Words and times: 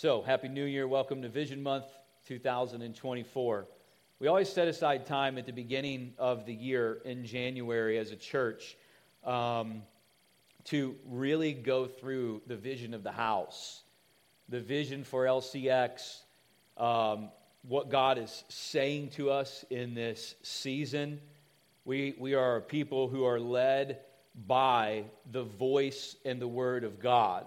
So, 0.00 0.22
Happy 0.22 0.48
New 0.48 0.64
Year. 0.64 0.88
Welcome 0.88 1.20
to 1.20 1.28
Vision 1.28 1.62
Month 1.62 1.84
2024. 2.26 3.66
We 4.18 4.28
always 4.28 4.48
set 4.48 4.66
aside 4.66 5.04
time 5.04 5.36
at 5.36 5.44
the 5.44 5.52
beginning 5.52 6.14
of 6.16 6.46
the 6.46 6.54
year 6.54 7.02
in 7.04 7.26
January 7.26 7.98
as 7.98 8.10
a 8.10 8.16
church 8.16 8.78
um, 9.24 9.82
to 10.64 10.96
really 11.04 11.52
go 11.52 11.84
through 11.84 12.40
the 12.46 12.56
vision 12.56 12.94
of 12.94 13.02
the 13.02 13.12
house, 13.12 13.82
the 14.48 14.58
vision 14.58 15.04
for 15.04 15.26
LCX, 15.26 16.20
um, 16.78 17.28
what 17.68 17.90
God 17.90 18.16
is 18.16 18.44
saying 18.48 19.10
to 19.16 19.30
us 19.30 19.66
in 19.68 19.92
this 19.92 20.34
season. 20.42 21.20
We, 21.84 22.14
we 22.18 22.32
are 22.32 22.56
a 22.56 22.62
people 22.62 23.08
who 23.08 23.26
are 23.26 23.38
led 23.38 23.98
by 24.46 25.04
the 25.30 25.42
voice 25.42 26.16
and 26.24 26.40
the 26.40 26.48
word 26.48 26.84
of 26.84 27.00
God. 27.00 27.44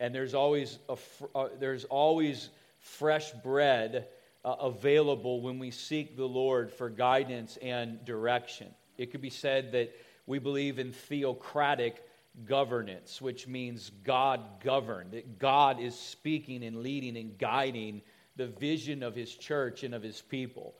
And 0.00 0.14
there's 0.14 0.34
always, 0.34 0.78
a, 0.88 0.96
uh, 1.34 1.48
there's 1.60 1.84
always 1.84 2.48
fresh 2.78 3.30
bread 3.44 4.08
uh, 4.44 4.56
available 4.60 5.42
when 5.42 5.58
we 5.58 5.70
seek 5.70 6.16
the 6.16 6.26
Lord 6.26 6.72
for 6.72 6.88
guidance 6.88 7.58
and 7.60 8.02
direction. 8.06 8.68
It 8.96 9.12
could 9.12 9.20
be 9.20 9.30
said 9.30 9.72
that 9.72 9.94
we 10.26 10.38
believe 10.38 10.78
in 10.78 10.92
theocratic 10.92 12.02
governance, 12.46 13.20
which 13.20 13.46
means 13.46 13.90
God 14.02 14.40
governed, 14.64 15.12
that 15.12 15.38
God 15.38 15.78
is 15.78 15.94
speaking 15.94 16.64
and 16.64 16.82
leading 16.82 17.18
and 17.18 17.36
guiding 17.36 18.00
the 18.36 18.46
vision 18.46 19.02
of 19.02 19.14
his 19.14 19.34
church 19.34 19.82
and 19.82 19.94
of 19.94 20.02
his 20.02 20.22
people. 20.22 20.74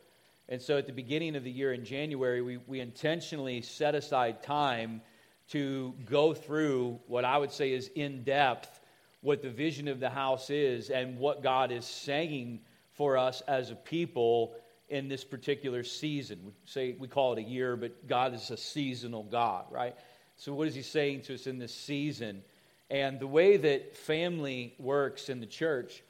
And 0.48 0.62
so 0.62 0.78
at 0.78 0.86
the 0.86 0.92
beginning 0.92 1.36
of 1.36 1.44
the 1.44 1.50
year 1.50 1.74
in 1.74 1.84
January, 1.84 2.40
we, 2.40 2.56
we 2.66 2.80
intentionally 2.80 3.60
set 3.60 3.94
aside 3.94 4.42
time 4.42 5.02
to 5.50 5.94
go 6.06 6.32
through 6.32 7.00
what 7.06 7.24
I 7.24 7.36
would 7.36 7.52
say 7.52 7.72
is 7.72 7.90
in 7.94 8.22
depth 8.22 8.79
what 9.22 9.42
the 9.42 9.50
vision 9.50 9.88
of 9.88 10.00
the 10.00 10.10
house 10.10 10.50
is 10.50 10.90
and 10.90 11.18
what 11.18 11.42
God 11.42 11.70
is 11.70 11.84
saying 11.84 12.60
for 12.92 13.16
us 13.16 13.42
as 13.42 13.70
a 13.70 13.74
people 13.74 14.54
in 14.88 15.08
this 15.08 15.24
particular 15.24 15.84
season. 15.84 16.40
We 16.44 16.52
say 16.64 16.96
we 16.98 17.08
call 17.08 17.34
it 17.34 17.38
a 17.38 17.42
year, 17.42 17.76
but 17.76 18.06
God 18.06 18.34
is 18.34 18.50
a 18.50 18.56
seasonal 18.56 19.22
God, 19.24 19.66
right? 19.70 19.94
So 20.36 20.54
what 20.54 20.68
is 20.68 20.74
he 20.74 20.82
saying 20.82 21.22
to 21.22 21.34
us 21.34 21.46
in 21.46 21.58
this 21.58 21.74
season? 21.74 22.42
And 22.90 23.20
the 23.20 23.26
way 23.26 23.56
that 23.56 23.96
family 23.96 24.74
works 24.78 25.28
in 25.28 25.40
the 25.40 25.46
church 25.46 26.02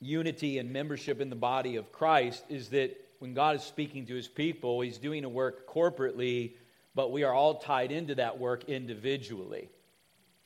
unity 0.00 0.58
and 0.58 0.72
membership 0.72 1.20
in 1.20 1.30
the 1.30 1.36
body 1.36 1.76
of 1.76 1.92
Christ 1.92 2.42
is 2.48 2.70
that 2.70 2.96
when 3.18 3.34
God 3.34 3.56
is 3.56 3.62
speaking 3.62 4.06
to 4.06 4.14
his 4.14 4.28
people, 4.28 4.80
he's 4.80 4.98
doing 4.98 5.24
a 5.24 5.28
work 5.28 5.68
corporately, 5.68 6.54
but 6.94 7.12
we 7.12 7.22
are 7.22 7.34
all 7.34 7.56
tied 7.56 7.92
into 7.92 8.14
that 8.14 8.38
work 8.38 8.64
individually. 8.64 9.68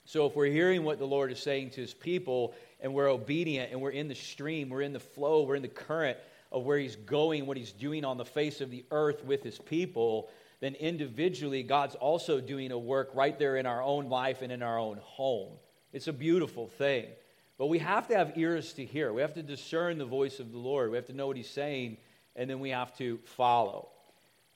So 0.05 0.27
if 0.27 0.37
we're 0.37 0.47
hearing 0.47 0.85
what 0.85 0.99
the 0.99 1.07
Lord 1.07 1.33
is 1.33 1.41
saying 1.41 1.71
to 1.71 1.81
his 1.81 1.95
people 1.95 2.55
and 2.81 2.93
we're 2.93 3.11
obedient 3.11 3.73
and 3.73 3.81
we're 3.81 3.91
in 3.91 4.09
the 4.09 4.15
stream, 4.15 4.69
we're 4.69 4.83
in 4.83 4.93
the 4.93 5.01
flow, 5.01 5.43
we're 5.43 5.57
in 5.57 5.63
the 5.63 5.69
current 5.69 6.19
of 6.53 6.65
where 6.65 6.79
he's 6.79 6.97
going, 6.97 7.47
what 7.47 7.57
he's 7.57 7.73
doing 7.73 8.05
on 8.05 8.17
the 8.17 8.25
face 8.25 8.61
of 8.61 8.71
the 8.71 8.85
earth 8.91 9.25
with 9.25 9.43
his 9.43 9.59
people, 9.59 10.29
then 10.61 10.75
individually, 10.77 11.63
God's 11.63 11.95
also 11.95 12.41
doing 12.41 12.71
a 12.71 12.79
work 12.79 13.11
right 13.15 13.39
there 13.39 13.57
in 13.57 13.67
our 13.67 13.83
own 13.83 14.09
life 14.09 14.41
and 14.41 14.53
in 14.53 14.63
our 14.63 14.79
own 14.79 14.99
home. 15.03 15.53
It's 15.93 16.07
a 16.07 16.13
beautiful 16.13 16.69
thing. 16.69 17.07
But 17.59 17.67
we 17.67 17.79
have 17.79 18.09
to 18.09 18.17
have 18.17 18.37
ears 18.37 18.73
to 18.75 18.85
hear. 18.85 19.13
We 19.13 19.21
have 19.21 19.35
to 19.35 19.43
discern 19.43 19.99
the 19.99 20.05
voice 20.05 20.41
of 20.41 20.53
the 20.53 20.59
Lord. 20.59 20.91
We 20.91 20.97
have 20.97 21.07
to 21.07 21.13
know 21.13 21.27
what 21.29 21.37
He's 21.37 21.51
saying, 21.51 21.99
and 22.35 22.51
then 22.51 22.61
we 22.61 22.71
have 22.71 22.97
to 22.99 23.19
follow. 23.25 23.89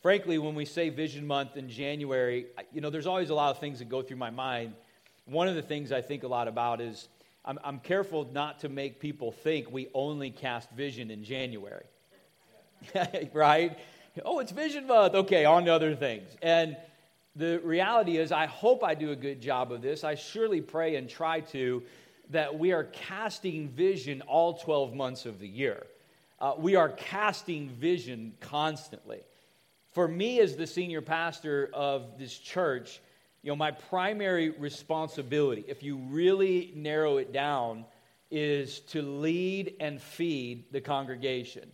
Frankly, 0.03 0.39
when 0.39 0.55
we 0.55 0.65
say 0.65 0.89
Vision 0.89 1.27
Month 1.27 1.57
in 1.57 1.69
January, 1.69 2.47
you 2.73 2.81
know, 2.81 2.91
there's 2.91 3.07
always 3.07 3.31
a 3.31 3.35
lot 3.35 3.51
of 3.51 3.59
things 3.59 3.79
that 3.81 3.89
go 3.89 4.03
through 4.03 4.17
my 4.17 4.31
mind. 4.31 4.75
One 5.29 5.47
of 5.47 5.55
the 5.55 5.63
things 5.63 5.93
I 5.93 6.01
think 6.01 6.23
a 6.23 6.29
lot 6.29 6.49
about 6.49 6.81
is 6.81 7.09
I'm, 7.45 7.59
I'm 7.63 7.81
careful 7.81 8.29
not 8.33 8.61
to 8.61 8.69
make 8.69 8.99
people 8.99 9.31
think 9.31 9.71
we 9.71 9.89
only 9.95 10.31
cast 10.31 10.71
vision 10.71 11.11
in 11.11 11.23
January. 11.23 11.85
right? 13.33 13.79
Oh, 14.25 14.39
it's 14.39 14.53
Vision 14.53 14.87
Month. 14.87 15.15
Okay, 15.15 15.45
on 15.45 15.65
to 15.67 15.73
other 15.73 15.95
things. 15.95 16.29
And 16.43 16.77
the 17.37 17.61
reality 17.63 18.17
is, 18.17 18.33
I 18.33 18.47
hope 18.47 18.83
I 18.83 18.95
do 18.95 19.13
a 19.13 19.17
good 19.17 19.41
job 19.41 19.71
of 19.71 19.83
this. 19.83 20.03
I 20.03 20.15
surely 20.15 20.61
pray 20.61 20.97
and 20.97 21.09
try 21.09 21.41
to 21.41 21.83
that 22.31 22.59
we 22.59 22.73
are 22.73 22.85
casting 22.85 23.69
vision 23.69 24.23
all 24.23 24.55
12 24.55 24.95
months 24.95 25.25
of 25.25 25.39
the 25.41 25.49
year. 25.49 25.87
Uh, 26.41 26.55
we 26.59 26.77
are 26.77 26.91
casting 26.91 27.69
vision 27.69 28.33
constantly. 28.41 29.21
For 29.93 30.07
me, 30.07 30.41
as 30.41 30.57
the 30.57 30.67
senior 30.67 31.01
pastor 31.01 31.71
of 31.73 32.19
this 32.19 32.37
church, 32.37 33.01
you 33.43 33.51
know, 33.51 33.57
my 33.57 33.71
primary 33.71 34.51
responsibility, 34.51 35.65
if 35.69 35.83
you 35.83 35.97
really 35.97 36.73
narrow 36.75 37.19
it 37.19 37.33
down, 37.33 37.85
is 38.31 38.81
to 38.81 39.01
lead 39.01 39.75
and 39.81 40.01
feed 40.01 40.65
the 40.73 40.81
congregation. 40.81 41.71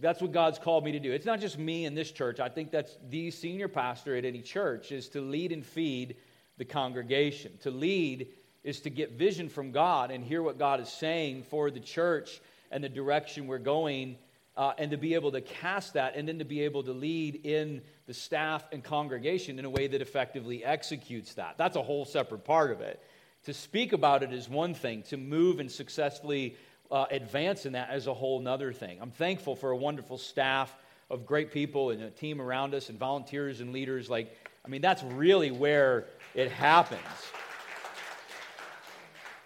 That's 0.00 0.20
what 0.20 0.32
God's 0.32 0.58
called 0.58 0.84
me 0.84 0.92
to 0.92 1.00
do. 1.00 1.12
It's 1.12 1.26
not 1.26 1.40
just 1.40 1.58
me 1.58 1.84
in 1.84 1.94
this 1.94 2.10
church. 2.10 2.40
I 2.40 2.48
think 2.48 2.70
that's 2.70 2.98
the 3.10 3.30
senior 3.30 3.68
pastor 3.68 4.16
at 4.16 4.24
any 4.24 4.40
church 4.40 4.90
is 4.90 5.08
to 5.10 5.20
lead 5.20 5.52
and 5.52 5.64
feed 5.64 6.16
the 6.58 6.64
congregation. 6.64 7.52
To 7.62 7.70
lead 7.70 8.28
is 8.64 8.80
to 8.80 8.90
get 8.90 9.12
vision 9.12 9.48
from 9.48 9.70
God 9.70 10.10
and 10.10 10.24
hear 10.24 10.42
what 10.42 10.58
God 10.58 10.80
is 10.80 10.88
saying 10.88 11.44
for 11.44 11.70
the 11.70 11.80
church 11.80 12.40
and 12.70 12.82
the 12.82 12.88
direction 12.88 13.46
we're 13.46 13.58
going, 13.58 14.16
uh, 14.56 14.72
and 14.78 14.90
to 14.90 14.96
be 14.96 15.14
able 15.14 15.32
to 15.32 15.40
cast 15.40 15.94
that, 15.94 16.14
and 16.16 16.28
then 16.28 16.38
to 16.38 16.44
be 16.44 16.62
able 16.62 16.82
to 16.82 16.92
lead 16.92 17.46
in 17.46 17.82
the 18.06 18.14
staff 18.14 18.64
and 18.72 18.84
congregation 18.84 19.58
in 19.58 19.64
a 19.64 19.70
way 19.70 19.86
that 19.86 20.02
effectively 20.02 20.64
executes 20.64 21.34
that. 21.34 21.56
That's 21.56 21.76
a 21.76 21.82
whole 21.82 22.04
separate 22.04 22.44
part 22.44 22.70
of 22.70 22.80
it. 22.80 23.02
To 23.44 23.54
speak 23.54 23.92
about 23.92 24.22
it 24.22 24.32
is 24.32 24.48
one 24.48 24.74
thing, 24.74 25.02
to 25.04 25.16
move 25.16 25.58
and 25.58 25.70
successfully 25.70 26.56
uh, 26.90 27.06
advance 27.10 27.66
in 27.66 27.72
that 27.72 27.92
is 27.94 28.06
a 28.06 28.14
whole 28.14 28.40
nother 28.40 28.72
thing. 28.72 28.98
I'm 29.00 29.10
thankful 29.10 29.56
for 29.56 29.70
a 29.70 29.76
wonderful 29.76 30.18
staff 30.18 30.76
of 31.10 31.26
great 31.26 31.50
people 31.50 31.90
and 31.90 32.02
a 32.02 32.10
team 32.10 32.40
around 32.40 32.74
us 32.74 32.88
and 32.88 32.98
volunteers 32.98 33.60
and 33.60 33.72
leaders. 33.72 34.08
Like, 34.08 34.36
I 34.64 34.68
mean, 34.68 34.82
that's 34.82 35.02
really 35.02 35.50
where 35.50 36.06
it 36.34 36.50
happens 36.50 37.00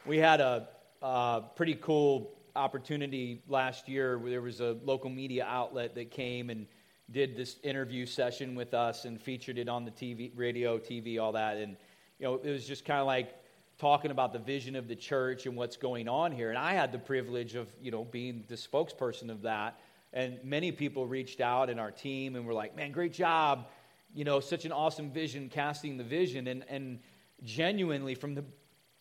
we 0.06 0.18
had 0.18 0.40
a, 0.40 0.68
a 1.02 1.42
pretty 1.56 1.74
cool 1.74 2.35
opportunity 2.56 3.42
last 3.48 3.88
year 3.88 4.18
where 4.18 4.30
there 4.30 4.42
was 4.42 4.60
a 4.60 4.76
local 4.84 5.10
media 5.10 5.44
outlet 5.48 5.94
that 5.94 6.10
came 6.10 6.50
and 6.50 6.66
did 7.10 7.36
this 7.36 7.56
interview 7.62 8.04
session 8.06 8.54
with 8.54 8.74
us 8.74 9.04
and 9.04 9.20
featured 9.20 9.58
it 9.58 9.68
on 9.68 9.84
the 9.84 9.90
TV, 9.90 10.32
radio, 10.34 10.78
TV, 10.78 11.20
all 11.20 11.32
that. 11.32 11.56
And, 11.56 11.76
you 12.18 12.26
know, 12.26 12.34
it 12.34 12.50
was 12.50 12.66
just 12.66 12.84
kind 12.84 13.00
of 13.00 13.06
like 13.06 13.34
talking 13.78 14.10
about 14.10 14.32
the 14.32 14.38
vision 14.38 14.74
of 14.74 14.88
the 14.88 14.96
church 14.96 15.46
and 15.46 15.56
what's 15.56 15.76
going 15.76 16.08
on 16.08 16.32
here. 16.32 16.48
And 16.48 16.58
I 16.58 16.72
had 16.72 16.92
the 16.92 16.98
privilege 16.98 17.54
of, 17.54 17.68
you 17.80 17.90
know, 17.90 18.04
being 18.04 18.44
the 18.48 18.56
spokesperson 18.56 19.30
of 19.30 19.42
that. 19.42 19.78
And 20.12 20.38
many 20.42 20.72
people 20.72 21.06
reached 21.06 21.40
out 21.40 21.68
in 21.68 21.78
our 21.78 21.90
team 21.90 22.36
and 22.36 22.46
were 22.46 22.54
like, 22.54 22.74
man, 22.74 22.90
great 22.90 23.12
job. 23.12 23.66
You 24.14 24.24
know, 24.24 24.40
such 24.40 24.64
an 24.64 24.72
awesome 24.72 25.10
vision, 25.10 25.48
casting 25.48 25.98
the 25.98 26.04
vision. 26.04 26.48
And, 26.48 26.64
and 26.68 27.00
genuinely, 27.44 28.14
from 28.14 28.34
the 28.34 28.44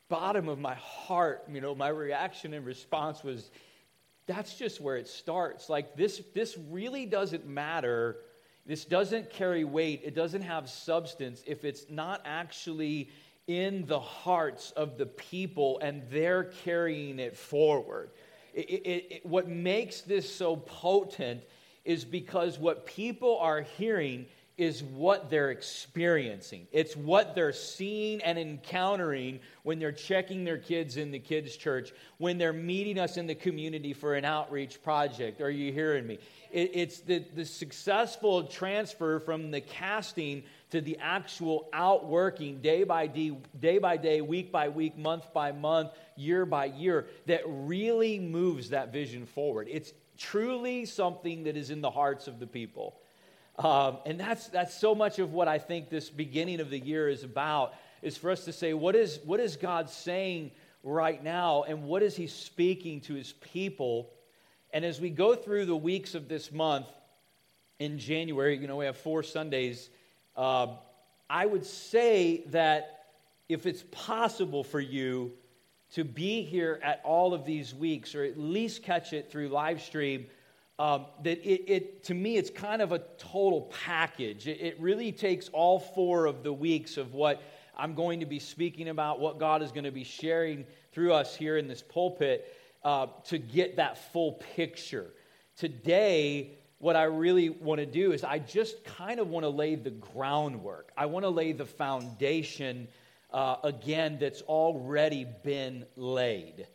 bottom 0.10 0.50
of 0.50 0.60
my 0.60 0.76
heart, 0.76 1.46
you 1.52 1.62
know, 1.62 1.76
my 1.76 1.90
reaction 1.90 2.54
and 2.54 2.66
response 2.66 3.24
was, 3.24 3.50
that's 4.28 4.56
just 4.56 4.82
where 4.82 4.98
it 4.98 5.08
starts. 5.08 5.70
Like, 5.70 5.96
this, 5.96 6.22
this 6.34 6.58
really 6.70 7.06
doesn't 7.06 7.46
matter. 7.46 8.18
This 8.66 8.86
doesn't 8.86 9.30
carry 9.30 9.64
weight. 9.64 10.02
It 10.04 10.16
doesn't 10.16 10.42
have 10.42 10.70
substance 10.70 11.44
if 11.46 11.64
it's 11.64 11.86
not 11.90 12.22
actually 12.26 13.10
in 13.48 13.86
the 13.86 14.00
hearts 14.00 14.72
of 14.72 14.98
the 14.98 15.06
people 15.06 15.80
and 15.80 16.02
they're 16.10 16.46
carrying 16.46 17.20
it 17.20 17.38
forward. 17.38 18.10
It, 18.54 18.70
it, 18.70 19.08
it, 19.12 19.26
what 19.26 19.48
makes 19.48 20.02
this 20.02 20.34
so 20.34 20.56
potent 20.56 21.44
is 21.84 22.04
because 22.04 22.58
what 22.58 22.88
people 22.88 23.38
are 23.38 23.62
hearing 23.62 24.26
is 24.58 24.82
what 24.82 25.30
they're 25.30 25.52
experiencing. 25.52 26.66
It's 26.72 26.96
what 26.96 27.36
they're 27.36 27.52
seeing 27.52 28.22
and 28.22 28.40
encountering 28.40 29.42
when 29.64 29.80
they're 29.80 29.92
checking 29.92 30.46
their 30.46 30.58
kids 30.58 30.96
in 30.96 31.12
the 31.12 31.20
kids' 31.20 31.58
church, 31.58 31.92
when 32.20 32.38
they're 32.38 32.54
meeting 32.54 32.98
us 32.98 33.18
in 33.18 33.28
the 33.28 33.36
community 33.36 33.92
for 33.92 34.16
an 34.16 34.24
outreach 34.24 34.82
project. 34.82 35.42
Are 35.42 35.50
you 35.50 35.74
hearing 35.74 36.08
me? 36.08 36.20
It, 36.52 36.72
it's 36.74 37.00
the, 37.02 37.26
the 37.36 37.44
successful 37.44 38.44
transfer 38.44 39.20
from 39.20 39.52
the 39.52 39.60
casting 39.60 40.44
to 40.70 40.80
the 40.80 40.98
actual 41.02 41.68
outworking 41.74 42.62
day 42.62 42.86
by 42.86 43.08
day, 43.08 43.38
day 43.60 43.78
by 43.78 43.98
day, 43.98 44.22
week 44.22 44.54
by 44.54 44.70
week, 44.70 44.98
month 44.98 45.34
by 45.34 45.52
month, 45.52 45.92
year 46.16 46.46
by 46.46 46.66
year 46.66 47.08
that 47.26 47.42
really 47.46 48.20
moves 48.20 48.70
that 48.70 48.94
vision 48.94 49.26
forward. 49.26 49.68
It's 49.70 49.92
truly 50.18 50.86
something 50.86 51.44
that 51.44 51.58
is 51.58 51.72
in 51.72 51.82
the 51.82 51.92
hearts 51.92 52.28
of 52.28 52.40
the 52.40 52.48
people. 52.48 52.96
Um, 53.58 53.98
and 54.06 54.20
that's, 54.20 54.48
that's 54.48 54.76
so 54.76 54.94
much 54.94 55.20
of 55.20 55.32
what 55.32 55.48
I 55.48 55.60
think 55.60 55.90
this 55.90 56.10
beginning 56.10 56.60
of 56.60 56.70
the 56.70 56.80
year 56.80 57.08
is 57.08 57.24
about, 57.24 57.74
is 58.02 58.18
for 58.18 58.30
us 58.30 58.46
to 58.46 58.54
say, 58.54 58.74
what 58.74 58.96
is, 58.96 59.20
what 59.24 59.40
is 59.40 59.56
God 59.56 59.90
saying 59.90 60.52
right 60.84 61.24
now, 61.24 61.64
and 61.64 61.84
what 61.84 62.04
is 62.04 62.16
He 62.16 62.28
speaking 62.28 63.02
to 63.02 63.14
His 63.14 63.34
people? 63.34 64.12
And 64.72 64.84
as 64.84 65.00
we 65.00 65.10
go 65.10 65.36
through 65.36 65.66
the 65.66 65.76
weeks 65.76 66.16
of 66.16 66.28
this 66.28 66.52
month 66.52 66.88
in 67.80 67.98
January, 67.98 68.58
you 68.58 68.68
know, 68.68 68.76
we 68.76 68.86
have 68.86 68.98
four 68.98 69.24
Sundays. 69.24 69.90
Uh, 70.36 70.76
I 71.30 71.46
would 71.46 71.66
say 71.66 72.44
that 72.48 73.06
if 73.48 73.66
it's 73.66 73.84
possible 73.92 74.64
for 74.64 74.80
you 74.80 75.32
to 75.94 76.04
be 76.04 76.44
here 76.44 76.80
at 76.84 77.00
all 77.06 77.34
of 77.34 77.46
these 77.46 77.74
weeks, 77.74 78.16
or 78.16 78.24
at 78.24 78.38
least 78.38 78.84
catch 78.84 79.14
it 79.14 79.32
through 79.32 79.48
live 79.48 79.82
stream, 79.82 80.26
um, 80.78 81.06
that 81.24 81.40
it, 81.50 81.64
it, 81.68 82.04
to 82.06 82.14
me, 82.14 82.38
it's 82.38 82.50
kind 82.50 82.82
of 82.82 82.92
a 82.92 83.00
total 83.18 83.74
package. 83.86 84.48
It, 84.48 84.60
it 84.60 84.80
really 84.80 85.12
takes 85.12 85.48
all 85.50 85.80
four 85.80 86.26
of 86.26 86.44
the 86.44 86.52
weeks 86.52 86.98
of 86.98 87.14
what 87.14 87.42
I'm 87.78 87.94
going 87.94 88.20
to 88.20 88.26
be 88.26 88.40
speaking 88.40 88.90
about, 88.90 89.20
what 89.20 89.40
God 89.40 89.62
is 89.62 89.72
going 89.72 89.86
to 89.86 89.92
be 89.92 90.04
sharing 90.04 90.66
through 90.92 91.14
us 91.14 91.36
here 91.36 91.58
in 91.58 91.68
this 91.68 91.82
pulpit 91.82 92.54
uh, 92.84 93.08
to 93.26 93.38
get 93.38 93.78
that 93.78 94.12
full 94.12 94.34
picture. 94.56 95.08
Today, 95.56 96.52
what 96.80 96.98
I 96.98 97.04
really 97.04 97.50
want 97.50 97.80
to 97.80 97.86
do 97.86 98.12
is 98.12 98.24
I 98.24 98.40
just 98.40 98.84
kind 98.84 99.20
of 99.20 99.30
want 99.30 99.44
to 99.44 99.50
lay 99.50 99.76
the 99.76 99.92
groundwork. 99.92 100.92
I 100.98 101.06
want 101.06 101.24
to 101.24 101.30
lay 101.30 101.54
the 101.54 101.66
foundation 101.66 102.90
uh, 103.32 103.56
again 103.64 104.18
that's 104.20 104.42
already 104.44 105.26
been 105.44 105.86
laid. 105.96 106.68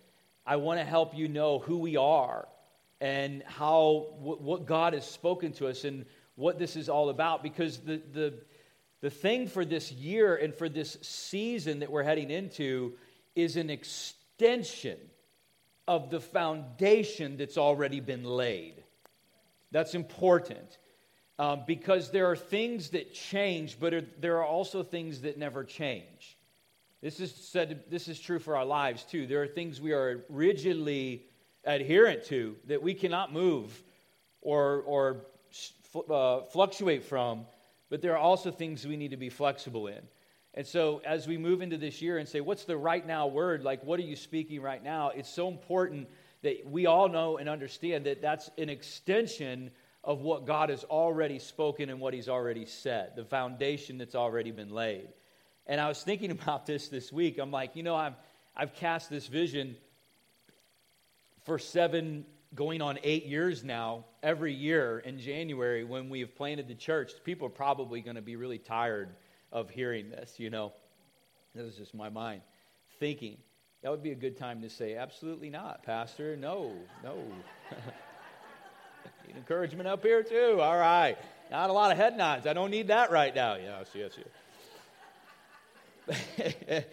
I 0.47 0.57
want 0.57 0.81
to 0.81 0.85
help 0.85 1.15
you 1.15 1.29
know 1.29 1.59
who 1.59 1.79
we 1.79 1.97
are 1.97 2.49
and 3.01 3.43
how 3.45 4.09
what 4.19 4.67
God 4.67 4.93
has 4.93 5.09
spoken 5.09 5.53
to 5.55 5.69
us 5.69 5.85
and 5.85 6.05
what 6.37 6.59
this 6.59 6.77
is 6.77 6.89
all 6.89 7.09
about 7.09 7.43
because 7.43 7.79
the, 7.79 8.01
the, 8.13 8.35
the 9.01 9.11
thing 9.11 9.47
for 9.47 9.65
this 9.65 9.91
year 9.93 10.37
and 10.37 10.55
for 10.55 10.69
this 10.69 10.99
season 11.03 11.81
that 11.81 11.91
we're 11.91 12.03
heading 12.03 12.31
into 12.31 12.95
is 13.35 13.57
an 13.57 13.71
extension 13.71 14.99
of 15.89 16.11
the 16.11 16.21
foundation 16.21 17.37
that's 17.37 17.59
already 17.59 18.01
been 18.01 18.25
laid. 18.25 18.83
That's 19.71 19.95
important 19.95 20.79
um, 21.39 21.63
because 21.67 22.11
there 22.11 22.31
are 22.31 22.37
things 22.37 22.91
that 22.91 23.15
change, 23.15 23.79
but 23.81 23.95
are, 23.95 24.05
there 24.19 24.39
are 24.39 24.45
also 24.45 24.83
things 24.83 25.23
that 25.23 25.39
never 25.39 25.65
change. 25.65 26.37
This 27.03 27.19
is 27.19 27.35
said. 27.35 27.85
This 27.89 28.09
is 28.09 28.21
true 28.21 28.39
for 28.39 28.57
our 28.57 28.67
lives 28.67 29.05
too. 29.05 29.27
There 29.27 29.43
are 29.43 29.47
things 29.47 29.81
we 29.81 29.93
are 29.93 30.25
rigidly 30.29 31.25
adherent 31.65 32.25
to 32.25 32.57
that 32.67 32.83
we 32.83 32.95
cannot 32.95 33.33
move 33.33 33.83
or 34.41 34.83
or 34.87 35.17
uh, 36.09 36.43
fluctuate 36.53 37.05
from, 37.05 37.47
but 37.89 38.01
there 38.01 38.13
are 38.13 38.19
also 38.19 38.51
things 38.51 38.87
we 38.87 38.97
need 38.97 39.11
to 39.11 39.17
be 39.17 39.29
flexible 39.29 39.89
in. 39.89 40.01
And 40.55 40.67
so, 40.67 41.01
as 41.05 41.29
we 41.29 41.37
move 41.37 41.63
into 41.63 41.77
this 41.77 42.03
year 42.03 42.19
and 42.19 42.29
say, 42.29 42.41
"What's 42.41 42.65
the 42.65 42.77
right 42.77 43.07
now 43.07 43.27
word? 43.27 43.63
Like, 43.63 43.85
what 43.85 44.01
are 44.01 44.05
you 44.05 44.17
speaking 44.17 44.61
right 44.61 44.83
now?" 44.83 45.11
It's 45.11 45.29
so 45.29 45.49
important 45.49 46.09
that 46.43 46.67
we 46.67 46.87
all 46.87 47.09
know 47.09 47.37
and 47.37 47.49
understand 47.49 48.07
that 48.07 48.23
that's 48.23 48.51
an 48.59 48.69
extension 48.69 49.71
of 50.03 50.23
what 50.23 50.47
God 50.47 50.71
has 50.71 50.85
already 50.85 51.39
spoken 51.39 51.91
and 51.91 52.01
what 52.01 52.15
He's 52.15 52.29
already 52.29 52.65
said, 52.65 53.15
the 53.17 53.25
foundation 53.25 53.99
that's 53.99 54.15
already 54.15 54.51
been 54.51 54.71
laid. 54.71 55.09
And 55.67 55.81
I 55.81 55.89
was 55.89 56.03
thinking 56.03 56.31
about 56.31 56.67
this 56.67 56.89
this 56.89 57.13
week. 57.13 57.39
I'm 57.39 57.51
like, 57.51 57.77
you 57.77 57.83
know, 57.83 57.95
I've, 57.95 58.15
I've 58.57 58.75
cast 58.75 59.11
this 59.11 59.27
vision 59.27 59.77
for 61.45 61.59
seven, 61.59 62.25
going 62.55 62.83
on 62.83 62.99
eight 63.03 63.27
years 63.27 63.65
now, 63.65 64.05
every 64.23 64.53
year 64.53 64.99
in 65.01 65.19
January 65.19 65.85
when 65.85 66.09
we 66.09 66.21
have 66.21 66.35
planted 66.35 66.69
the 66.69 66.75
church. 66.75 67.13
People 67.25 67.47
are 67.47 67.51
probably 67.51 68.01
going 68.01 68.17
to 68.17 68.23
be 68.23 68.37
really 68.37 68.59
tired 68.59 69.11
of 69.53 69.71
hearing 69.71 70.11
this, 70.11 70.39
you 70.39 70.51
know. 70.51 70.73
This 71.55 71.67
is 71.67 71.77
just 71.77 71.95
my 71.95 72.09
mind 72.09 72.43
thinking. 72.99 73.39
That 73.83 73.91
would 73.91 74.03
be 74.03 74.13
a 74.13 74.17
good 74.17 74.37
time 74.37 74.61
to 74.63 74.71
say, 74.71 74.95
absolutely 74.97 75.51
not, 75.51 75.83
Pastor. 75.83 76.37
No, 76.37 76.75
no. 77.03 77.17
need 79.27 79.37
encouragement 79.37 79.89
up 79.89 80.03
here, 80.03 80.23
too. 80.23 80.59
All 80.61 80.77
right. 80.77 81.17
Not 81.51 81.71
a 81.71 81.73
lot 81.73 81.91
of 81.91 81.97
head 81.97 82.17
nods. 82.17 82.47
I 82.47 82.53
don't 82.53 82.71
need 82.71 82.89
that 82.89 83.11
right 83.11 83.35
now. 83.35 83.57
Yes, 83.57 83.89
yes, 83.95 84.19
yes. 86.11 86.85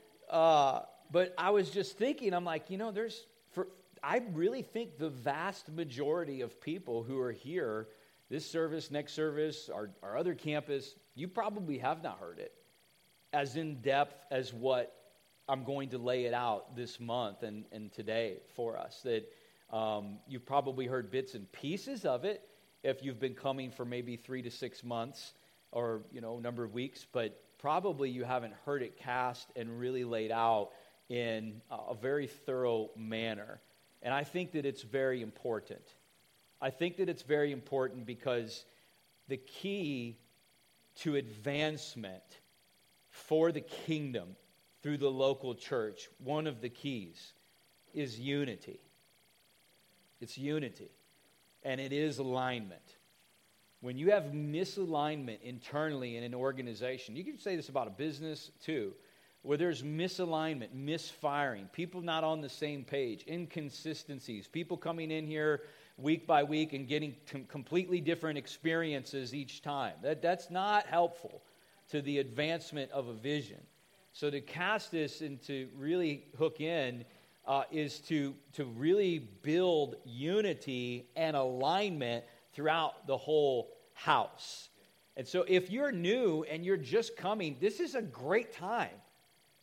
uh, 0.30 0.80
but 1.10 1.34
I 1.38 1.50
was 1.50 1.70
just 1.70 1.96
thinking, 1.98 2.34
I'm 2.34 2.44
like, 2.44 2.70
you 2.70 2.78
know, 2.78 2.90
there's, 2.92 3.26
I 4.06 4.22
really 4.34 4.62
think 4.62 4.98
the 4.98 5.08
vast 5.08 5.68
majority 5.68 6.42
of 6.42 6.60
people 6.60 7.02
who 7.02 7.18
are 7.18 7.32
here, 7.32 7.88
this 8.30 8.48
service, 8.48 8.92
next 8.92 9.14
service, 9.14 9.68
our, 9.68 9.90
our 10.00 10.16
other 10.16 10.32
campus, 10.32 10.94
you 11.16 11.26
probably 11.26 11.78
have 11.78 12.04
not 12.04 12.20
heard 12.20 12.38
it 12.38 12.52
as 13.32 13.56
in 13.56 13.82
depth 13.82 14.14
as 14.30 14.54
what 14.54 14.94
I'm 15.48 15.64
going 15.64 15.88
to 15.88 15.98
lay 15.98 16.26
it 16.26 16.34
out 16.34 16.76
this 16.76 17.00
month 17.00 17.42
and, 17.42 17.64
and 17.72 17.92
today 17.92 18.36
for 18.54 18.78
us. 18.78 19.00
That 19.02 19.28
um, 19.76 20.18
you've 20.28 20.46
probably 20.46 20.86
heard 20.86 21.10
bits 21.10 21.34
and 21.34 21.50
pieces 21.50 22.04
of 22.04 22.24
it 22.24 22.48
if 22.84 23.02
you've 23.02 23.18
been 23.18 23.34
coming 23.34 23.72
for 23.72 23.84
maybe 23.84 24.14
three 24.14 24.42
to 24.42 24.52
six 24.52 24.84
months 24.84 25.34
or 25.72 26.02
you 26.12 26.20
know 26.20 26.38
a 26.38 26.40
number 26.40 26.62
of 26.62 26.72
weeks, 26.72 27.04
but 27.10 27.42
probably 27.58 28.08
you 28.08 28.22
haven't 28.22 28.54
heard 28.64 28.84
it 28.84 28.96
cast 28.96 29.48
and 29.56 29.80
really 29.80 30.04
laid 30.04 30.30
out 30.30 30.70
in 31.08 31.60
a 31.70 31.94
very 31.94 32.28
thorough 32.28 32.90
manner. 32.96 33.60
And 34.02 34.12
I 34.14 34.24
think 34.24 34.52
that 34.52 34.64
it's 34.64 34.82
very 34.82 35.22
important. 35.22 35.82
I 36.60 36.70
think 36.70 36.96
that 36.98 37.08
it's 37.08 37.22
very 37.22 37.52
important 37.52 38.06
because 38.06 38.64
the 39.28 39.36
key 39.36 40.16
to 41.00 41.16
advancement 41.16 42.22
for 43.10 43.52
the 43.52 43.60
kingdom 43.60 44.36
through 44.82 44.98
the 44.98 45.10
local 45.10 45.54
church, 45.54 46.08
one 46.22 46.46
of 46.46 46.60
the 46.60 46.68
keys 46.68 47.32
is 47.94 48.20
unity. 48.20 48.78
It's 50.20 50.38
unity, 50.38 50.90
and 51.62 51.80
it 51.80 51.92
is 51.92 52.18
alignment. 52.18 52.80
When 53.80 53.98
you 53.98 54.12
have 54.12 54.24
misalignment 54.32 55.42
internally 55.42 56.16
in 56.16 56.24
an 56.24 56.34
organization, 56.34 57.16
you 57.16 57.24
can 57.24 57.38
say 57.38 57.56
this 57.56 57.68
about 57.68 57.86
a 57.86 57.90
business 57.90 58.50
too, 58.64 58.94
where 59.46 59.56
there's 59.56 59.82
misalignment, 59.82 60.74
misfiring, 60.74 61.68
people 61.72 62.02
not 62.02 62.24
on 62.24 62.40
the 62.40 62.48
same 62.48 62.82
page, 62.82 63.24
inconsistencies, 63.28 64.48
people 64.48 64.76
coming 64.76 65.12
in 65.12 65.24
here 65.24 65.62
week 65.98 66.26
by 66.26 66.42
week 66.42 66.72
and 66.72 66.88
getting 66.88 67.14
completely 67.48 68.00
different 68.00 68.36
experiences 68.36 69.32
each 69.32 69.62
time. 69.62 69.92
That, 70.02 70.20
that's 70.20 70.50
not 70.50 70.86
helpful 70.86 71.42
to 71.90 72.02
the 72.02 72.18
advancement 72.18 72.90
of 72.90 73.06
a 73.06 73.12
vision. 73.12 73.60
So 74.12 74.30
to 74.30 74.40
cast 74.40 74.90
this 74.90 75.20
and 75.20 75.40
to 75.42 75.68
really 75.76 76.24
hook 76.36 76.60
in 76.60 77.04
uh, 77.46 77.62
is 77.70 78.00
to, 78.00 78.34
to 78.54 78.64
really 78.64 79.20
build 79.42 79.94
unity 80.04 81.06
and 81.14 81.36
alignment 81.36 82.24
throughout 82.52 83.06
the 83.06 83.16
whole 83.16 83.70
house. 83.94 84.70
And 85.16 85.26
so, 85.26 85.46
if 85.48 85.70
you're 85.70 85.92
new 85.92 86.44
and 86.50 86.62
you're 86.62 86.76
just 86.76 87.16
coming, 87.16 87.56
this 87.58 87.80
is 87.80 87.94
a 87.94 88.02
great 88.02 88.52
time. 88.52 88.90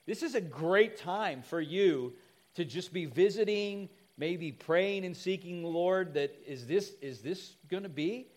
This 0.06 0.24
is 0.24 0.36
a 0.36 0.42
great 0.42 0.98
time 0.98 1.44
for 1.44 1.62
you 1.62 2.14
to 2.56 2.66
just 2.66 2.92
be 2.92 3.06
visiting, 3.06 3.90
maybe 4.18 4.52
praying 4.52 5.06
and 5.06 5.16
seeking 5.16 5.62
the 5.62 5.70
Lord 5.70 6.16
that 6.16 6.36
is 6.46 6.68
this, 6.68 6.94
is 7.02 7.22
this 7.22 7.56
going 7.70 7.84
to 7.84 7.90
be 7.90 8.28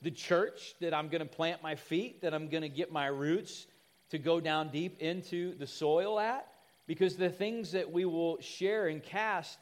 the 0.00 0.10
church 0.10 0.74
that 0.80 0.94
I'm 0.94 1.08
going 1.08 1.20
to 1.20 1.26
plant 1.26 1.62
my 1.62 1.74
feet, 1.74 2.22
that 2.22 2.34
I'm 2.34 2.48
going 2.48 2.62
to 2.62 2.68
get 2.68 2.92
my 2.92 3.06
roots 3.06 3.66
to 4.10 4.18
go 4.18 4.40
down 4.40 4.70
deep 4.70 5.00
into 5.00 5.56
the 5.58 5.66
soil 5.66 6.20
at? 6.20 6.46
Because 6.86 7.16
the 7.16 7.30
things 7.30 7.72
that 7.72 7.92
we 7.92 8.04
will 8.04 8.40
share 8.40 8.86
and 8.86 9.02
cast, 9.02 9.58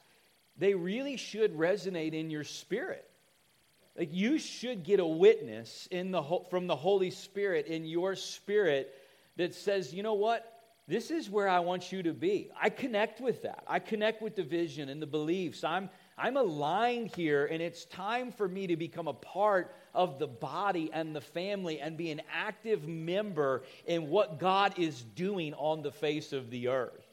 they 0.58 0.74
really 0.74 1.16
should 1.16 1.56
resonate 1.56 2.12
in 2.12 2.30
your 2.30 2.44
spirit. 2.44 3.08
Like 3.96 4.10
you 4.12 4.38
should 4.38 4.84
get 4.84 5.00
a 5.00 5.06
witness 5.06 5.88
in 5.90 6.10
the, 6.10 6.22
from 6.50 6.66
the 6.66 6.76
Holy 6.76 7.10
Spirit 7.10 7.66
in 7.66 7.86
your 7.86 8.14
spirit 8.14 8.94
that 9.36 9.54
says, 9.54 9.92
you 9.94 10.02
know 10.02 10.14
what? 10.14 10.52
This 10.88 11.10
is 11.10 11.28
where 11.28 11.48
I 11.48 11.58
want 11.60 11.90
you 11.90 12.04
to 12.04 12.12
be. 12.12 12.50
I 12.60 12.70
connect 12.70 13.20
with 13.20 13.42
that. 13.42 13.64
I 13.66 13.80
connect 13.80 14.22
with 14.22 14.36
the 14.36 14.44
vision 14.44 14.88
and 14.88 15.02
the 15.02 15.06
beliefs. 15.06 15.64
I'm, 15.64 15.90
I'm 16.16 16.36
aligned 16.36 17.12
here, 17.16 17.46
and 17.46 17.60
it's 17.60 17.86
time 17.86 18.30
for 18.30 18.46
me 18.46 18.68
to 18.68 18.76
become 18.76 19.08
a 19.08 19.12
part 19.12 19.74
of 19.94 20.20
the 20.20 20.28
body 20.28 20.90
and 20.92 21.14
the 21.14 21.20
family 21.20 21.80
and 21.80 21.96
be 21.96 22.12
an 22.12 22.22
active 22.32 22.86
member 22.86 23.64
in 23.86 24.10
what 24.10 24.38
God 24.38 24.78
is 24.78 25.02
doing 25.02 25.54
on 25.54 25.82
the 25.82 25.90
face 25.90 26.32
of 26.32 26.50
the 26.50 26.68
earth. 26.68 27.04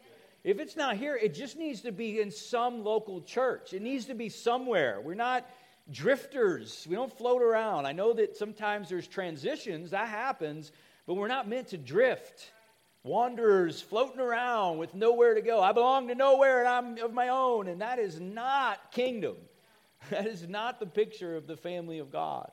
If 0.44 0.60
it's 0.60 0.75
not 0.75 0.98
here, 0.98 1.15
it 1.15 1.34
just 1.34 1.58
needs 1.58 1.82
to 1.82 1.92
be 1.92 2.22
in 2.22 2.30
some 2.30 2.84
local 2.84 3.22
church. 3.22 3.74
It 3.74 3.82
needs 3.82 4.06
to 4.06 4.13
be 4.13 4.30
somewhere. 4.30 5.01
We're 5.01 5.15
not 5.15 5.50
drifters. 5.89 6.86
We 6.88 6.96
don't 6.96 7.12
float 7.18 7.42
around. 7.42 7.88
I 7.88 7.94
know 7.94 8.13
that 8.13 8.38
sometimes 8.38 8.89
there's 8.89 9.08
transitions, 9.08 9.92
that 9.92 10.10
happens, 10.10 10.72
but 11.08 11.15
we're 11.15 11.27
not 11.27 11.48
meant 11.48 11.70
to 11.70 11.77
drift. 11.77 12.51
Wanderers 13.03 13.81
floating 13.81 14.19
around 14.19 14.77
with 14.77 14.93
nowhere 14.93 15.33
to 15.33 15.41
go. 15.41 15.62
I 15.62 15.74
belong 15.74 16.07
to 16.07 16.15
nowhere 16.15 16.60
and 16.60 16.67
I'm 16.67 17.05
of 17.05 17.13
my 17.13 17.29
own. 17.29 17.67
And 17.67 17.81
that 17.81 18.00
is 18.00 18.19
not 18.19 18.91
kingdom. 18.91 19.36
That 20.10 20.27
is 20.27 20.50
not 20.50 20.81
the 20.81 20.86
picture 20.86 21.38
of 21.38 21.48
the 21.48 21.55
family 21.55 22.00
of 22.00 22.12
God. 22.12 22.51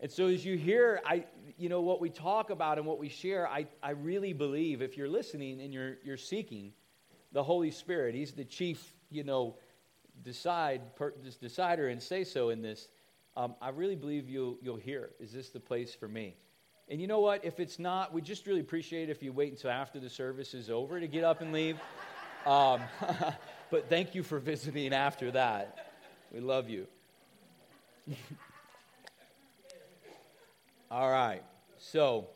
And 0.00 0.12
so 0.12 0.26
as 0.26 0.44
you 0.44 0.58
hear 0.58 1.00
I 1.06 1.24
you 1.56 1.70
know 1.70 1.80
what 1.80 1.98
we 1.98 2.10
talk 2.10 2.50
about 2.50 2.76
and 2.76 2.86
what 2.86 2.98
we 2.98 3.08
share, 3.08 3.48
I, 3.48 3.66
I 3.82 3.92
really 3.92 4.34
believe 4.34 4.82
if 4.82 4.94
you're 4.98 5.08
listening 5.08 5.62
and 5.62 5.72
you're 5.72 5.96
you're 6.04 6.18
seeking 6.18 6.74
the 7.32 7.42
Holy 7.42 7.70
Spirit, 7.70 8.14
He's 8.14 8.32
the 8.32 8.44
chief, 8.44 8.92
you 9.10 9.24
know, 9.24 9.56
decide, 10.22 10.94
per, 10.96 11.12
this 11.22 11.36
decider 11.36 11.88
and 11.88 12.02
say 12.02 12.24
so 12.24 12.50
in 12.50 12.62
this, 12.62 12.88
um, 13.36 13.54
I 13.60 13.70
really 13.70 13.96
believe 13.96 14.28
you'll, 14.28 14.56
you'll 14.62 14.76
hear, 14.76 15.10
is 15.18 15.32
this 15.32 15.50
the 15.50 15.60
place 15.60 15.94
for 15.94 16.08
me? 16.08 16.36
And 16.88 17.00
you 17.00 17.06
know 17.06 17.20
what? 17.20 17.44
If 17.44 17.60
it's 17.60 17.78
not, 17.78 18.12
we 18.12 18.20
just 18.20 18.46
really 18.46 18.60
appreciate 18.60 19.08
it 19.08 19.12
if 19.12 19.22
you 19.22 19.32
wait 19.32 19.52
until 19.52 19.70
after 19.70 19.98
the 19.98 20.10
service 20.10 20.52
is 20.52 20.68
over 20.68 21.00
to 21.00 21.08
get 21.08 21.24
up 21.24 21.40
and 21.40 21.50
leave. 21.52 21.78
Um, 22.44 22.82
but 23.70 23.88
thank 23.88 24.14
you 24.14 24.22
for 24.22 24.38
visiting 24.38 24.92
after 24.92 25.30
that. 25.30 25.92
We 26.30 26.40
love 26.40 26.68
you. 26.68 26.86
All 30.90 31.10
right. 31.10 31.42
So, 31.78 32.26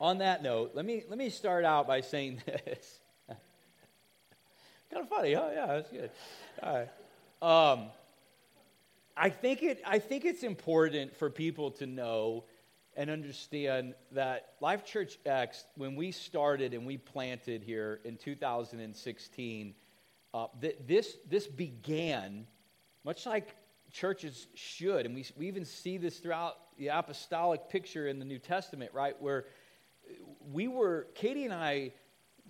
on 0.00 0.18
that 0.18 0.42
note, 0.42 0.72
let 0.74 0.84
me 0.84 1.04
let 1.08 1.16
me 1.16 1.30
start 1.30 1.64
out 1.64 1.86
by 1.86 2.00
saying 2.00 2.42
this. 2.46 2.98
kind 3.28 3.38
of 5.02 5.08
funny, 5.08 5.34
huh? 5.34 5.50
Yeah, 5.54 5.66
that's 5.66 5.90
good. 5.90 6.10
All 6.60 6.74
right. 6.74 6.88
Um, 7.72 7.86
I 9.16 9.30
think 9.30 9.62
it. 9.62 9.80
I 9.86 10.00
think 10.00 10.24
it's 10.24 10.42
important 10.42 11.16
for 11.16 11.30
people 11.30 11.70
to 11.72 11.86
know 11.86 12.44
and 12.96 13.10
understand 13.10 13.94
that 14.12 14.54
Life 14.60 14.84
Church 14.84 15.18
X, 15.26 15.64
when 15.76 15.96
we 15.96 16.12
started 16.12 16.74
and 16.74 16.86
we 16.86 16.96
planted 16.96 17.62
here 17.62 18.00
in 18.04 18.16
2016, 18.16 19.74
uh, 20.32 20.46
th- 20.60 20.76
this 20.86 21.16
this 21.28 21.46
began 21.46 22.46
much 23.04 23.26
like 23.26 23.54
churches 23.92 24.46
should, 24.54 25.06
and 25.06 25.14
we 25.14 25.24
we 25.36 25.48
even 25.48 25.64
see 25.64 25.98
this 25.98 26.18
throughout 26.18 26.56
the 26.78 26.88
apostolic 26.88 27.68
picture 27.68 28.08
in 28.08 28.18
the 28.18 28.24
New 28.24 28.38
Testament, 28.38 28.92
right, 28.92 29.20
where 29.20 29.46
we 30.52 30.68
were 30.68 31.08
Katie 31.14 31.44
and 31.44 31.54
I, 31.54 31.92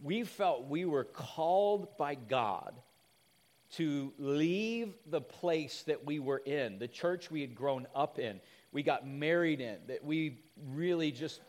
we 0.03 0.25
felt 0.25 0.67
we 0.67 0.85
were 0.85 1.05
called 1.05 1.97
by 1.97 2.15
God 2.15 2.75
to 3.73 4.13
leave 4.19 4.95
the 5.07 5.21
place 5.21 5.83
that 5.87 6.05
we 6.05 6.21
were 6.21 6.39
in, 6.39 6.79
the 6.79 6.89
church 6.89 7.31
we 7.31 7.41
had 7.41 7.55
grown 7.55 7.87
up 7.95 8.19
in, 8.19 8.41
we 8.75 8.83
got 8.83 9.07
married 9.07 9.61
in, 9.61 9.79
that 9.87 10.05
we 10.05 10.41
really 10.73 11.13
just 11.13 11.41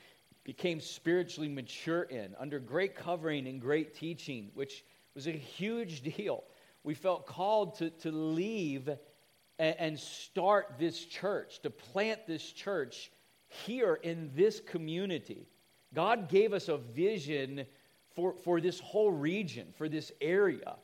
became 0.44 0.79
spiritually 0.79 1.50
mature 1.50 2.03
in, 2.03 2.36
under 2.39 2.60
great 2.60 2.96
covering 2.96 3.48
and 3.48 3.60
great 3.60 3.96
teaching, 3.96 4.51
which 4.53 4.86
was 5.15 5.27
a 5.27 5.32
huge 5.32 6.01
deal. 6.01 6.44
We 6.84 6.94
felt 6.94 7.25
called 7.25 7.79
to, 7.79 7.89
to 7.89 8.12
leave 8.12 8.88
and, 9.58 9.75
and 9.79 10.00
start 10.00 10.75
this 10.77 11.03
church, 11.03 11.62
to 11.63 11.72
plant 11.72 12.27
this 12.27 12.51
church 12.51 13.12
here 13.48 13.96
in 13.96 14.29
this 14.36 14.60
community. 14.60 15.48
God 15.96 16.29
gave 16.29 16.53
us 16.53 16.70
a 16.70 16.77
vision 16.77 17.65
for, 18.15 18.36
for 18.36 18.62
this 18.62 18.79
whole 18.79 19.12
region, 19.12 19.74
for 19.75 19.89
this 19.89 20.12
area. 20.22 20.75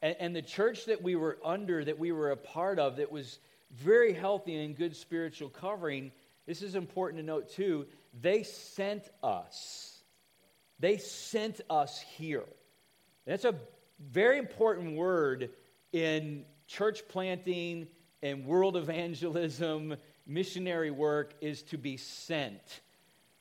And, 0.00 0.16
and 0.18 0.36
the 0.36 0.42
church 0.42 0.86
that 0.86 1.02
we 1.02 1.14
were 1.14 1.38
under, 1.44 1.84
that 1.84 1.98
we 1.98 2.10
were 2.10 2.30
a 2.30 2.36
part 2.36 2.78
of, 2.78 2.96
that 2.96 3.12
was 3.12 3.38
very 3.70 4.12
healthy 4.12 4.56
and 4.56 4.76
good 4.76 4.96
spiritual 4.96 5.48
covering, 5.48 6.12
this 6.46 6.62
is 6.62 6.74
important 6.74 7.20
to 7.20 7.26
note 7.26 7.50
too, 7.50 7.86
they 8.20 8.42
sent 8.42 9.08
us. 9.22 10.02
They 10.78 10.96
sent 10.96 11.60
us 11.68 12.00
here. 12.16 12.44
That's 13.26 13.44
a 13.44 13.54
very 14.00 14.38
important 14.38 14.96
word 14.96 15.50
in 15.92 16.44
church 16.66 17.06
planting 17.08 17.86
and 18.22 18.46
world 18.46 18.76
evangelism, 18.76 19.96
missionary 20.26 20.90
work 20.90 21.34
is 21.40 21.62
to 21.64 21.78
be 21.78 21.96
sent. 21.96 22.80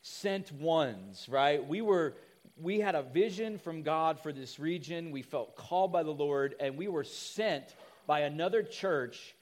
Sent 0.01 0.51
ones, 0.51 1.27
right? 1.29 1.65
We 1.65 1.81
were 1.81 2.15
we 2.61 2.79
had 2.79 2.95
a 2.95 3.03
vision 3.03 3.57
from 3.57 3.83
God 3.83 4.19
for 4.19 4.33
this 4.33 4.59
region. 4.59 5.11
We 5.11 5.21
felt 5.21 5.55
called 5.55 5.93
by 5.93 6.03
the 6.03 6.11
Lord, 6.11 6.55
and 6.59 6.77
we 6.77 6.87
were 6.87 7.03
sent 7.03 7.63
by 8.05 8.21
another 8.21 8.63
church. 8.63 9.35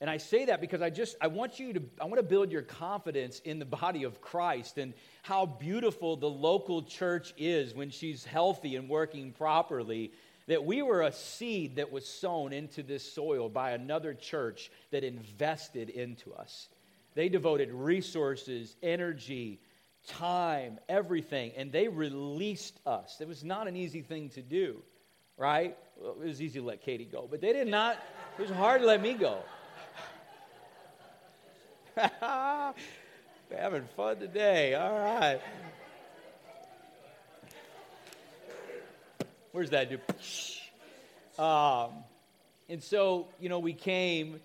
And 0.00 0.10
I 0.10 0.18
say 0.18 0.46
that 0.46 0.60
because 0.60 0.82
I 0.82 0.90
just 0.90 1.16
I 1.20 1.28
want 1.28 1.58
you 1.58 1.72
to 1.74 1.82
I 2.00 2.04
want 2.04 2.16
to 2.16 2.22
build 2.22 2.52
your 2.52 2.62
confidence 2.62 3.40
in 3.40 3.58
the 3.58 3.64
body 3.64 4.04
of 4.04 4.20
Christ 4.20 4.76
and 4.76 4.92
how 5.22 5.46
beautiful 5.46 6.16
the 6.16 6.28
local 6.28 6.82
church 6.82 7.32
is 7.38 7.74
when 7.74 7.90
she's 7.90 8.24
healthy 8.24 8.76
and 8.76 8.88
working 8.88 9.32
properly. 9.32 10.12
That 10.48 10.64
we 10.64 10.82
were 10.82 11.02
a 11.02 11.12
seed 11.12 11.76
that 11.76 11.90
was 11.90 12.06
sown 12.06 12.52
into 12.52 12.84
this 12.84 13.10
soil 13.10 13.48
by 13.48 13.72
another 13.72 14.14
church 14.14 14.70
that 14.92 15.02
invested 15.02 15.90
into 15.90 16.32
us. 16.34 16.68
They 17.14 17.28
devoted 17.28 17.72
resources, 17.72 18.76
energy, 18.82 19.60
time, 20.06 20.78
everything, 20.88 21.52
and 21.56 21.72
they 21.72 21.88
released 21.88 22.78
us. 22.86 23.16
It 23.20 23.26
was 23.26 23.42
not 23.42 23.66
an 23.66 23.74
easy 23.74 24.02
thing 24.02 24.28
to 24.30 24.42
do, 24.42 24.82
right? 25.36 25.76
Well, 25.96 26.12
it 26.12 26.26
was 26.26 26.40
easy 26.40 26.60
to 26.60 26.64
let 26.64 26.82
Katie 26.82 27.08
go, 27.10 27.26
but 27.28 27.40
they 27.40 27.52
did 27.52 27.66
not, 27.66 27.96
it 28.38 28.42
was 28.42 28.50
hard 28.50 28.82
to 28.82 28.86
let 28.86 29.02
me 29.02 29.14
go. 29.14 29.40
having 33.50 33.84
fun 33.96 34.18
today. 34.18 34.74
All 34.74 34.92
right. 34.92 35.40
Where's 39.52 39.70
that 39.70 39.88
dude? 39.88 40.00
Um, 41.42 42.04
and 42.68 42.82
so, 42.82 43.28
you 43.40 43.48
know, 43.48 43.60
we 43.60 43.72
came 43.72 44.40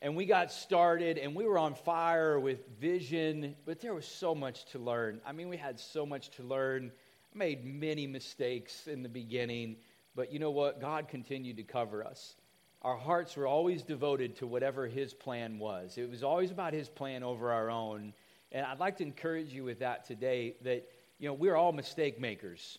and 0.00 0.14
we 0.14 0.26
got 0.26 0.52
started 0.52 1.16
and 1.16 1.34
we 1.34 1.46
were 1.46 1.56
on 1.56 1.74
fire 1.74 2.38
with 2.38 2.68
vision, 2.78 3.56
but 3.64 3.80
there 3.80 3.94
was 3.94 4.06
so 4.06 4.34
much 4.34 4.66
to 4.72 4.78
learn. 4.78 5.22
I 5.24 5.32
mean, 5.32 5.48
we 5.48 5.56
had 5.56 5.80
so 5.80 6.04
much 6.04 6.28
to 6.32 6.42
learn. 6.42 6.92
I 7.34 7.38
made 7.38 7.64
many 7.64 8.06
mistakes 8.06 8.86
in 8.86 9.02
the 9.02 9.08
beginning, 9.08 9.76
but 10.14 10.34
you 10.34 10.38
know 10.38 10.50
what? 10.50 10.82
God 10.82 11.08
continued 11.08 11.56
to 11.56 11.62
cover 11.62 12.04
us. 12.04 12.34
Our 12.82 12.96
hearts 12.96 13.36
were 13.36 13.46
always 13.46 13.82
devoted 13.82 14.36
to 14.36 14.46
whatever 14.46 14.86
His 14.86 15.12
plan 15.12 15.58
was. 15.58 15.98
It 15.98 16.08
was 16.08 16.22
always 16.22 16.50
about 16.50 16.72
His 16.72 16.88
plan 16.88 17.22
over 17.22 17.52
our 17.52 17.70
own. 17.70 18.14
And 18.52 18.64
I'd 18.64 18.80
like 18.80 18.96
to 18.98 19.04
encourage 19.04 19.52
you 19.52 19.64
with 19.64 19.80
that 19.80 20.06
today 20.06 20.54
that, 20.62 20.88
you 21.18 21.28
know, 21.28 21.34
we're 21.34 21.56
all 21.56 21.72
mistake 21.72 22.18
makers. 22.18 22.78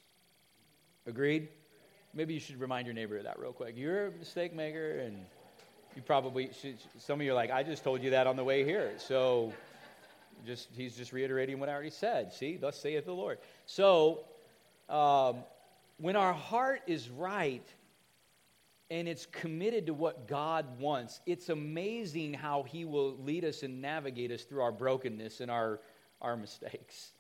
Agreed? 1.06 1.50
Maybe 2.14 2.34
you 2.34 2.40
should 2.40 2.60
remind 2.60 2.88
your 2.88 2.96
neighbor 2.96 3.18
of 3.18 3.24
that 3.24 3.40
real 3.40 3.54
quick. 3.54 3.76
You're 3.78 4.08
a 4.08 4.12
mistake 4.12 4.54
maker, 4.54 5.00
and 5.00 5.18
you 5.96 6.02
probably 6.02 6.50
should, 6.60 6.78
some 7.00 7.20
of 7.20 7.26
you 7.26 7.32
are 7.32 7.36
like, 7.36 7.52
I 7.52 7.64
just 7.64 7.84
told 7.84 8.02
you 8.02 8.10
that 8.10 8.28
on 8.28 8.36
the 8.36 8.44
way 8.44 8.66
here. 8.66 8.92
So 8.98 9.54
just 10.46 10.70
he's 10.76 10.96
just 10.96 11.14
reiterating 11.14 11.60
what 11.60 11.70
I 11.70 11.74
already 11.74 11.92
said. 11.92 12.34
See, 12.34 12.58
thus 12.58 12.80
saith 12.80 13.06
the 13.06 13.14
Lord. 13.14 13.38
So 13.66 14.26
um, 14.90 15.38
when 15.98 16.16
our 16.16 16.34
heart 16.34 16.82
is 16.88 17.10
right 17.10 17.66
and 18.92 19.08
it's 19.08 19.26
committed 19.26 19.88
to 19.88 19.94
what 19.94 20.28
God 20.28 20.80
wants, 20.80 21.22
it's 21.26 21.50
amazing 21.50 22.36
how 22.36 22.64
He 22.64 22.86
will 22.86 23.16
lead 23.18 23.46
us 23.46 23.64
and 23.64 23.82
navigate 23.82 24.32
us 24.32 24.44
through 24.44 24.62
our 24.62 24.72
brokenness 24.72 25.40
and 25.40 25.50
our 25.50 25.80
our 26.22 26.38
mistakes. 26.38 27.14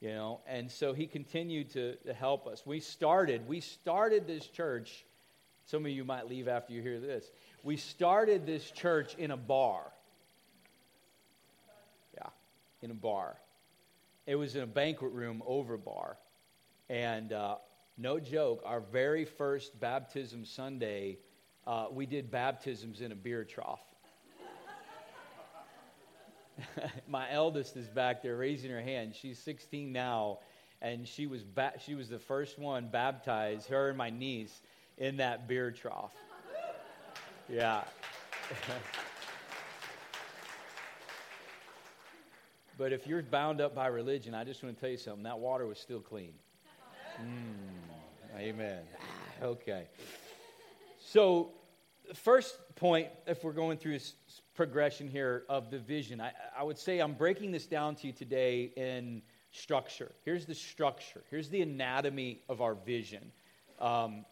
You 0.00 0.10
know, 0.10 0.40
and 0.46 0.70
so 0.70 0.92
he 0.92 1.08
continued 1.08 1.70
to, 1.72 1.96
to 2.06 2.14
help 2.14 2.46
us. 2.46 2.64
We 2.64 2.78
started, 2.78 3.48
we 3.48 3.60
started 3.60 4.28
this 4.28 4.46
church. 4.46 5.04
Some 5.64 5.84
of 5.84 5.90
you 5.90 6.04
might 6.04 6.28
leave 6.28 6.46
after 6.46 6.72
you 6.72 6.82
hear 6.82 7.00
this 7.00 7.30
we 7.64 7.76
started 7.76 8.46
this 8.46 8.70
church 8.70 9.14
in 9.16 9.32
a 9.32 9.36
bar. 9.36 9.82
Yeah, 12.14 12.28
in 12.80 12.90
a 12.90 12.94
bar. 12.94 13.36
It 14.26 14.36
was 14.36 14.56
in 14.56 14.62
a 14.62 14.66
banquet 14.66 15.12
room 15.12 15.42
over 15.46 15.76
bar. 15.76 16.16
And 16.88 17.32
uh, 17.32 17.56
no 17.98 18.20
joke, 18.20 18.62
our 18.64 18.80
very 18.80 19.24
first 19.24 19.78
baptism 19.80 20.44
Sunday, 20.44 21.18
uh, 21.66 21.86
we 21.90 22.06
did 22.06 22.30
baptisms 22.30 23.00
in 23.00 23.10
a 23.12 23.16
beer 23.16 23.44
trough. 23.44 23.82
My 27.08 27.30
eldest 27.30 27.76
is 27.76 27.88
back 27.88 28.22
there 28.22 28.36
raising 28.36 28.70
her 28.70 28.80
hand. 28.80 29.14
She's 29.14 29.38
16 29.40 29.92
now, 29.92 30.38
and 30.80 31.06
she 31.06 31.26
was, 31.26 31.42
ba- 31.42 31.74
she 31.84 31.94
was 31.94 32.08
the 32.08 32.18
first 32.18 32.58
one 32.58 32.88
baptized, 32.88 33.68
her 33.68 33.88
and 33.88 33.98
my 33.98 34.10
niece, 34.10 34.60
in 34.96 35.18
that 35.18 35.46
beer 35.48 35.70
trough. 35.70 36.14
Yeah. 37.48 37.82
but 42.78 42.92
if 42.92 43.06
you're 43.06 43.22
bound 43.22 43.60
up 43.60 43.74
by 43.74 43.86
religion, 43.88 44.34
I 44.34 44.44
just 44.44 44.62
want 44.62 44.76
to 44.76 44.80
tell 44.80 44.90
you 44.90 44.96
something. 44.96 45.24
That 45.24 45.38
water 45.38 45.66
was 45.66 45.78
still 45.78 46.00
clean. 46.00 46.34
Mm, 47.20 47.87
amen. 48.38 48.82
Okay. 49.42 49.86
So, 51.00 51.50
first 52.14 52.58
point, 52.76 53.08
if 53.26 53.42
we're 53.42 53.52
going 53.52 53.78
through 53.78 53.94
this 53.94 54.14
progression 54.54 55.08
here 55.08 55.44
of 55.48 55.70
the 55.70 55.78
vision, 55.78 56.20
I, 56.20 56.32
I 56.56 56.62
would 56.62 56.78
say 56.78 57.00
I'm 57.00 57.14
breaking 57.14 57.50
this 57.50 57.66
down 57.66 57.96
to 57.96 58.06
you 58.06 58.12
today 58.12 58.72
in 58.76 59.22
structure. 59.50 60.12
Here's 60.24 60.46
the 60.46 60.54
structure, 60.54 61.22
here's 61.30 61.48
the 61.48 61.62
anatomy 61.62 62.40
of 62.48 62.60
our 62.60 62.74
vision. 62.74 63.32
Um, 63.80 64.24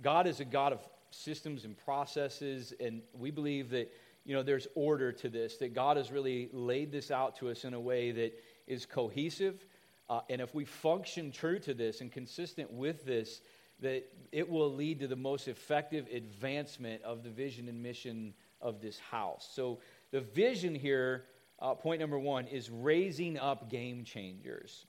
God 0.00 0.26
is 0.26 0.40
a 0.40 0.44
God 0.44 0.72
of 0.72 0.80
systems 1.10 1.64
and 1.64 1.76
processes, 1.76 2.72
and 2.80 3.02
we 3.18 3.30
believe 3.30 3.70
that 3.70 3.92
you 4.24 4.34
know 4.34 4.42
there's 4.42 4.66
order 4.74 5.12
to 5.12 5.28
this. 5.28 5.56
That 5.58 5.74
God 5.74 5.96
has 5.96 6.10
really 6.10 6.48
laid 6.52 6.90
this 6.90 7.10
out 7.10 7.36
to 7.36 7.50
us 7.50 7.64
in 7.64 7.74
a 7.74 7.80
way 7.80 8.12
that 8.12 8.32
is 8.66 8.86
cohesive, 8.86 9.66
uh, 10.12 10.20
and 10.28 10.42
if 10.42 10.54
we 10.54 10.66
function 10.66 11.32
true 11.32 11.58
to 11.58 11.72
this 11.72 12.02
and 12.02 12.12
consistent 12.12 12.70
with 12.70 13.06
this, 13.06 13.40
that 13.80 14.04
it 14.30 14.46
will 14.46 14.70
lead 14.70 15.00
to 15.00 15.08
the 15.08 15.16
most 15.16 15.48
effective 15.48 16.06
advancement 16.12 17.02
of 17.02 17.22
the 17.22 17.30
vision 17.30 17.66
and 17.66 17.82
mission 17.82 18.34
of 18.60 18.82
this 18.82 18.98
house. 18.98 19.48
So 19.54 19.80
the 20.10 20.20
vision 20.20 20.74
here, 20.74 21.24
uh, 21.60 21.72
point 21.72 21.98
number 21.98 22.18
one, 22.18 22.46
is 22.46 22.68
raising 22.68 23.38
up 23.38 23.70
game 23.70 24.04
changers. 24.04 24.84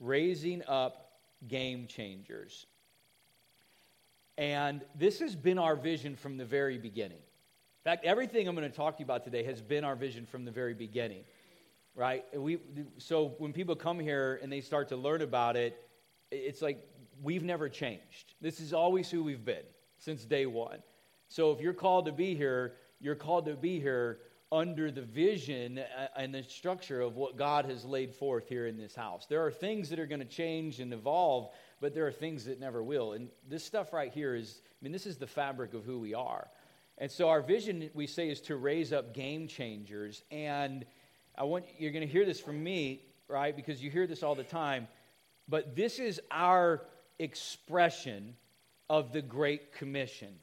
Raising 0.00 0.62
up 0.66 1.10
game 1.46 1.86
changers 1.86 2.66
And 4.38 4.80
this 4.94 5.20
has 5.20 5.36
been 5.36 5.58
our 5.58 5.76
vision 5.76 6.16
from 6.16 6.38
the 6.38 6.46
very 6.46 6.78
beginning. 6.78 7.18
In 7.18 7.90
fact, 7.90 8.06
everything 8.06 8.48
I'm 8.48 8.56
going 8.56 8.70
to 8.70 8.74
talk 8.74 8.96
to 8.96 9.00
you 9.00 9.04
about 9.04 9.24
today 9.24 9.44
has 9.44 9.60
been 9.60 9.84
our 9.84 9.94
vision 9.94 10.24
from 10.24 10.46
the 10.46 10.50
very 10.50 10.72
beginning, 10.72 11.24
right? 11.94 12.24
We, 12.34 12.58
so 12.98 13.34
when 13.38 13.52
people 13.52 13.76
come 13.76 14.00
here 14.00 14.38
and 14.42 14.52
they 14.52 14.60
start 14.60 14.88
to 14.88 14.96
learn 14.96 15.22
about 15.22 15.56
it, 15.56 15.76
it's 16.30 16.62
like 16.62 16.86
we've 17.22 17.44
never 17.44 17.68
changed. 17.68 18.34
This 18.40 18.60
is 18.60 18.72
always 18.72 19.10
who 19.10 19.22
we've 19.22 19.44
been 19.44 19.64
since 19.98 20.24
day 20.24 20.46
one. 20.46 20.78
So 21.28 21.52
if 21.52 21.60
you're 21.60 21.72
called 21.72 22.06
to 22.06 22.12
be 22.12 22.34
here, 22.34 22.74
you're 23.00 23.14
called 23.14 23.46
to 23.46 23.54
be 23.54 23.80
here 23.80 24.18
under 24.52 24.90
the 24.90 25.02
vision 25.02 25.78
uh, 25.78 26.08
and 26.16 26.32
the 26.34 26.42
structure 26.42 27.00
of 27.00 27.16
what 27.16 27.36
God 27.36 27.64
has 27.64 27.84
laid 27.84 28.14
forth 28.14 28.48
here 28.48 28.66
in 28.66 28.76
this 28.76 28.94
house. 28.94 29.26
There 29.26 29.44
are 29.44 29.50
things 29.50 29.90
that 29.90 29.98
are 29.98 30.06
going 30.06 30.20
to 30.20 30.26
change 30.26 30.80
and 30.80 30.92
evolve, 30.92 31.50
but 31.80 31.94
there 31.94 32.06
are 32.06 32.12
things 32.12 32.44
that 32.44 32.60
never 32.60 32.82
will. 32.82 33.12
And 33.14 33.30
this 33.48 33.64
stuff 33.64 33.92
right 33.92 34.12
here 34.12 34.34
is, 34.34 34.60
I 34.64 34.78
mean, 34.82 34.92
this 34.92 35.06
is 35.06 35.16
the 35.16 35.26
fabric 35.26 35.74
of 35.74 35.84
who 35.84 35.98
we 35.98 36.14
are. 36.14 36.48
And 36.98 37.10
so 37.10 37.28
our 37.28 37.42
vision, 37.42 37.90
we 37.94 38.06
say, 38.06 38.28
is 38.28 38.40
to 38.42 38.56
raise 38.56 38.92
up 38.92 39.12
game 39.12 39.48
changers. 39.48 40.22
And 40.30 40.84
I 41.36 41.44
want 41.44 41.64
you're 41.78 41.92
going 41.92 42.06
to 42.06 42.12
hear 42.12 42.24
this 42.24 42.40
from 42.40 42.62
me, 42.62 43.02
right? 43.28 43.54
Because 43.54 43.82
you 43.82 43.90
hear 43.90 44.06
this 44.06 44.22
all 44.22 44.34
the 44.34 44.44
time. 44.44 44.88
But 45.48 45.76
this 45.76 45.98
is 45.98 46.20
our 46.30 46.82
expression 47.18 48.36
of 48.88 49.12
the 49.12 49.22
Great 49.22 49.72
Commission. 49.72 50.34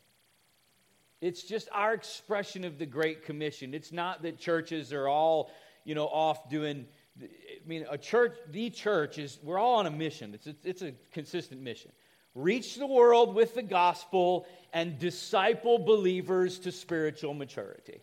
It's 1.22 1.44
just 1.44 1.70
our 1.72 1.94
expression 1.94 2.64
of 2.66 2.78
the 2.80 2.86
Great 2.86 3.26
Commission. 3.26 3.74
It's 3.74 3.92
not 3.92 4.24
that 4.24 4.40
churches 4.40 4.92
are 4.92 5.08
all, 5.08 5.52
you 5.86 5.96
know, 5.96 6.08
off 6.08 6.50
doing. 6.50 6.88
I 7.22 7.28
mean, 7.68 7.86
a 7.90 7.98
church, 7.98 8.34
the 8.52 8.70
church 8.70 9.18
is, 9.18 9.38
we're 9.44 9.60
all 9.60 9.76
on 9.76 9.86
a 9.86 9.92
mission. 9.92 10.34
It's 10.34 10.48
a, 10.48 10.56
it's 10.64 10.82
a 10.82 10.94
consistent 11.12 11.62
mission. 11.62 11.92
Reach 12.34 12.78
the 12.78 12.88
world 12.88 13.36
with 13.36 13.54
the 13.54 13.62
gospel 13.62 14.48
and 14.74 14.98
disciple 14.98 15.78
believers 15.78 16.60
to 16.60 16.72
spiritual 16.72 17.34
maturity. 17.34 18.02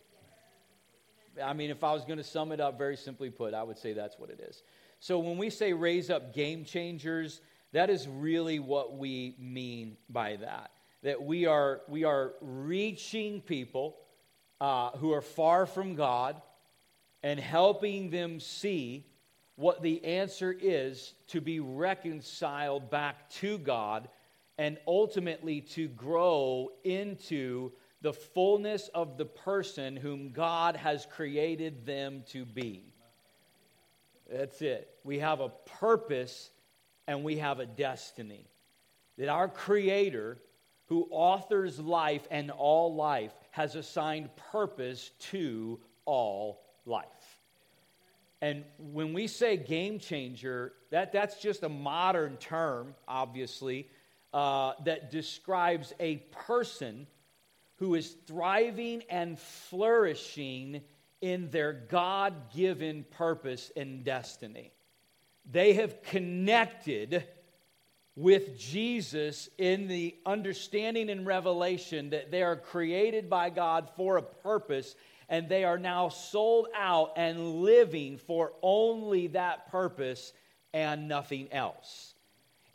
I 1.41 1.53
mean, 1.53 1.69
if 1.69 1.83
I 1.83 1.93
was 1.93 2.05
going 2.05 2.17
to 2.17 2.23
sum 2.23 2.51
it 2.51 2.59
up 2.59 2.77
very 2.77 2.97
simply 2.97 3.29
put, 3.29 3.53
I 3.53 3.63
would 3.63 3.77
say 3.77 3.93
that's 3.93 4.17
what 4.19 4.29
it 4.29 4.39
is. 4.39 4.63
So 4.99 5.19
when 5.19 5.37
we 5.37 5.49
say 5.49 5.73
raise 5.73 6.09
up 6.09 6.33
game 6.33 6.65
changers, 6.65 7.41
that 7.71 7.89
is 7.89 8.07
really 8.07 8.59
what 8.59 8.97
we 8.97 9.35
mean 9.39 9.97
by 10.09 10.37
that 10.37 10.71
that 11.01 11.23
we 11.23 11.45
are, 11.45 11.81
we 11.87 12.03
are 12.03 12.33
reaching 12.41 13.41
people 13.41 13.97
uh, 14.59 14.91
who 14.91 15.13
are 15.13 15.21
far 15.21 15.65
from 15.65 15.95
God 15.95 16.41
and 17.23 17.39
helping 17.39 18.09
them 18.09 18.39
see 18.39 19.05
what 19.55 19.81
the 19.81 20.03
answer 20.03 20.55
is 20.57 21.13
to 21.27 21.41
be 21.41 21.59
reconciled 21.59 22.89
back 22.89 23.29
to 23.29 23.57
God 23.57 24.09
and 24.57 24.77
ultimately 24.87 25.61
to 25.61 25.87
grow 25.87 26.69
into 26.83 27.71
the 28.01 28.13
fullness 28.13 28.89
of 28.93 29.17
the 29.17 29.25
person 29.25 29.95
whom 29.95 30.31
God 30.31 30.75
has 30.75 31.05
created 31.05 31.85
them 31.85 32.23
to 32.29 32.45
be. 32.45 32.93
That's 34.31 34.61
it. 34.61 34.89
We 35.03 35.19
have 35.19 35.39
a 35.39 35.49
purpose 35.79 36.51
and 37.07 37.23
we 37.23 37.37
have 37.37 37.59
a 37.59 37.65
destiny. 37.65 38.45
That 39.17 39.29
our 39.29 39.49
Creator 39.49 40.37
who 40.89 41.07
authors 41.11 41.79
life 41.79 42.27
and 42.31 42.49
all 42.49 42.95
life, 42.95 43.31
has 43.51 43.75
assigned 43.75 44.27
purpose 44.51 45.11
to 45.19 45.79
all 46.05 46.63
life. 46.85 47.05
And 48.41 48.63
when 48.79 49.13
we 49.13 49.27
say 49.27 49.55
game 49.55 49.99
changer, 49.99 50.73
that, 50.89 51.11
that's 51.11 51.39
just 51.39 51.61
a 51.61 51.69
modern 51.69 52.37
term, 52.37 52.95
obviously, 53.07 53.87
uh, 54.33 54.73
that 54.85 55.11
describes 55.11 55.93
a 55.99 56.17
person 56.31 57.05
who 57.79 57.95
is 57.95 58.15
thriving 58.27 59.03
and 59.09 59.39
flourishing 59.39 60.81
in 61.21 61.49
their 61.49 61.73
God 61.73 62.53
given 62.53 63.05
purpose 63.11 63.71
and 63.75 64.03
destiny. 64.03 64.71
They 65.49 65.73
have 65.73 66.03
connected 66.03 67.23
with 68.15 68.59
Jesus 68.59 69.49
in 69.57 69.87
the 69.87 70.15
understanding 70.25 71.09
and 71.09 71.25
revelation 71.25 72.09
that 72.09 72.31
they 72.31 72.43
are 72.43 72.57
created 72.57 73.29
by 73.29 73.49
God 73.49 73.89
for 73.95 74.17
a 74.17 74.21
purpose 74.21 74.95
and 75.29 75.47
they 75.47 75.63
are 75.63 75.77
now 75.77 76.09
sold 76.09 76.67
out 76.75 77.13
and 77.15 77.61
living 77.61 78.17
for 78.17 78.51
only 78.61 79.27
that 79.27 79.71
purpose 79.71 80.33
and 80.73 81.07
nothing 81.07 81.47
else. 81.53 82.13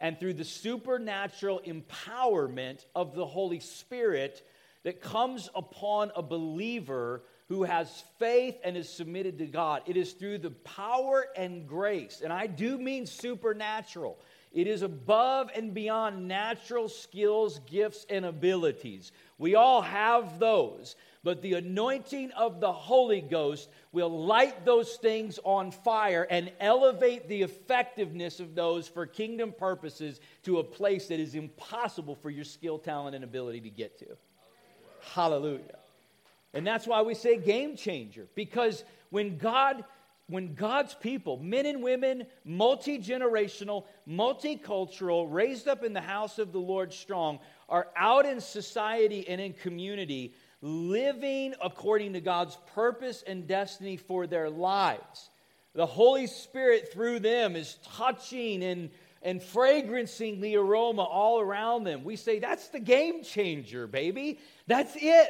And 0.01 0.19
through 0.19 0.35
the 0.35 0.45
supernatural 0.45 1.61
empowerment 1.67 2.85
of 2.95 3.15
the 3.15 3.27
Holy 3.27 3.61
Spirit 3.61 4.47
that 4.85 5.01
comes 5.01 5.51
upon 5.55 6.13
a 6.15 6.23
believer 6.23 7.23
who 7.49 7.65
has 7.65 8.05
faith 8.19 8.57
and 8.65 8.77
is 8.77 8.89
submitted 8.89 9.39
to 9.39 9.47
God, 9.47 9.83
it 9.87 9.97
is 9.97 10.13
through 10.13 10.39
the 10.39 10.51
power 10.51 11.27
and 11.37 11.67
grace, 11.67 12.23
and 12.23 12.33
I 12.33 12.47
do 12.47 12.79
mean 12.79 13.05
supernatural 13.07 14.19
it 14.55 14.69
is 14.69 14.83
above 14.83 15.51
and 15.57 15.75
beyond 15.75 16.29
natural 16.29 16.89
skills, 16.89 17.59
gifts, 17.67 18.07
and 18.09 18.25
abilities. 18.25 19.11
We 19.37 19.57
all 19.57 19.83
have 19.83 20.39
those, 20.39 20.95
but 21.25 21.43
the 21.43 21.55
anointing 21.55 22.31
of 22.31 22.61
the 22.61 22.73
Holy 22.73 23.21
Ghost 23.21 23.69
will 23.91 24.27
light 24.27 24.65
those 24.65 24.95
things 24.95 25.41
on 25.43 25.73
fire 25.73 26.25
and 26.31 26.53
elevate 26.61 27.29
the 27.29 27.43
effectiveness 27.43 28.39
of 28.39 28.55
those 28.55 28.87
for 28.87 29.07
kingdom 29.07 29.53
purposes 29.53 30.21
to 30.45 30.61
a 30.61 30.65
place 30.65 31.09
that 31.09 31.19
is 31.19 31.35
impossible 31.35 32.15
for 32.15 32.31
your 32.31 32.45
skill, 32.45 32.79
talent, 32.79 33.17
and 33.17 33.25
ability 33.25 33.61
to 33.63 33.71
get 33.71 33.99
to. 33.99 34.17
Hallelujah. 35.13 35.79
And 36.53 36.67
that's 36.67 36.87
why 36.87 37.03
we 37.03 37.15
say 37.15 37.37
game 37.37 37.77
changer, 37.77 38.27
because 38.35 38.85
when 39.11 39.39
God 39.39 39.85
when 40.27 40.55
God's 40.55 40.95
people, 40.95 41.37
men 41.37 41.67
and 41.67 41.83
women, 41.83 42.25
multi 42.45 42.99
generational, 42.99 43.85
multicultural, 44.09 45.27
raised 45.31 45.69
up 45.69 45.85
in 45.85 45.93
the 45.93 46.01
house 46.01 46.39
of 46.39 46.51
the 46.51 46.59
Lord 46.59 46.95
strong, 46.95 47.41
are 47.69 47.89
out 47.95 48.25
in 48.25 48.41
society 48.41 49.29
and 49.29 49.39
in 49.39 49.53
community, 49.53 50.35
living 50.63 51.55
according 51.63 52.15
to 52.15 52.21
God's 52.23 52.57
purpose 52.75 53.23
and 53.27 53.47
destiny 53.47 53.99
for 53.99 54.27
their 54.27 54.49
lives. 54.49 55.29
The 55.75 55.85
Holy 55.85 56.27
Spirit, 56.27 56.91
through 56.93 57.19
them, 57.21 57.55
is 57.55 57.79
touching 57.97 58.63
and, 58.63 58.91
and 59.25 59.41
fragrancing 59.41 60.41
the 60.41 60.57
aroma 60.57 61.03
all 61.03 61.41
around 61.41 61.85
them. 61.85 62.05
We 62.05 62.17
say, 62.17 62.39
That's 62.39 62.69
the 62.69 62.79
game 62.79 63.25
changer, 63.25 63.87
baby. 63.87 64.39
That's 64.67 64.95
it. 64.95 65.29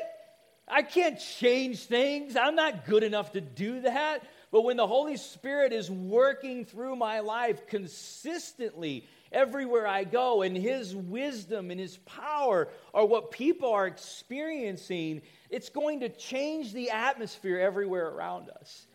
I 0.66 0.82
can't 0.82 1.18
change 1.18 1.84
things. 1.84 2.36
I'm 2.36 2.56
not 2.56 2.86
good 2.86 3.02
enough 3.02 3.32
to 3.32 3.40
do 3.40 3.82
that. 3.82 4.26
But 4.50 4.62
when 4.62 4.76
the 4.76 4.86
Holy 4.86 5.16
Spirit 5.16 5.72
is 5.72 5.90
working 5.90 6.64
through 6.64 6.96
my 6.96 7.20
life 7.20 7.66
consistently, 7.66 9.06
everywhere 9.32 9.86
I 9.86 10.04
go, 10.04 10.42
and 10.42 10.56
His 10.56 10.94
wisdom 10.94 11.70
and 11.70 11.78
His 11.78 11.98
power 11.98 12.68
are 12.94 13.04
what 13.04 13.30
people 13.30 13.72
are 13.72 13.86
experiencing, 13.86 15.22
it's 15.50 15.68
going 15.68 16.00
to 16.00 16.08
change 16.08 16.72
the 16.72 16.90
atmosphere 16.90 17.58
everywhere 17.58 18.08
around 18.08 18.48
us. 18.50 18.86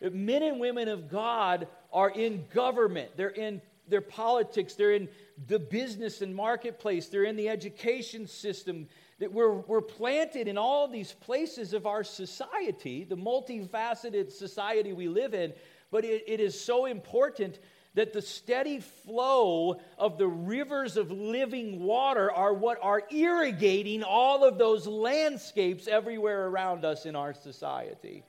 Men 0.00 0.42
and 0.42 0.60
women 0.60 0.88
of 0.88 1.08
God 1.08 1.68
are 1.92 2.10
in 2.10 2.44
government, 2.52 3.12
they're 3.16 3.28
in 3.28 3.62
their 3.88 4.00
politics, 4.00 4.74
they're 4.74 4.92
in 4.92 5.08
the 5.46 5.58
business 5.58 6.22
and 6.22 6.34
marketplace, 6.34 7.08
they're 7.08 7.24
in 7.24 7.36
the 7.36 7.48
education 7.48 8.26
system, 8.26 8.88
that 9.18 9.32
we're, 9.32 9.52
we're 9.52 9.80
planted 9.80 10.48
in 10.48 10.58
all 10.58 10.88
these 10.88 11.12
places 11.12 11.72
of 11.72 11.86
our 11.86 12.04
society, 12.04 13.04
the 13.04 13.16
multifaceted 13.16 14.32
society 14.32 14.92
we 14.92 15.08
live 15.08 15.34
in, 15.34 15.52
but 15.90 16.04
it, 16.04 16.24
it 16.26 16.40
is 16.40 16.58
so 16.58 16.86
important 16.86 17.58
that 17.94 18.12
the 18.12 18.22
steady 18.22 18.80
flow 18.80 19.80
of 19.98 20.18
the 20.18 20.26
rivers 20.26 20.96
of 20.96 21.12
living 21.12 21.80
water 21.80 22.30
are 22.30 22.52
what 22.52 22.78
are 22.82 23.02
irrigating 23.10 24.02
all 24.02 24.44
of 24.44 24.58
those 24.58 24.86
landscapes 24.86 25.86
everywhere 25.86 26.48
around 26.48 26.84
us 26.84 27.06
in 27.06 27.14
our 27.14 27.32
society. 27.32 28.24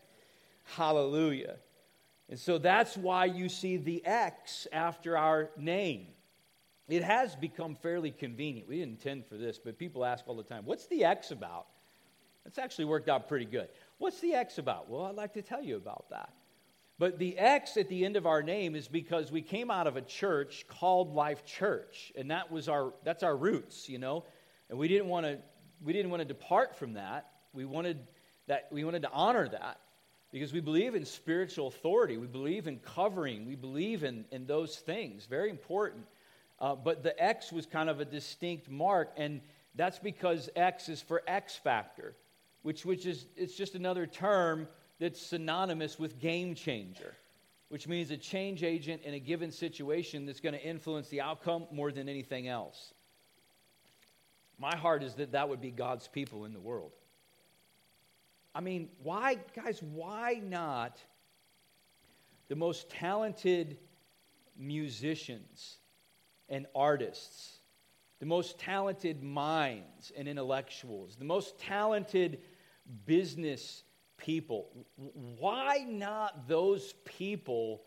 Hallelujah. 0.75 1.55
And 2.29 2.39
so 2.39 2.57
that's 2.57 2.97
why 2.97 3.25
you 3.25 3.49
see 3.49 3.77
the 3.77 4.05
X 4.05 4.67
after 4.71 5.17
our 5.17 5.51
name 5.57 6.07
it 6.87 7.03
has 7.03 7.35
become 7.35 7.75
fairly 7.75 8.11
convenient. 8.11 8.67
We 8.67 8.77
didn't 8.77 8.93
intend 9.03 9.25
for 9.25 9.37
this, 9.37 9.57
but 9.57 9.77
people 9.77 10.05
ask 10.05 10.27
all 10.27 10.35
the 10.35 10.43
time, 10.43 10.65
what's 10.65 10.85
the 10.87 11.03
X 11.03 11.31
about? 11.31 11.67
It's 12.45 12.59
actually 12.59 12.85
worked 12.85 13.09
out 13.09 13.27
pretty 13.27 13.45
good. 13.45 13.69
What's 13.97 14.19
the 14.19 14.33
X 14.33 14.59
about? 14.59 14.87
Well, 14.87 15.05
I'd 15.05 15.15
like 15.15 15.33
to 15.33 15.41
tell 15.41 15.63
you 15.63 15.77
about 15.77 16.05
that. 16.11 16.29
But 16.99 17.17
the 17.17 17.37
X 17.37 17.75
at 17.75 17.89
the 17.89 18.05
end 18.05 18.15
of 18.15 18.27
our 18.27 18.43
name 18.43 18.75
is 18.75 18.87
because 18.87 19.31
we 19.31 19.41
came 19.41 19.71
out 19.71 19.87
of 19.87 19.97
a 19.97 20.01
church 20.01 20.65
called 20.67 21.13
Life 21.13 21.43
Church, 21.43 22.13
and 22.15 22.29
that 22.31 22.51
was 22.51 22.69
our 22.69 22.93
that's 23.03 23.23
our 23.23 23.35
roots, 23.35 23.89
you 23.89 23.97
know. 23.97 24.23
And 24.69 24.77
we 24.79 24.87
didn't 24.87 25.09
want 25.09 25.25
to 25.25 25.39
we 25.83 25.91
didn't 25.91 26.11
want 26.11 26.21
to 26.21 26.25
depart 26.25 26.75
from 26.75 26.93
that. 26.93 27.31
We 27.51 27.65
wanted 27.65 27.97
that 28.47 28.69
we 28.71 28.85
wanted 28.85 29.01
to 29.01 29.11
honor 29.11 29.49
that 29.49 29.79
because 30.35 30.51
we 30.51 30.59
believe 30.59 30.95
in 30.95 31.05
spiritual 31.05 31.67
authority. 31.67 32.17
We 32.17 32.27
believe 32.27 32.67
in 32.67 32.79
covering. 32.79 33.47
We 33.47 33.55
believe 33.55 34.03
in, 34.03 34.25
in 34.33 34.45
those 34.45 34.75
things. 34.75 35.27
Very 35.27 35.49
important. 35.49 36.05
Uh, 36.59 36.75
but 36.75 37.03
the 37.03 37.17
X 37.23 37.53
was 37.53 37.65
kind 37.65 37.89
of 37.89 38.01
a 38.01 38.05
distinct 38.05 38.69
mark. 38.69 39.13
And 39.15 39.39
That's 39.75 39.97
because 39.97 40.49
X 40.57 40.89
is 40.89 41.01
for 41.01 41.21
X 41.25 41.55
factor, 41.55 42.17
which, 42.63 42.83
which 42.85 43.05
is 43.05 43.27
it's 43.37 43.55
just 43.55 43.75
another 43.75 44.05
term 44.05 44.67
that's 44.99 45.21
synonymous 45.21 45.97
with 45.97 46.19
game 46.19 46.53
changer, 46.53 47.13
which 47.69 47.87
means 47.87 48.11
a 48.11 48.17
change 48.17 48.61
agent 48.61 49.03
in 49.03 49.13
a 49.13 49.19
given 49.19 49.53
situation 49.53 50.25
that's 50.25 50.41
going 50.41 50.51
to 50.51 50.61
influence 50.61 51.07
the 51.07 51.21
outcome 51.21 51.65
more 51.71 51.93
than 51.93 52.09
anything 52.09 52.49
else. 52.49 52.93
My 54.59 54.75
heart 54.75 55.01
is 55.01 55.13
that 55.13 55.31
that 55.31 55.47
would 55.47 55.61
be 55.61 55.71
God's 55.71 56.09
people 56.09 56.43
in 56.43 56.51
the 56.51 56.59
world. 56.59 56.91
I 58.55 58.61
mean, 58.61 58.87
why, 59.03 59.37
guys, 59.53 59.83
why 59.83 60.41
not 60.41 60.97
the 62.47 62.55
most 62.55 62.89
talented 62.89 63.77
musicians 64.57 65.79
and 66.47 66.65
artists, 66.73 67.59
the 68.19 68.25
most 68.25 68.57
talented 68.57 69.21
minds 69.21 70.13
and 70.17 70.29
intellectuals, 70.29 71.17
the 71.17 71.25
most 71.25 71.59
talented 71.59 72.39
business 73.05 73.83
people? 74.15 74.69
Why 74.95 75.85
not 75.85 76.47
those 76.47 76.93
people, 77.03 77.81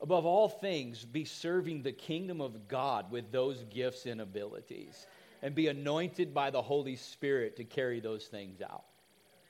above 0.00 0.24
all 0.24 0.48
things, 0.48 1.04
be 1.04 1.24
serving 1.24 1.82
the 1.82 1.90
kingdom 1.90 2.40
of 2.40 2.68
God 2.68 3.10
with 3.10 3.32
those 3.32 3.64
gifts 3.64 4.06
and 4.06 4.20
abilities 4.20 5.08
and 5.42 5.56
be 5.56 5.66
anointed 5.66 6.32
by 6.32 6.50
the 6.50 6.62
Holy 6.62 6.94
Spirit 6.94 7.56
to 7.56 7.64
carry 7.64 7.98
those 7.98 8.26
things 8.26 8.62
out? 8.62 8.84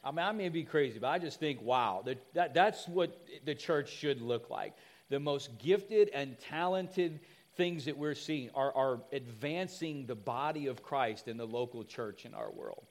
I 0.04 0.10
mean, 0.10 0.20
I 0.20 0.32
may 0.32 0.48
be 0.50 0.64
crazy, 0.64 0.98
but 0.98 1.08
I 1.08 1.18
just 1.18 1.40
think, 1.40 1.62
wow, 1.62 2.02
that, 2.04 2.18
that, 2.34 2.54
that's 2.54 2.86
what 2.86 3.26
the 3.44 3.54
church 3.54 3.90
should 3.90 4.20
look 4.20 4.50
like. 4.50 4.74
The 5.08 5.18
most 5.18 5.58
gifted 5.58 6.10
and 6.12 6.38
talented 6.38 7.20
things 7.56 7.86
that 7.86 7.96
we're 7.96 8.14
seeing 8.14 8.50
are, 8.54 8.72
are 8.74 9.00
advancing 9.12 10.06
the 10.06 10.14
body 10.14 10.66
of 10.66 10.82
Christ 10.82 11.28
in 11.28 11.36
the 11.36 11.46
local 11.46 11.84
church 11.84 12.26
in 12.26 12.34
our 12.34 12.50
world. 12.50 12.84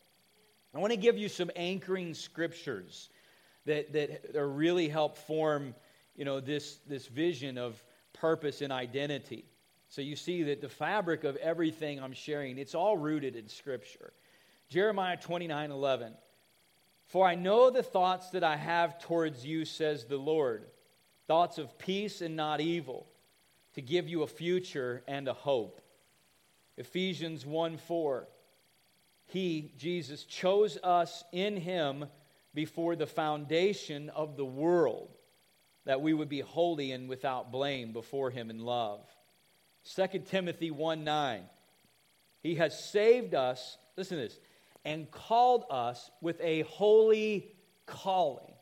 I 0.74 0.80
want 0.80 0.92
to 0.92 0.98
give 0.98 1.18
you 1.18 1.30
some 1.30 1.52
anchoring 1.56 2.16
scriptures 2.16 3.10
that, 3.66 3.94
that 3.94 4.34
really 4.34 4.90
help 4.90 5.18
form 5.18 5.76
you 6.16 6.26
know, 6.26 6.40
this, 6.40 6.80
this 6.88 7.08
vision 7.08 7.58
of 7.58 7.84
purpose 8.14 8.62
and 8.62 8.72
identity. 8.72 9.46
So 9.90 10.02
you 10.02 10.16
see 10.16 10.44
that 10.44 10.62
the 10.62 10.70
fabric 10.70 11.24
of 11.24 11.36
everything 11.38 12.00
I'm 12.00 12.14
sharing, 12.14 12.58
it's 12.58 12.74
all 12.76 12.98
rooted 12.98 13.36
in 13.36 13.48
Scripture. 13.48 14.14
Jeremiah 14.70 15.18
29 15.18 15.72
11. 15.72 16.14
For 17.14 17.28
I 17.28 17.36
know 17.36 17.70
the 17.70 17.84
thoughts 17.84 18.32
that 18.32 18.44
I 18.44 18.56
have 18.56 18.98
towards 18.98 19.46
you, 19.46 19.66
says 19.66 20.06
the 20.06 20.18
Lord 20.18 20.66
thoughts 21.28 21.60
of 21.60 21.78
peace 21.78 22.22
and 22.22 22.36
not 22.36 22.60
evil, 22.60 23.06
to 23.76 23.84
give 23.84 24.08
you 24.10 24.24
a 24.24 24.28
future 24.28 25.04
and 25.08 25.28
a 25.28 25.34
hope. 25.34 25.80
Ephesians 26.76 27.46
1 27.46 27.78
4. 27.78 28.28
He, 29.28 29.74
Jesus, 29.78 30.24
chose 30.24 30.80
us 30.84 31.24
in 31.32 31.56
Him 31.56 32.06
before 32.56 32.96
the 32.96 33.06
foundation 33.06 34.10
of 34.10 34.36
the 34.36 34.44
world, 34.44 35.12
that 35.86 36.02
we 36.02 36.16
would 36.16 36.30
be 36.30 36.40
holy 36.40 36.94
and 36.94 37.08
without 37.08 37.52
blame 37.52 37.94
before 37.94 38.32
Him 38.32 38.50
in 38.50 38.58
love. 38.58 39.02
2 39.96 40.24
Timothy 40.32 40.72
1 40.72 41.04
9. 41.04 41.44
He 42.42 42.56
has 42.56 42.84
saved 42.84 43.36
us, 43.36 43.78
listen 43.96 44.18
to 44.18 44.24
this, 44.24 44.40
and 44.86 45.10
called 45.12 45.66
us 45.70 46.12
with 46.22 46.40
a 46.42 46.62
holy 46.64 47.52
calling. 47.86 48.54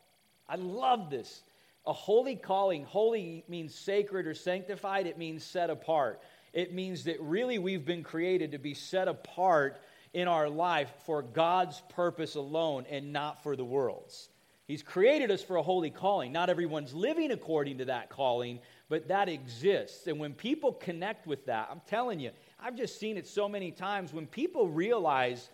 I 0.48 0.56
love 0.56 1.10
this. 1.10 1.42
A 1.86 1.94
holy 1.94 2.36
calling. 2.36 2.84
Holy 2.84 3.44
means 3.48 3.74
sacred 3.74 4.28
or 4.28 4.34
sanctified, 4.34 5.08
it 5.08 5.18
means 5.18 5.44
set 5.44 5.70
apart. 5.70 6.22
It 6.54 6.74
means 6.74 7.06
that 7.06 7.20
really 7.22 7.58
we've 7.58 7.86
been 7.86 8.04
created 8.04 8.52
to 8.52 8.60
be 8.60 8.74
set 8.74 9.08
apart 9.08 9.82
in 10.14 10.28
our 10.28 10.50
life 10.50 10.92
for 11.06 11.22
God's 11.22 11.82
purpose 11.90 12.36
alone 12.36 12.86
and 12.90 13.14
not 13.14 13.42
for 13.42 13.56
the 13.56 13.64
world's. 13.64 14.30
He's 14.68 14.84
created 14.84 15.32
us 15.32 15.42
for 15.42 15.56
a 15.56 15.64
holy 15.64 15.90
calling. 15.90 16.32
Not 16.32 16.50
everyone's 16.50 16.94
living 16.94 17.32
according 17.32 17.80
to 17.80 17.86
that 17.86 18.10
calling, 18.10 18.60
but 18.90 19.08
that 19.08 19.28
exists. 19.28 20.08
And 20.08 20.20
when 20.20 20.34
people 20.34 20.74
connect 20.74 21.28
with 21.28 21.46
that, 21.48 21.70
I'm 21.72 21.82
telling 21.88 22.20
you, 22.20 22.32
I've 22.60 22.78
just 22.78 23.00
seen 23.00 23.18
it 23.18 23.28
so 23.28 23.50
many 23.50 23.72
times. 23.72 24.14
When 24.14 24.28
people 24.28 24.70
realize 24.70 25.50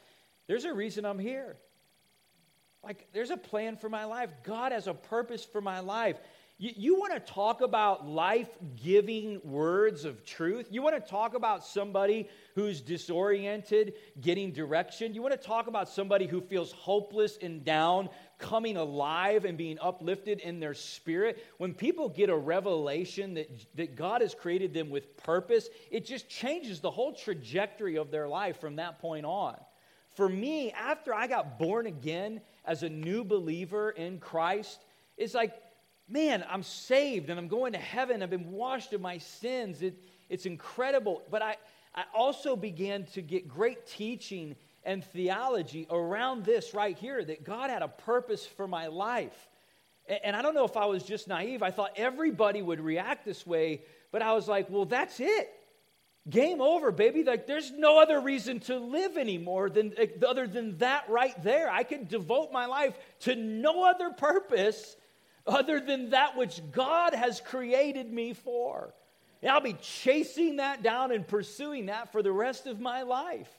there's 0.47 0.65
a 0.65 0.73
reason 0.73 1.05
I'm 1.05 1.19
here. 1.19 1.57
Like, 2.83 3.07
there's 3.11 3.31
a 3.31 3.37
plan 3.37 3.75
for 3.75 3.89
my 3.89 4.05
life. 4.05 4.29
God 4.43 4.71
has 4.71 4.87
a 4.87 4.93
purpose 4.93 5.43
for 5.43 5.59
my 5.59 5.81
life. 5.81 6.17
You, 6.59 6.71
you 6.75 6.99
want 6.99 7.13
to 7.13 7.19
talk 7.19 7.61
about 7.61 8.07
life 8.07 8.49
giving 8.81 9.41
words 9.43 10.05
of 10.05 10.25
truth? 10.25 10.67
You 10.71 10.81
want 10.81 10.95
to 10.95 11.11
talk 11.11 11.35
about 11.35 11.65
somebody 11.65 12.29
who's 12.55 12.81
disoriented, 12.81 13.93
getting 14.21 14.53
direction? 14.53 15.13
You 15.13 15.21
want 15.21 15.39
to 15.39 15.47
talk 15.47 15.67
about 15.67 15.89
somebody 15.89 16.25
who 16.25 16.41
feels 16.41 16.71
hopeless 16.71 17.37
and 17.41 17.63
down, 17.63 18.09
coming 18.39 18.77
alive 18.77 19.45
and 19.45 19.55
being 19.57 19.77
uplifted 19.79 20.39
in 20.39 20.59
their 20.59 20.73
spirit? 20.73 21.43
When 21.57 21.75
people 21.75 22.09
get 22.09 22.29
a 22.29 22.37
revelation 22.37 23.35
that, 23.35 23.49
that 23.75 23.95
God 23.95 24.21
has 24.21 24.33
created 24.33 24.73
them 24.73 24.89
with 24.89 25.15
purpose, 25.17 25.69
it 25.91 26.05
just 26.05 26.27
changes 26.27 26.79
the 26.79 26.89
whole 26.89 27.13
trajectory 27.13 27.97
of 27.97 28.09
their 28.09 28.27
life 28.27 28.59
from 28.59 28.77
that 28.77 28.99
point 28.99 29.25
on 29.25 29.57
for 30.17 30.27
me, 30.27 30.71
after 30.71 31.13
I 31.13 31.27
got 31.27 31.59
born 31.59 31.85
again 31.85 32.41
as 32.65 32.81
a 32.81 32.89
new 32.89 33.23
believer 33.23 33.91
in 33.91 34.17
Christ, 34.17 34.83
it's 35.15 35.35
like, 35.35 35.53
man, 36.09 36.43
I'm 36.49 36.63
saved 36.63 37.29
and 37.29 37.39
I'm 37.39 37.47
going 37.47 37.73
to 37.73 37.77
heaven. 37.77 38.23
I've 38.23 38.31
been 38.31 38.51
washed 38.51 38.93
of 38.93 38.99
my 38.99 39.19
sins. 39.19 39.83
It, 39.83 39.93
it's 40.27 40.47
incredible. 40.47 41.21
But 41.29 41.43
I, 41.43 41.57
I 41.93 42.05
also 42.15 42.55
began 42.55 43.05
to 43.13 43.21
get 43.21 43.47
great 43.47 43.85
teaching 43.85 44.55
and 44.83 45.03
theology 45.03 45.85
around 45.91 46.45
this 46.45 46.73
right 46.73 46.97
here 46.97 47.23
that 47.23 47.43
God 47.43 47.69
had 47.69 47.83
a 47.83 47.87
purpose 47.87 48.43
for 48.43 48.67
my 48.67 48.87
life. 48.87 49.47
And, 50.07 50.19
and 50.23 50.35
I 50.35 50.41
don't 50.41 50.55
know 50.55 50.65
if 50.65 50.77
I 50.77 50.87
was 50.87 51.03
just 51.03 51.27
naive. 51.27 51.61
I 51.61 51.69
thought 51.69 51.91
everybody 51.95 52.63
would 52.63 52.79
react 52.79 53.23
this 53.23 53.45
way, 53.45 53.83
but 54.11 54.23
I 54.23 54.33
was 54.33 54.47
like, 54.47 54.67
well, 54.71 54.85
that's 54.85 55.19
it 55.19 55.56
game 56.29 56.61
over 56.61 56.91
baby. 56.91 57.23
Like 57.23 57.47
there's 57.47 57.71
no 57.71 57.99
other 57.99 58.19
reason 58.19 58.59
to 58.61 58.77
live 58.77 59.17
anymore 59.17 59.69
than 59.69 59.93
eh, 59.97 60.07
other 60.27 60.47
than 60.47 60.77
that 60.79 61.09
right 61.09 61.41
there. 61.43 61.69
I 61.69 61.83
can 61.83 62.05
devote 62.05 62.51
my 62.51 62.65
life 62.65 62.97
to 63.21 63.35
no 63.35 63.83
other 63.83 64.11
purpose 64.11 64.95
other 65.45 65.79
than 65.79 66.09
that 66.09 66.35
which 66.35 66.61
god 66.71 67.13
has 67.13 67.39
created 67.41 68.11
me 68.11 68.33
for. 68.33 68.93
And 69.41 69.51
i'll 69.51 69.61
be 69.61 69.77
chasing 69.81 70.57
that 70.57 70.83
down 70.83 71.11
and 71.11 71.27
pursuing 71.27 71.85
that 71.87 72.11
for 72.11 72.21
the 72.21 72.31
rest 72.31 72.67
of 72.67 72.79
my 72.79 73.03
life. 73.03 73.49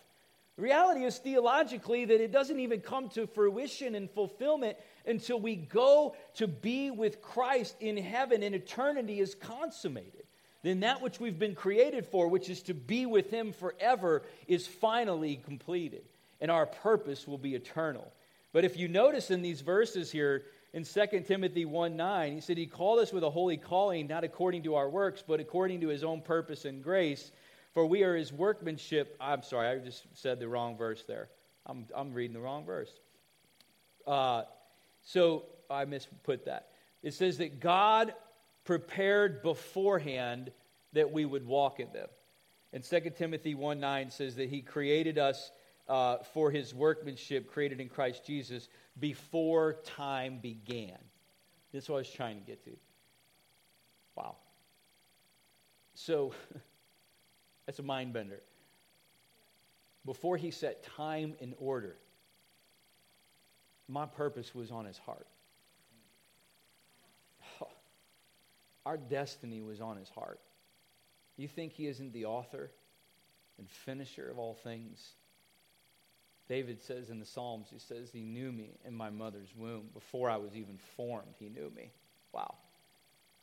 The 0.56 0.62
reality 0.62 1.04
is 1.04 1.16
theologically 1.18 2.04
that 2.04 2.20
it 2.20 2.32
doesn't 2.32 2.58
even 2.58 2.80
come 2.80 3.08
to 3.10 3.28
fruition 3.28 3.94
and 3.94 4.10
fulfillment 4.10 4.76
until 5.06 5.38
we 5.40 5.54
go 5.54 6.16
to 6.34 6.48
be 6.48 6.90
with 6.90 7.22
christ 7.22 7.76
in 7.80 7.96
heaven 7.96 8.42
and 8.42 8.54
eternity 8.54 9.20
is 9.20 9.36
consummated 9.36 10.27
then 10.62 10.80
that 10.80 11.02
which 11.02 11.20
we've 11.20 11.38
been 11.38 11.54
created 11.54 12.06
for, 12.06 12.28
which 12.28 12.50
is 12.50 12.62
to 12.62 12.74
be 12.74 13.06
with 13.06 13.30
Him 13.30 13.52
forever, 13.52 14.22
is 14.46 14.66
finally 14.66 15.36
completed. 15.36 16.02
And 16.40 16.50
our 16.50 16.66
purpose 16.66 17.26
will 17.26 17.38
be 17.38 17.54
eternal. 17.54 18.12
But 18.52 18.64
if 18.64 18.76
you 18.76 18.88
notice 18.88 19.30
in 19.30 19.42
these 19.42 19.60
verses 19.60 20.10
here, 20.10 20.44
in 20.72 20.84
2 20.84 21.06
Timothy 21.26 21.64
1 21.64 21.96
9, 21.96 22.32
he 22.32 22.40
said, 22.40 22.58
He 22.58 22.66
called 22.66 22.98
us 22.98 23.12
with 23.12 23.24
a 23.24 23.30
holy 23.30 23.56
calling, 23.56 24.06
not 24.06 24.24
according 24.24 24.64
to 24.64 24.74
our 24.74 24.88
works, 24.88 25.22
but 25.26 25.40
according 25.40 25.80
to 25.82 25.88
His 25.88 26.04
own 26.04 26.20
purpose 26.20 26.64
and 26.64 26.82
grace. 26.82 27.30
For 27.74 27.86
we 27.86 28.02
are 28.02 28.16
His 28.16 28.32
workmanship. 28.32 29.16
I'm 29.20 29.42
sorry, 29.42 29.68
I 29.68 29.78
just 29.78 30.06
said 30.14 30.40
the 30.40 30.48
wrong 30.48 30.76
verse 30.76 31.04
there. 31.06 31.28
I'm, 31.66 31.86
I'm 31.94 32.12
reading 32.12 32.34
the 32.34 32.40
wrong 32.40 32.64
verse. 32.64 32.90
Uh, 34.06 34.42
so 35.02 35.44
I 35.70 35.84
misput 35.84 36.44
that. 36.44 36.68
It 37.02 37.14
says 37.14 37.38
that 37.38 37.60
God 37.60 38.14
prepared 38.68 39.40
beforehand 39.40 40.52
that 40.92 41.10
we 41.10 41.24
would 41.24 41.46
walk 41.46 41.80
in 41.80 41.90
them. 41.94 42.06
And 42.74 42.84
2 42.84 43.12
Timothy 43.16 43.54
1 43.54 43.80
9 43.80 44.10
says 44.10 44.36
that 44.36 44.50
he 44.50 44.60
created 44.60 45.16
us 45.16 45.50
uh, 45.88 46.18
for 46.34 46.50
his 46.50 46.74
workmanship 46.74 47.50
created 47.50 47.80
in 47.80 47.88
Christ 47.88 48.26
Jesus 48.26 48.68
before 49.00 49.78
time 49.86 50.38
began. 50.42 50.98
This 51.72 51.84
is 51.84 51.88
what 51.88 51.96
I 51.96 52.00
was 52.00 52.10
trying 52.10 52.40
to 52.40 52.44
get 52.44 52.62
to. 52.64 52.76
Wow. 54.14 54.36
So, 55.94 56.34
that's 57.64 57.78
a 57.78 57.82
mind 57.82 58.12
bender. 58.12 58.42
Before 60.04 60.36
he 60.36 60.50
set 60.50 60.84
time 60.84 61.36
in 61.40 61.54
order, 61.58 61.96
my 63.88 64.04
purpose 64.04 64.54
was 64.54 64.70
on 64.70 64.84
his 64.84 64.98
heart. 64.98 65.26
Our 68.88 68.96
destiny 68.96 69.60
was 69.60 69.82
on 69.82 69.98
his 69.98 70.08
heart. 70.08 70.40
You 71.36 71.46
think 71.46 71.74
he 71.74 71.88
isn't 71.88 72.14
the 72.14 72.24
author 72.24 72.70
and 73.58 73.68
finisher 73.68 74.30
of 74.30 74.38
all 74.38 74.54
things? 74.54 75.10
David 76.48 76.80
says 76.80 77.10
in 77.10 77.20
the 77.20 77.26
Psalms, 77.26 77.68
he 77.70 77.78
says, 77.78 78.08
He 78.10 78.22
knew 78.22 78.50
me 78.50 78.78
in 78.86 78.94
my 78.94 79.10
mother's 79.10 79.54
womb. 79.54 79.90
Before 79.92 80.30
I 80.30 80.38
was 80.38 80.56
even 80.56 80.78
formed, 80.96 81.34
He 81.38 81.50
knew 81.50 81.70
me. 81.76 81.92
Wow. 82.32 82.54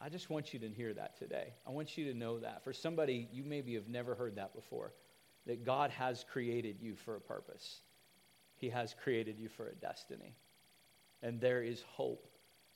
I 0.02 0.10
just 0.10 0.32
want 0.32 0.52
you 0.52 0.60
to 0.62 0.68
hear 0.68 0.96
that 0.96 1.20
today. 1.20 1.54
I 1.68 1.70
want 1.70 1.96
you 1.96 2.12
to 2.12 2.18
know 2.18 2.40
that. 2.40 2.64
For 2.64 2.74
somebody, 2.74 3.30
you 3.32 3.44
maybe 3.44 3.76
have 3.76 3.88
never 3.88 4.16
heard 4.16 4.38
that 4.38 4.56
before. 4.56 4.94
that 5.46 5.64
God 5.64 5.92
has 5.92 6.26
created 6.34 6.78
you 6.82 6.96
for 6.96 7.18
a 7.18 7.22
purpose. 7.22 7.82
He 8.56 8.70
has 8.70 8.96
created 9.04 9.38
you 9.38 9.48
for 9.48 9.68
a 9.68 9.76
destiny. 9.76 10.34
And 11.22 11.40
there 11.40 11.62
is 11.62 11.84
hope 11.88 12.26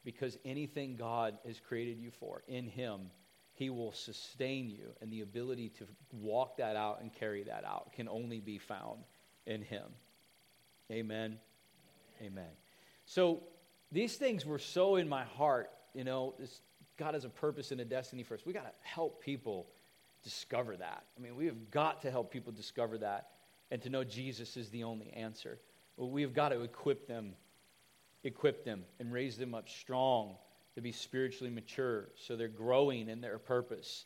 because 0.03 0.37
anything 0.45 0.95
God 0.95 1.37
has 1.45 1.59
created 1.59 1.99
you 1.99 2.11
for, 2.11 2.43
in 2.47 2.67
Him, 2.67 3.11
He 3.53 3.69
will 3.69 3.91
sustain 3.91 4.69
you. 4.69 4.91
And 5.01 5.11
the 5.11 5.21
ability 5.21 5.69
to 5.77 5.85
walk 6.11 6.57
that 6.57 6.75
out 6.75 7.01
and 7.01 7.13
carry 7.13 7.43
that 7.43 7.63
out 7.65 7.93
can 7.93 8.07
only 8.07 8.39
be 8.39 8.57
found 8.57 9.03
in 9.45 9.61
Him. 9.61 9.85
Amen. 10.91 11.37
Amen. 12.21 12.49
So 13.05 13.43
these 13.91 14.15
things 14.15 14.45
were 14.45 14.59
so 14.59 14.95
in 14.95 15.07
my 15.07 15.23
heart. 15.23 15.71
You 15.93 16.03
know, 16.03 16.35
this, 16.39 16.61
God 16.97 17.13
has 17.13 17.25
a 17.25 17.29
purpose 17.29 17.71
and 17.71 17.81
a 17.81 17.85
destiny 17.85 18.23
for 18.23 18.35
us. 18.35 18.41
We 18.45 18.53
got 18.53 18.65
to 18.65 18.71
help 18.81 19.23
people 19.23 19.67
discover 20.23 20.75
that. 20.77 21.03
I 21.17 21.21
mean, 21.21 21.35
we 21.35 21.45
have 21.45 21.71
got 21.71 22.01
to 22.01 22.11
help 22.11 22.31
people 22.31 22.51
discover 22.51 22.97
that 22.99 23.29
and 23.71 23.81
to 23.81 23.89
know 23.89 24.03
Jesus 24.03 24.57
is 24.57 24.69
the 24.69 24.83
only 24.83 25.11
answer. 25.11 25.59
Well, 25.97 26.09
we 26.09 26.21
have 26.21 26.33
got 26.33 26.49
to 26.49 26.61
equip 26.61 27.07
them, 27.07 27.33
equip 28.23 28.65
them, 28.65 28.83
and 28.99 29.11
raise 29.11 29.37
them 29.37 29.55
up 29.55 29.69
strong 29.69 30.35
to 30.75 30.81
be 30.81 30.91
spiritually 30.91 31.51
mature 31.51 32.09
so 32.15 32.35
they're 32.35 32.47
growing 32.47 33.09
in 33.09 33.21
their 33.21 33.37
purpose 33.37 34.05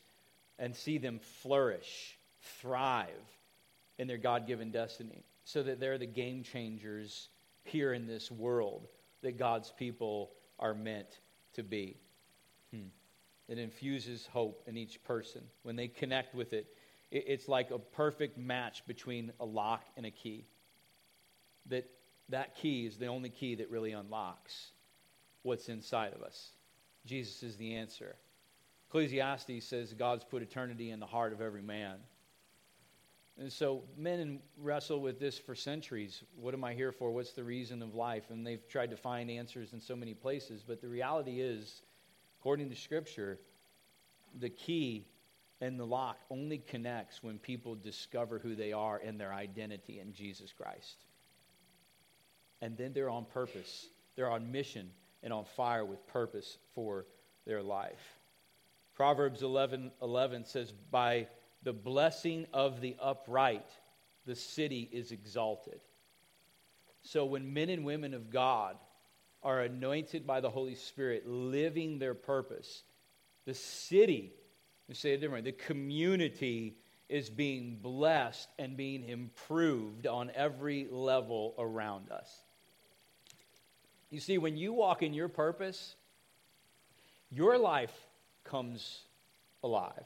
and 0.59 0.75
see 0.75 0.97
them 0.97 1.19
flourish, 1.41 2.17
thrive 2.61 3.09
in 3.97 4.07
their 4.07 4.17
God 4.17 4.47
given 4.47 4.71
destiny 4.71 5.23
so 5.45 5.63
that 5.63 5.79
they're 5.79 5.97
the 5.97 6.05
game 6.05 6.43
changers 6.43 7.29
here 7.63 7.93
in 7.93 8.07
this 8.07 8.31
world 8.31 8.87
that 9.21 9.37
God's 9.37 9.71
people 9.71 10.31
are 10.59 10.73
meant 10.73 11.19
to 11.53 11.63
be. 11.63 11.97
Hmm. 12.73 12.87
It 13.47 13.57
infuses 13.57 14.27
hope 14.31 14.63
in 14.67 14.77
each 14.77 15.03
person. 15.03 15.41
When 15.63 15.75
they 15.75 15.87
connect 15.87 16.33
with 16.33 16.53
it, 16.53 16.67
it's 17.11 17.47
like 17.47 17.71
a 17.71 17.77
perfect 17.77 18.37
match 18.37 18.85
between 18.87 19.31
a 19.39 19.45
lock 19.45 19.83
and 19.95 20.05
a 20.05 20.11
key. 20.11 20.45
That 21.67 21.89
that 22.29 22.55
key 22.55 22.85
is 22.85 22.97
the 22.97 23.07
only 23.07 23.29
key 23.29 23.55
that 23.55 23.69
really 23.69 23.91
unlocks 23.91 24.71
what's 25.43 25.69
inside 25.69 26.13
of 26.13 26.21
us. 26.21 26.51
Jesus 27.05 27.43
is 27.43 27.57
the 27.57 27.75
answer. 27.75 28.15
Ecclesiastes 28.89 29.65
says 29.65 29.93
God's 29.93 30.23
put 30.23 30.41
eternity 30.41 30.91
in 30.91 30.99
the 30.99 31.05
heart 31.05 31.33
of 31.33 31.41
every 31.41 31.61
man. 31.61 31.97
And 33.39 33.51
so 33.51 33.81
men 33.97 34.39
wrestle 34.57 35.01
with 35.01 35.19
this 35.19 35.39
for 35.39 35.55
centuries. 35.55 36.23
What 36.35 36.53
am 36.53 36.63
I 36.63 36.73
here 36.73 36.91
for? 36.91 37.11
What's 37.11 37.31
the 37.31 37.43
reason 37.43 37.81
of 37.81 37.95
life? 37.95 38.29
And 38.29 38.45
they've 38.45 38.67
tried 38.69 38.91
to 38.91 38.97
find 38.97 39.31
answers 39.31 39.73
in 39.73 39.81
so 39.81 39.95
many 39.95 40.13
places. 40.13 40.63
But 40.65 40.81
the 40.81 40.87
reality 40.87 41.41
is, 41.41 41.81
according 42.39 42.69
to 42.69 42.75
Scripture, 42.75 43.39
the 44.39 44.49
key 44.49 45.07
and 45.61 45.79
the 45.79 45.85
lock 45.85 46.17
only 46.29 46.59
connects 46.59 47.23
when 47.23 47.39
people 47.39 47.73
discover 47.73 48.37
who 48.37 48.53
they 48.55 48.71
are 48.71 49.01
and 49.03 49.19
their 49.19 49.33
identity 49.33 49.99
in 49.99 50.13
Jesus 50.13 50.53
Christ. 50.53 51.05
And 52.63 52.77
then 52.77 52.93
they're 52.93 53.09
on 53.09 53.25
purpose, 53.25 53.89
they're 54.15 54.31
on 54.31 54.53
mission 54.53 54.89
and 55.21 55.33
on 55.33 55.43
fire 55.43 55.83
with 55.83 56.07
purpose 56.07 56.57
for 56.73 57.05
their 57.45 57.61
life. 57.61 58.17
Proverbs 58.95 59.43
11 59.43 59.91
11 60.01 60.45
says, 60.45 60.71
By 60.89 61.27
the 61.63 61.73
blessing 61.73 62.47
of 62.53 62.79
the 62.79 62.95
upright, 63.01 63.69
the 64.25 64.35
city 64.35 64.87
is 64.93 65.11
exalted. 65.11 65.81
So 67.01 67.25
when 67.25 67.53
men 67.53 67.67
and 67.67 67.83
women 67.83 68.13
of 68.13 68.29
God 68.29 68.77
are 69.43 69.59
anointed 69.59 70.25
by 70.25 70.39
the 70.39 70.49
Holy 70.49 70.75
Spirit, 70.75 71.27
living 71.27 71.99
their 71.99 72.13
purpose, 72.13 72.83
the 73.45 73.53
city, 73.53 74.31
to 74.87 74.95
say 74.95 75.15
it 75.15 75.17
differently, 75.17 75.51
the 75.51 75.65
community 75.65 76.77
is 77.09 77.29
being 77.29 77.79
blessed 77.81 78.47
and 78.57 78.77
being 78.77 79.03
improved 79.03 80.07
on 80.07 80.31
every 80.33 80.87
level 80.89 81.55
around 81.59 82.09
us. 82.09 82.42
You 84.13 84.19
see, 84.19 84.37
when 84.37 84.55
you 84.55 84.73
walk 84.73 85.01
in 85.01 85.11
your 85.11 85.27
purpose, 85.27 85.95
your 87.31 87.57
life 87.57 87.95
comes 88.43 89.05
alive. 89.63 90.05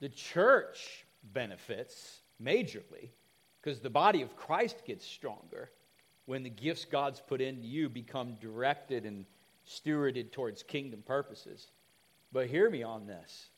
The 0.00 0.08
church 0.08 1.04
benefits 1.34 2.20
majorly 2.42 3.10
because 3.60 3.80
the 3.80 3.90
body 3.90 4.22
of 4.22 4.36
Christ 4.36 4.86
gets 4.86 5.04
stronger 5.04 5.70
when 6.24 6.42
the 6.42 6.48
gifts 6.48 6.86
God's 6.86 7.20
put 7.20 7.42
into 7.42 7.66
you 7.66 7.90
become 7.90 8.38
directed 8.40 9.04
and 9.04 9.26
stewarded 9.68 10.32
towards 10.32 10.62
kingdom 10.62 11.02
purposes. 11.04 11.66
But 12.32 12.46
hear 12.46 12.70
me 12.70 12.82
on 12.82 13.06
this 13.06 13.50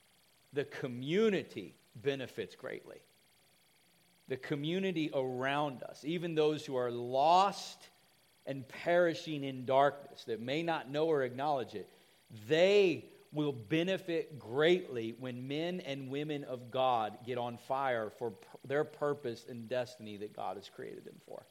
the 0.53 0.64
community 0.64 1.77
benefits 1.95 2.57
greatly. 2.57 2.99
The 4.27 4.38
community 4.38 5.09
around 5.14 5.85
us, 5.85 6.05
even 6.05 6.35
those 6.35 6.66
who 6.66 6.75
are 6.75 6.90
lost 6.90 7.90
and 8.46 8.66
perishing 8.68 9.44
in 9.44 9.64
darkness 9.64 10.24
that 10.24 10.40
may 10.40 10.62
not 10.62 10.90
know 10.90 11.07
or 11.07 11.22
acknowledge 11.22 11.74
it, 11.74 11.88
they 12.48 13.05
will 13.33 13.52
benefit 13.52 14.38
greatly 14.38 15.14
when 15.18 15.48
men 15.48 15.81
and 15.81 16.11
women 16.11 16.44
of 16.44 16.70
God 16.70 17.16
get 17.24 17.38
on 17.38 17.57
fire 17.57 18.11
for 18.18 18.35
their 18.64 18.85
purpose 18.85 19.46
and 19.48 19.68
destiny 19.68 20.16
that 20.18 20.37
God 20.37 20.57
has 20.57 20.68
created 20.68 21.05
them 21.05 21.20
for. 21.26 21.44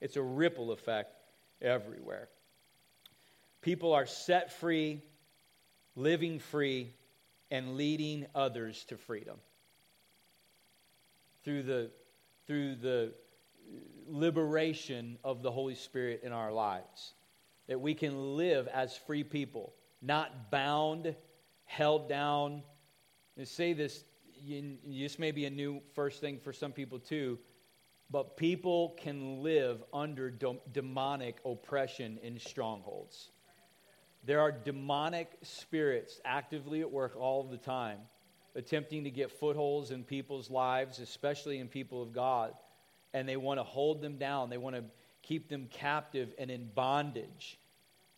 It's 0.00 0.16
a 0.16 0.22
ripple 0.22 0.72
effect 0.72 1.14
everywhere. 1.62 2.28
People 3.62 3.94
are 3.94 4.06
set 4.06 4.52
free, 4.52 5.00
living 5.96 6.38
free, 6.38 6.92
and 7.50 7.76
leading 7.76 8.26
others 8.34 8.84
to 8.88 8.96
freedom 8.96 9.36
through 11.44 11.62
the, 11.62 11.90
through 12.46 12.76
the 12.76 13.12
liberation 14.12 15.18
of 15.24 15.42
the 15.42 15.50
Holy 15.50 15.74
Spirit 15.74 16.20
in 16.22 16.32
our 16.32 16.52
lives. 16.52 17.14
That 17.66 17.80
we 17.80 17.94
can 17.94 18.36
live 18.36 18.68
as 18.68 18.96
free 18.96 19.24
people 19.24 19.72
not 20.02 20.50
bound, 20.50 21.14
held 21.64 22.08
down. 22.08 22.62
And 23.36 23.48
say 23.48 23.72
this, 23.72 24.04
this 24.84 25.18
may 25.18 25.30
be 25.30 25.46
a 25.46 25.50
new 25.50 25.80
first 25.94 26.20
thing 26.20 26.38
for 26.38 26.52
some 26.52 26.72
people 26.72 26.98
too, 26.98 27.38
but 28.10 28.36
people 28.36 28.94
can 29.00 29.42
live 29.42 29.82
under 29.94 30.30
demonic 30.72 31.38
oppression 31.46 32.18
in 32.22 32.38
strongholds. 32.38 33.30
There 34.24 34.40
are 34.40 34.52
demonic 34.52 35.38
spirits 35.42 36.20
actively 36.24 36.80
at 36.80 36.90
work 36.90 37.16
all 37.16 37.44
the 37.44 37.56
time, 37.56 37.98
attempting 38.54 39.04
to 39.04 39.10
get 39.10 39.30
footholds 39.30 39.92
in 39.92 40.04
people's 40.04 40.50
lives, 40.50 40.98
especially 40.98 41.58
in 41.58 41.68
people 41.68 42.02
of 42.02 42.12
God. 42.12 42.52
And 43.14 43.28
they 43.28 43.36
want 43.36 43.60
to 43.60 43.64
hold 43.64 44.00
them 44.00 44.16
down, 44.16 44.50
they 44.50 44.58
want 44.58 44.76
to 44.76 44.84
keep 45.22 45.48
them 45.48 45.68
captive 45.70 46.32
and 46.38 46.50
in 46.50 46.68
bondage 46.74 47.58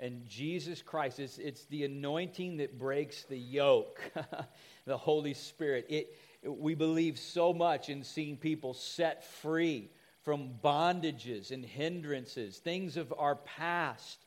and 0.00 0.26
Jesus 0.26 0.82
Christ. 0.82 1.20
It's, 1.20 1.38
it's 1.38 1.64
the 1.66 1.84
anointing 1.84 2.58
that 2.58 2.78
breaks 2.78 3.22
the 3.24 3.38
yoke, 3.38 4.00
the 4.86 4.96
Holy 4.96 5.34
Spirit. 5.34 5.86
It, 5.88 6.14
it, 6.42 6.54
we 6.54 6.74
believe 6.74 7.18
so 7.18 7.52
much 7.52 7.88
in 7.88 8.02
seeing 8.02 8.36
people 8.36 8.74
set 8.74 9.24
free 9.24 9.90
from 10.22 10.50
bondages 10.62 11.50
and 11.50 11.64
hindrances, 11.64 12.58
things 12.58 12.96
of 12.96 13.12
our 13.16 13.36
past, 13.36 14.18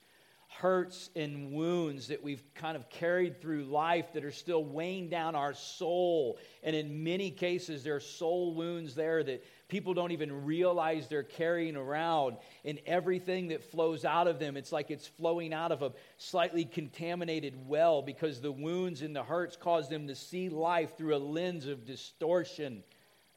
hurts 0.48 1.10
and 1.16 1.52
wounds 1.52 2.08
that 2.08 2.24
we've 2.24 2.44
kind 2.56 2.78
of 2.78 2.90
carried 2.90 3.42
through 3.42 3.66
life 3.66 4.14
that 4.14 4.24
are 4.24 4.32
still 4.32 4.64
weighing 4.64 5.10
down 5.10 5.36
our 5.36 5.54
soul. 5.54 6.40
And 6.64 6.76
in 6.76 7.04
many 7.04 7.30
cases, 7.30 7.84
there 7.84 7.96
are 7.96 8.00
soul 8.00 8.54
wounds 8.54 8.96
there 8.96 9.24
that 9.24 9.44
people 9.68 9.94
don't 9.94 10.12
even 10.12 10.46
realize 10.46 11.08
they're 11.08 11.24
carrying 11.24 11.76
around. 11.76 12.38
And 12.64 12.80
everything 12.86 13.50
that 13.50 13.64
flows 13.64 14.06
out 14.06 14.28
of 14.28 14.40
them, 14.40 14.58
it's 14.58 14.72
like 14.72 14.92
it's 14.92 15.08
flowing 15.08 15.54
out 15.54 15.72
of 15.72 15.82
a 15.82 15.92
slightly 16.18 16.66
contaminated 16.66 17.68
well 17.68 18.02
because 18.02 18.40
the 18.40 18.52
wounds 18.52 19.02
and 19.02 19.16
the 19.16 19.24
hurts 19.24 19.56
cause 19.56 19.90
them 19.90 20.08
to 20.08 20.16
see 20.16 20.50
life 20.50 20.98
through 20.98 21.16
a 21.16 21.18
lens 21.18 21.68
of 21.68 21.86
distortion. 21.86 22.84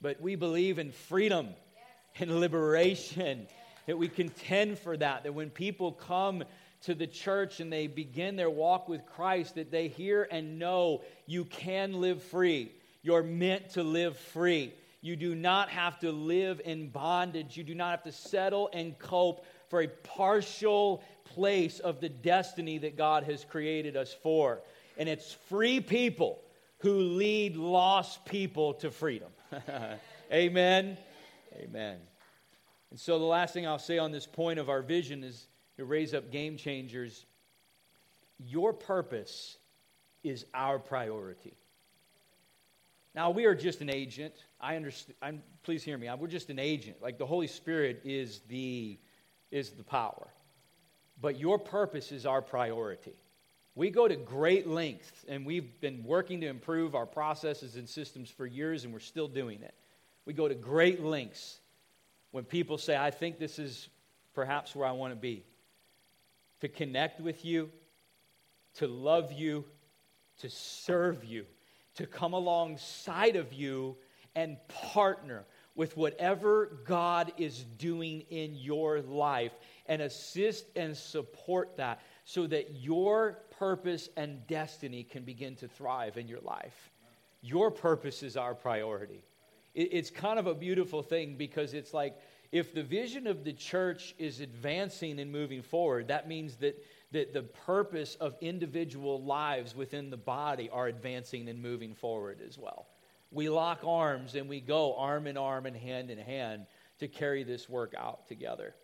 But 0.00 0.20
we 0.20 0.36
believe 0.36 0.78
in 0.78 0.92
freedom 0.92 1.48
and 2.18 2.40
liberation, 2.40 3.46
that 3.86 3.98
we 3.98 4.08
contend 4.08 4.78
for 4.78 4.96
that, 4.96 5.24
that 5.24 5.32
when 5.32 5.50
people 5.50 5.92
come 5.92 6.44
to 6.82 6.94
the 6.94 7.06
church 7.06 7.60
and 7.60 7.72
they 7.72 7.86
begin 7.86 8.36
their 8.36 8.50
walk 8.50 8.88
with 8.88 9.04
Christ, 9.06 9.56
that 9.56 9.70
they 9.70 9.88
hear 9.88 10.26
and 10.30 10.58
know 10.58 11.02
you 11.26 11.44
can 11.44 12.00
live 12.00 12.22
free. 12.22 12.72
You're 13.02 13.22
meant 13.22 13.70
to 13.70 13.82
live 13.82 14.16
free. 14.16 14.72
You 15.02 15.16
do 15.16 15.34
not 15.34 15.70
have 15.70 15.98
to 16.00 16.12
live 16.12 16.60
in 16.64 16.88
bondage. 16.88 17.56
You 17.56 17.64
do 17.64 17.74
not 17.74 17.90
have 17.90 18.02
to 18.02 18.12
settle 18.12 18.68
and 18.72 18.98
cope 18.98 19.46
for 19.68 19.80
a 19.80 19.88
partial 19.88 21.02
place 21.24 21.78
of 21.78 22.00
the 22.00 22.08
destiny 22.08 22.78
that 22.78 22.96
God 22.96 23.24
has 23.24 23.44
created 23.44 23.96
us 23.96 24.14
for. 24.22 24.60
And 24.98 25.08
it's 25.08 25.32
free 25.48 25.80
people 25.80 26.42
who 26.78 26.98
lead 26.98 27.56
lost 27.56 28.24
people 28.26 28.74
to 28.74 28.90
freedom. 28.90 29.30
Amen. 30.32 30.98
Amen. 31.56 31.98
And 32.90 32.98
so, 32.98 33.18
the 33.18 33.24
last 33.24 33.54
thing 33.54 33.66
I'll 33.66 33.78
say 33.78 33.98
on 33.98 34.12
this 34.12 34.26
point 34.26 34.58
of 34.58 34.68
our 34.68 34.82
vision 34.82 35.22
is 35.22 35.46
to 35.76 35.84
raise 35.84 36.12
up 36.12 36.30
game 36.30 36.56
changers. 36.56 37.24
Your 38.38 38.72
purpose 38.72 39.56
is 40.22 40.44
our 40.54 40.78
priority. 40.78 41.54
Now, 43.14 43.30
we 43.30 43.44
are 43.44 43.54
just 43.54 43.80
an 43.80 43.90
agent. 43.90 44.34
I 44.60 44.76
understand. 44.76 45.16
I'm, 45.20 45.42
please 45.62 45.82
hear 45.82 45.98
me. 45.98 46.08
We're 46.18 46.28
just 46.28 46.48
an 46.50 46.58
agent. 46.58 46.98
Like 47.02 47.18
the 47.18 47.26
Holy 47.26 47.48
Spirit 47.48 48.02
is 48.04 48.40
the, 48.48 48.98
is 49.50 49.70
the 49.70 49.82
power. 49.82 50.28
But 51.20 51.38
your 51.38 51.58
purpose 51.58 52.12
is 52.12 52.24
our 52.24 52.40
priority. 52.40 53.14
We 53.74 53.90
go 53.90 54.06
to 54.06 54.16
great 54.16 54.66
lengths, 54.66 55.24
and 55.28 55.44
we've 55.44 55.80
been 55.80 56.04
working 56.04 56.40
to 56.42 56.46
improve 56.46 56.94
our 56.94 57.06
processes 57.06 57.76
and 57.76 57.88
systems 57.88 58.30
for 58.30 58.46
years, 58.46 58.84
and 58.84 58.92
we're 58.92 59.00
still 59.00 59.28
doing 59.28 59.62
it. 59.62 59.74
We 60.24 60.32
go 60.32 60.48
to 60.48 60.54
great 60.54 61.02
lengths 61.02 61.58
when 62.30 62.44
people 62.44 62.78
say, 62.78 62.96
I 62.96 63.10
think 63.10 63.38
this 63.38 63.58
is 63.58 63.88
perhaps 64.34 64.74
where 64.76 64.86
I 64.86 64.92
want 64.92 65.12
to 65.12 65.16
be. 65.16 65.44
To 66.60 66.68
connect 66.68 67.20
with 67.20 67.44
you, 67.44 67.70
to 68.74 68.86
love 68.86 69.32
you, 69.32 69.64
to 70.40 70.50
serve 70.50 71.24
you, 71.24 71.46
to 71.94 72.06
come 72.06 72.32
alongside 72.32 73.36
of 73.36 73.52
you 73.52 73.96
and 74.34 74.56
partner 74.68 75.44
with 75.74 75.96
whatever 75.96 76.78
God 76.84 77.32
is 77.36 77.64
doing 77.78 78.22
in 78.30 78.54
your 78.54 79.00
life 79.00 79.52
and 79.86 80.02
assist 80.02 80.66
and 80.76 80.96
support 80.96 81.76
that 81.76 82.00
so 82.24 82.46
that 82.46 82.76
your 82.76 83.38
purpose 83.58 84.08
and 84.16 84.46
destiny 84.46 85.02
can 85.02 85.22
begin 85.24 85.56
to 85.56 85.68
thrive 85.68 86.16
in 86.16 86.28
your 86.28 86.40
life. 86.40 86.90
Your 87.42 87.70
purpose 87.70 88.22
is 88.22 88.36
our 88.36 88.54
priority. 88.54 89.22
It's 89.74 90.10
kind 90.10 90.38
of 90.38 90.46
a 90.46 90.54
beautiful 90.54 91.02
thing 91.02 91.36
because 91.36 91.74
it's 91.74 91.94
like 91.94 92.16
if 92.52 92.74
the 92.74 92.82
vision 92.82 93.26
of 93.26 93.44
the 93.44 93.52
church 93.52 94.14
is 94.18 94.40
advancing 94.40 95.20
and 95.20 95.30
moving 95.30 95.62
forward, 95.62 96.08
that 96.08 96.26
means 96.26 96.56
that, 96.56 96.76
that 97.12 97.32
the 97.32 97.42
purpose 97.42 98.16
of 98.16 98.36
individual 98.40 99.22
lives 99.22 99.74
within 99.74 100.10
the 100.10 100.16
body 100.16 100.70
are 100.70 100.86
advancing 100.86 101.48
and 101.48 101.60
moving 101.60 101.94
forward 101.94 102.40
as 102.46 102.56
well. 102.56 102.86
We 103.32 103.48
lock 103.48 103.80
arms 103.84 104.34
and 104.34 104.48
we 104.48 104.60
go 104.60 104.96
arm 104.96 105.26
in 105.26 105.36
arm 105.36 105.66
and 105.66 105.76
hand 105.76 106.10
in 106.10 106.18
hand 106.18 106.66
to 106.98 107.08
carry 107.08 107.42
this 107.42 107.68
work 107.68 107.94
out 107.96 108.26
together. 108.28 108.74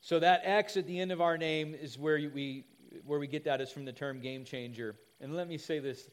So 0.00 0.18
that 0.18 0.42
X 0.44 0.76
at 0.76 0.86
the 0.86 0.98
end 0.98 1.12
of 1.12 1.20
our 1.20 1.38
name 1.38 1.74
is 1.74 1.98
where 1.98 2.16
we 2.34 2.64
where 3.06 3.18
we 3.18 3.26
get 3.26 3.44
that 3.44 3.60
is 3.60 3.70
from 3.70 3.84
the 3.84 3.92
term 3.92 4.20
game 4.20 4.44
changer. 4.44 4.96
And 5.20 5.34
let 5.34 5.48
me 5.48 5.56
say 5.56 5.78
this. 5.78 6.10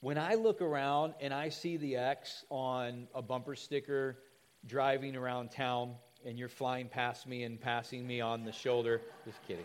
When 0.00 0.16
I 0.16 0.34
look 0.34 0.62
around 0.62 1.14
and 1.20 1.34
I 1.34 1.48
see 1.48 1.76
the 1.76 1.96
X 1.96 2.44
on 2.48 3.08
a 3.14 3.20
bumper 3.20 3.54
sticker 3.54 4.18
driving 4.66 5.16
around 5.16 5.50
town 5.50 5.94
and 6.24 6.38
you're 6.38 6.48
flying 6.48 6.88
past 6.88 7.26
me 7.26 7.42
and 7.44 7.60
passing 7.60 8.06
me 8.06 8.20
on 8.20 8.44
the 8.44 8.52
shoulder, 8.52 9.02
just 9.24 9.42
kidding. 9.46 9.64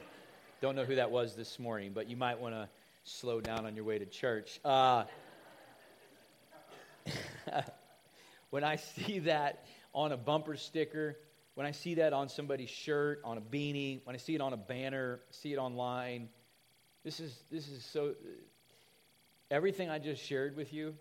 Don't 0.61 0.75
know 0.75 0.85
who 0.85 0.95
that 0.95 1.11
was 1.11 1.35
this 1.35 1.59
morning, 1.59 1.91
but 1.93 2.09
you 2.09 2.15
might 2.15 2.39
want 2.39 2.55
to 2.55 2.69
slow 3.03 3.41
down 3.41 3.65
on 3.65 3.75
your 3.75 3.83
way 3.83 3.99
to 3.99 4.05
church. 4.05 4.61
Uh, 4.63 5.03
when 8.51 8.63
I 8.63 8.77
see 8.77 9.19
that 9.19 9.65
on 9.93 10.13
a 10.13 10.17
bumper 10.17 10.55
sticker, 10.55 11.17
when 11.55 11.67
I 11.67 11.71
see 11.71 11.95
that 11.95 12.13
on 12.13 12.29
somebody's 12.29 12.69
shirt, 12.69 13.19
on 13.25 13.37
a 13.37 13.41
beanie, 13.41 13.99
when 14.05 14.15
I 14.15 14.17
see 14.17 14.33
it 14.33 14.39
on 14.39 14.53
a 14.53 14.57
banner, 14.57 15.19
see 15.29 15.51
it 15.51 15.57
online, 15.57 16.29
this 17.03 17.19
is, 17.19 17.37
this 17.51 17.67
is 17.67 17.83
so. 17.83 18.15
Everything 19.51 19.89
I 19.89 19.99
just 19.99 20.23
shared 20.23 20.55
with 20.55 20.73
you, 20.73 20.95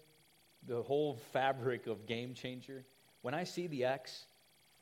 the 0.66 0.82
whole 0.82 1.16
fabric 1.32 1.86
of 1.86 2.06
Game 2.06 2.34
Changer, 2.34 2.84
when 3.22 3.34
I 3.34 3.44
see 3.44 3.68
the 3.68 3.84
X, 3.84 4.26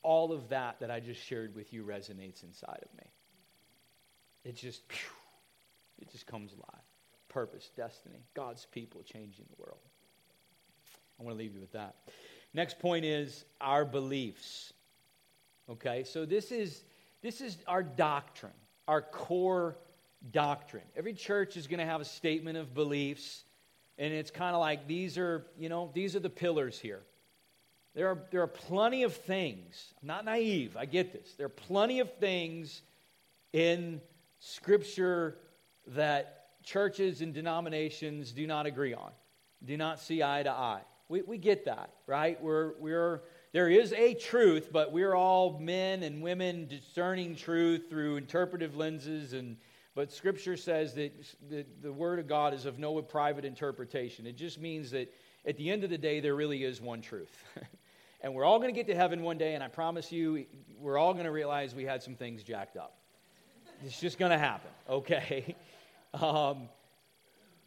all 0.03 0.33
of 0.33 0.49
that 0.49 0.81
that 0.81 0.91
I 0.91 0.99
just 0.99 1.23
shared 1.23 1.55
with 1.55 1.73
you 1.73 1.85
resonates 1.85 2.43
inside 2.43 2.81
of 2.83 2.99
me. 2.99 3.05
It 4.45 4.57
just, 4.57 4.83
it 6.01 6.11
just 6.11 6.27
comes 6.27 6.53
alive. 6.53 6.83
Purpose, 7.29 7.71
destiny, 7.77 8.25
God's 8.35 8.67
people 8.67 9.03
changing 9.03 9.47
the 9.49 9.63
world. 9.63 9.79
I 11.19 11.23
want 11.23 11.37
to 11.37 11.43
leave 11.43 11.55
you 11.55 11.61
with 11.61 11.73
that. 11.73 11.97
Next 12.53 12.79
point 12.79 13.05
is 13.05 13.45
our 13.61 13.85
beliefs. 13.85 14.73
Okay, 15.71 16.05
so 16.05 16.27
this 16.27 16.53
is 16.53 16.83
this 17.23 17.41
is 17.41 17.57
our 17.69 17.83
doctrine, 17.83 18.53
our 18.89 19.01
core 19.01 19.77
doctrine. 20.33 20.83
Every 20.97 21.15
church 21.15 21.57
is 21.57 21.67
going 21.67 21.79
to 21.79 21.87
have 21.87 22.01
a 22.01 22.05
statement 22.05 22.59
of 22.59 22.75
beliefs, 22.75 23.45
and 23.97 24.13
it's 24.13 24.31
kind 24.31 24.55
of 24.55 24.61
like 24.61 24.89
these 24.89 25.17
are, 25.17 25.47
you 25.57 25.69
know, 25.69 25.91
these 25.95 26.17
are 26.17 26.21
the 26.21 26.31
pillars 26.31 26.79
here. 26.79 27.01
There 27.95 28.09
are, 28.09 28.19
there 28.31 28.43
are 28.43 28.49
plenty 28.49 29.05
of 29.05 29.15
things. 29.15 29.95
I'm 30.01 30.09
not 30.09 30.25
naive, 30.25 30.77
I 30.77 30.87
get 30.87 31.13
this. 31.13 31.35
There 31.37 31.47
are 31.47 31.51
plenty 31.51 32.01
of 32.01 32.13
things 32.15 32.83
in 33.53 34.01
Scripture 34.45 35.39
that 35.87 36.47
churches 36.65 37.21
and 37.21 37.33
denominations 37.33 38.33
do 38.33 38.45
not 38.45 38.67
agree 38.67 38.93
on, 38.93 39.13
do 39.65 39.77
not 39.77 40.01
see 40.01 40.21
eye 40.21 40.43
to 40.43 40.51
eye. 40.51 40.83
We, 41.09 41.23
we 41.23 41.39
get 41.39 41.67
that, 41.67 41.91
right? 42.09 42.43
We're, 42.43 42.73
we're, 42.81 43.23
there 43.53 43.69
is 43.69 43.93
a 43.93 44.15
truth, 44.15 44.71
but 44.73 44.91
we're 44.91 45.15
all 45.15 45.61
men 45.61 46.03
and 46.03 46.23
women 46.23 46.67
discerning 46.67 47.37
truth 47.37 47.89
through 47.89 48.17
interpretive 48.17 48.75
lenses. 48.75 49.33
And, 49.33 49.59
but 49.95 50.11
Scripture 50.11 50.57
says 50.57 50.95
that 50.95 51.13
the, 51.49 51.65
the 51.81 51.93
Word 51.93 52.19
of 52.19 52.27
God 52.27 52.53
is 52.53 52.67
of 52.67 52.81
no 52.81 53.01
private 53.01 53.45
interpretation. 53.45 54.27
It 54.27 54.37
just 54.37 54.59
means 54.59 54.91
that 54.91 55.15
at 55.47 55.57
the 55.57 55.71
end 55.71 55.85
of 55.85 55.91
the 55.91 55.99
day, 55.99 56.19
there 56.19 56.35
really 56.35 56.65
is 56.65 56.81
one 56.81 57.01
truth. 57.01 57.45
and 58.23 58.35
we're 58.35 58.45
all 58.45 58.59
going 58.59 58.75
to 58.75 58.77
get 58.77 58.89
to 58.89 58.97
heaven 58.97 59.23
one 59.23 59.39
day, 59.39 59.55
and 59.55 59.63
I 59.63 59.69
promise 59.69 60.11
you, 60.11 60.47
we're 60.77 60.99
all 60.99 61.13
going 61.13 61.27
to 61.27 61.33
realize 61.33 61.77
we 61.77 61.85
had 61.85 62.03
some 62.03 62.17
things 62.17 62.43
jacked 62.43 62.77
up. 62.77 63.02
It's 63.85 64.01
just 64.01 64.19
going 64.19 64.31
to 64.31 64.39
happen, 64.39 64.71
okay? 64.89 65.57
Um, 66.15 66.69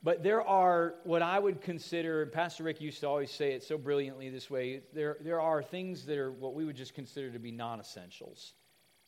but 0.01 0.23
there 0.23 0.41
are 0.41 0.95
what 1.04 1.21
I 1.21 1.39
would 1.39 1.62
consider, 1.62 2.21
and 2.21 2.32
Pastor 2.32 2.63
Rick 2.63 2.80
used 2.80 3.01
to 3.01 3.08
always 3.08 3.32
say 3.32 3.54
it 3.54 3.63
so 3.63 3.78
brilliantly 3.78 4.30
this 4.30 4.49
way 4.49 4.82
there, 4.93 5.17
there 5.19 5.41
are 5.41 5.63
things 5.63 6.06
that 6.06 6.17
are 6.17 6.32
what 6.32 6.54
we 6.54 6.63
would 6.63 6.75
just 6.75 6.93
consider 6.93 7.32
to 7.32 7.39
be 7.39 7.51
non 7.51 7.80
essentials, 7.80 8.54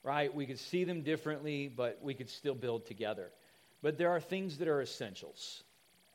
right? 0.04 0.34
We 0.34 0.46
could 0.46 0.60
see 0.60 0.84
them 0.84 1.02
differently, 1.02 1.68
but 1.68 2.00
we 2.02 2.14
could 2.14 2.30
still 2.30 2.56
build 2.56 2.86
together. 2.86 3.32
But 3.82 3.98
there 3.98 4.10
are 4.10 4.20
things 4.20 4.58
that 4.58 4.68
are 4.68 4.82
essentials, 4.82 5.64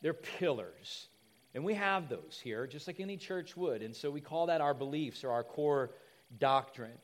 they're 0.03 0.13
pillars. 0.13 1.09
And 1.55 1.65
we 1.65 1.75
have 1.75 2.09
those 2.09 2.41
here, 2.43 2.67
just 2.67 2.87
like 2.87 2.99
any 2.99 3.19
church 3.19 3.59
would. 3.59 3.83
And 3.83 3.95
so 3.95 4.11
we 4.11 4.23
call 4.23 4.47
that 4.47 4.63
our 4.63 4.73
beliefs 4.73 5.23
or 5.23 5.31
our 5.31 5.45
core 5.45 5.91
doctrine. 6.39 6.97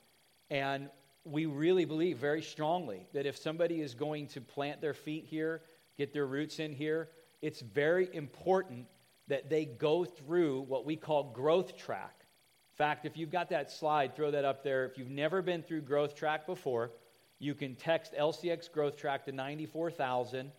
And 0.48 0.88
we 1.30 1.46
really 1.46 1.84
believe 1.84 2.18
very 2.18 2.42
strongly 2.42 3.06
that 3.12 3.26
if 3.26 3.36
somebody 3.36 3.80
is 3.80 3.94
going 3.94 4.26
to 4.28 4.40
plant 4.40 4.80
their 4.80 4.94
feet 4.94 5.24
here, 5.24 5.62
get 5.96 6.12
their 6.12 6.26
roots 6.26 6.58
in 6.58 6.72
here, 6.72 7.08
it's 7.42 7.60
very 7.60 8.08
important 8.14 8.86
that 9.28 9.48
they 9.50 9.64
go 9.64 10.04
through 10.04 10.62
what 10.62 10.84
we 10.84 10.96
call 10.96 11.24
growth 11.24 11.76
track. 11.76 12.14
In 12.20 12.76
fact, 12.76 13.04
if 13.04 13.16
you've 13.16 13.30
got 13.30 13.50
that 13.50 13.70
slide, 13.70 14.14
throw 14.14 14.30
that 14.30 14.44
up 14.44 14.62
there. 14.62 14.84
If 14.84 14.96
you've 14.96 15.10
never 15.10 15.42
been 15.42 15.62
through 15.62 15.82
growth 15.82 16.14
track 16.14 16.46
before, 16.46 16.92
you 17.38 17.54
can 17.54 17.74
text 17.74 18.14
LCX 18.18 18.70
growth 18.70 18.96
track 18.96 19.24
to 19.26 19.32
94,000. 19.32 20.50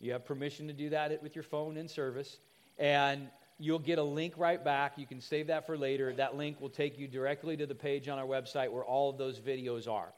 You 0.00 0.12
have 0.12 0.24
permission 0.24 0.66
to 0.68 0.72
do 0.72 0.90
that 0.90 1.22
with 1.22 1.34
your 1.34 1.44
phone 1.44 1.76
in 1.76 1.88
service. 1.88 2.38
And 2.78 3.28
you'll 3.58 3.78
get 3.78 3.98
a 3.98 4.02
link 4.02 4.34
right 4.36 4.62
back. 4.62 4.94
You 4.96 5.06
can 5.06 5.20
save 5.20 5.46
that 5.46 5.66
for 5.66 5.76
later. 5.76 6.12
That 6.14 6.36
link 6.36 6.60
will 6.60 6.70
take 6.70 6.98
you 6.98 7.08
directly 7.08 7.56
to 7.56 7.66
the 7.66 7.74
page 7.74 8.08
on 8.08 8.18
our 8.18 8.26
website 8.26 8.70
where 8.70 8.84
all 8.84 9.10
of 9.10 9.18
those 9.18 9.40
videos 9.40 9.88
are. 9.88 10.12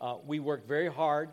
Uh, 0.00 0.16
we 0.26 0.40
work 0.40 0.66
very 0.66 0.90
hard 0.90 1.30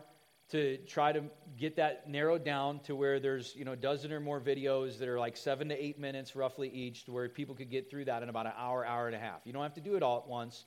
to 0.50 0.78
try 0.86 1.12
to 1.12 1.22
get 1.58 1.76
that 1.76 2.08
narrowed 2.08 2.44
down 2.44 2.80
to 2.80 2.94
where 2.94 3.20
there's 3.20 3.54
you 3.54 3.64
know 3.64 3.72
a 3.72 3.76
dozen 3.76 4.12
or 4.12 4.20
more 4.20 4.40
videos 4.40 4.98
that 4.98 5.08
are 5.08 5.18
like 5.18 5.36
seven 5.36 5.68
to 5.68 5.82
eight 5.82 5.98
minutes 5.98 6.34
roughly 6.34 6.68
each 6.70 7.04
to 7.04 7.12
where 7.12 7.28
people 7.28 7.54
could 7.54 7.70
get 7.70 7.90
through 7.90 8.04
that 8.04 8.22
in 8.22 8.28
about 8.28 8.46
an 8.46 8.52
hour 8.56 8.84
hour 8.84 9.06
and 9.06 9.16
a 9.16 9.18
half 9.18 9.40
you 9.44 9.52
don't 9.52 9.62
have 9.62 9.74
to 9.74 9.80
do 9.80 9.94
it 9.94 10.02
all 10.02 10.18
at 10.18 10.26
once 10.26 10.64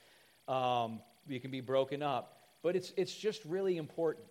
um, 0.48 1.00
you 1.28 1.40
can 1.40 1.50
be 1.50 1.62
broken 1.62 2.04
up 2.04 2.38
but 2.62 2.76
it's 2.76 2.94
it's 2.96 3.14
just 3.14 3.44
really 3.46 3.78
important 3.78 4.26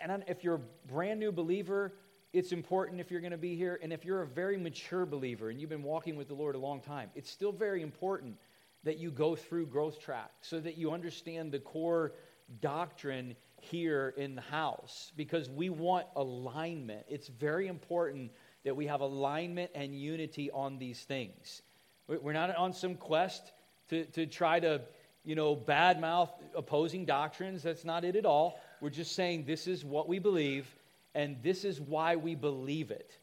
and 0.00 0.24
if 0.26 0.42
you're 0.42 0.56
a 0.56 0.90
brand 0.90 1.20
new 1.20 1.32
believer 1.32 1.92
it's 2.32 2.52
important 2.52 3.00
if 3.00 3.10
you're 3.10 3.20
going 3.20 3.32
to 3.32 3.36
be 3.38 3.56
here 3.56 3.78
and 3.82 3.92
if 3.92 4.04
you're 4.04 4.22
a 4.22 4.26
very 4.26 4.56
mature 4.56 5.04
believer 5.04 5.50
and 5.50 5.60
you've 5.60 5.70
been 5.70 5.82
walking 5.82 6.16
with 6.16 6.28
the 6.28 6.34
lord 6.34 6.54
a 6.54 6.58
long 6.58 6.80
time 6.80 7.10
it's 7.14 7.30
still 7.30 7.52
very 7.52 7.82
important 7.82 8.36
that 8.84 8.98
you 8.98 9.10
go 9.10 9.36
through 9.36 9.66
growth 9.66 10.00
track 10.00 10.30
so 10.40 10.58
that 10.58 10.76
you 10.76 10.92
understand 10.92 11.52
the 11.52 11.58
core 11.58 12.12
doctrine 12.60 13.36
here 13.60 14.12
in 14.16 14.34
the 14.34 14.42
house 14.42 15.12
because 15.16 15.48
we 15.48 15.70
want 15.70 16.06
alignment. 16.16 17.04
It's 17.08 17.28
very 17.28 17.68
important 17.68 18.32
that 18.64 18.76
we 18.76 18.86
have 18.86 19.00
alignment 19.00 19.70
and 19.74 19.94
unity 19.94 20.50
on 20.50 20.78
these 20.78 21.00
things. 21.00 21.62
We're 22.08 22.32
not 22.32 22.54
on 22.56 22.72
some 22.72 22.96
quest 22.96 23.52
to, 23.88 24.04
to 24.06 24.26
try 24.26 24.60
to, 24.60 24.82
you 25.24 25.34
know, 25.34 25.56
badmouth 25.56 26.30
opposing 26.56 27.04
doctrines. 27.04 27.62
That's 27.62 27.84
not 27.84 28.04
it 28.04 28.16
at 28.16 28.26
all. 28.26 28.60
We're 28.80 28.90
just 28.90 29.14
saying 29.14 29.44
this 29.46 29.66
is 29.66 29.84
what 29.84 30.08
we 30.08 30.18
believe, 30.18 30.66
and 31.14 31.42
this 31.42 31.64
is 31.64 31.80
why 31.80 32.16
we 32.16 32.34
believe 32.34 32.90
it, 32.90 33.16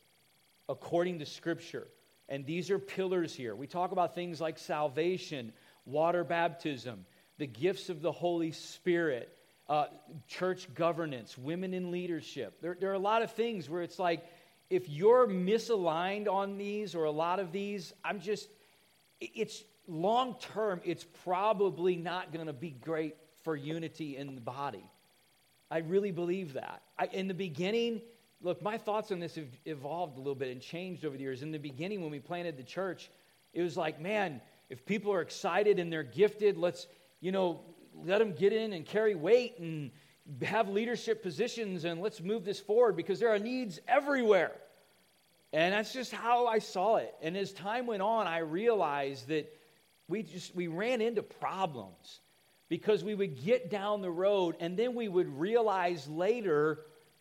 according 0.67 1.19
to 1.19 1.25
Scripture. 1.25 1.87
And 2.27 2.45
these 2.45 2.69
are 2.69 2.77
pillars 2.77 3.33
here. 3.33 3.55
We 3.55 3.65
talk 3.65 3.91
about 3.91 4.13
things 4.13 4.39
like 4.39 4.59
salvation, 4.59 5.51
water 5.85 6.23
baptism, 6.23 7.05
the 7.39 7.47
gifts 7.47 7.89
of 7.89 8.01
the 8.01 8.11
Holy 8.11 8.51
Spirit, 8.51 9.35
uh, 9.67 9.85
church 10.27 10.71
governance, 10.75 11.37
women 11.37 11.73
in 11.73 11.89
leadership. 11.89 12.61
There, 12.61 12.77
there 12.79 12.91
are 12.91 12.95
a 12.95 12.99
lot 12.99 13.23
of 13.23 13.31
things 13.31 13.69
where 13.69 13.81
it's 13.81 13.97
like, 13.99 14.23
if 14.69 14.87
you're 14.87 15.27
misaligned 15.27 16.27
on 16.27 16.57
these 16.57 16.93
or 16.93 17.05
a 17.05 17.11
lot 17.11 17.39
of 17.39 17.51
these, 17.51 17.93
I'm 18.03 18.19
just, 18.19 18.47
it's 19.19 19.63
long 19.87 20.35
term, 20.53 20.81
it's 20.85 21.05
probably 21.23 21.95
not 21.95 22.31
going 22.31 22.45
to 22.45 22.53
be 22.53 22.69
great 22.69 23.15
for 23.43 23.55
unity 23.55 24.17
in 24.17 24.35
the 24.35 24.41
body. 24.41 24.83
I 25.71 25.79
really 25.79 26.11
believe 26.11 26.53
that. 26.53 26.81
I, 26.97 27.05
in 27.07 27.27
the 27.27 27.33
beginning, 27.33 28.01
look, 28.41 28.61
my 28.61 28.77
thoughts 28.77 29.11
on 29.11 29.19
this 29.19 29.35
have 29.35 29.49
evolved 29.65 30.17
a 30.17 30.19
little 30.19 30.35
bit 30.35 30.49
and 30.49 30.61
changed 30.61 31.05
over 31.05 31.15
the 31.15 31.23
years. 31.23 31.43
In 31.43 31.51
the 31.51 31.59
beginning, 31.59 32.01
when 32.01 32.11
we 32.11 32.19
planted 32.19 32.57
the 32.57 32.63
church, 32.63 33.09
it 33.53 33.61
was 33.61 33.77
like, 33.77 33.99
man, 33.99 34.41
if 34.69 34.85
people 34.85 35.11
are 35.11 35.21
excited 35.21 35.79
and 35.79 35.91
they're 35.91 36.03
gifted, 36.03 36.57
let's, 36.57 36.87
you 37.19 37.31
know, 37.31 37.61
let 38.03 38.19
them 38.19 38.33
get 38.33 38.53
in 38.53 38.73
and 38.73 38.85
carry 38.85 39.15
weight 39.15 39.59
and 39.59 39.91
have 40.43 40.69
leadership 40.69 41.23
positions 41.23 41.85
and 41.85 42.01
let's 42.01 42.21
move 42.21 42.45
this 42.45 42.59
forward 42.59 42.95
because 42.95 43.19
there 43.19 43.29
are 43.29 43.39
needs 43.39 43.79
everywhere. 43.87 44.53
And 45.51 45.73
that's 45.73 45.91
just 45.91 46.11
how 46.11 46.45
I 46.45 46.59
saw 46.59 46.97
it. 46.97 47.13
And 47.21 47.35
as 47.35 47.51
time 47.51 47.87
went 47.87 48.03
on, 48.03 48.27
I 48.27 48.39
realized 48.39 49.27
that 49.29 49.51
we 50.07 50.23
just 50.23 50.55
we 50.55 50.67
ran 50.67 51.01
into 51.01 51.23
problems 51.23 52.19
because 52.69 53.03
we 53.03 53.15
would 53.15 53.43
get 53.43 53.69
down 53.69 54.01
the 54.01 54.11
road 54.11 54.55
and 54.59 54.77
then 54.77 54.95
we 54.95 55.07
would 55.07 55.27
realize 55.39 56.07
later 56.07 56.79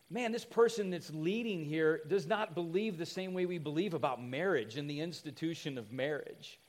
man, 0.09 0.31
this 0.31 0.45
person 0.45 0.89
that's 0.89 1.11
leading 1.13 1.63
here 1.63 2.01
does 2.07 2.25
not 2.25 2.55
believe 2.55 2.97
the 2.97 3.05
same 3.05 3.33
way 3.33 3.45
we 3.45 3.57
believe 3.57 3.93
about 3.93 4.21
marriage 4.21 4.77
and 4.77 4.89
the 4.89 4.99
institution 4.99 5.77
of 5.77 5.91
marriage. 5.91 6.59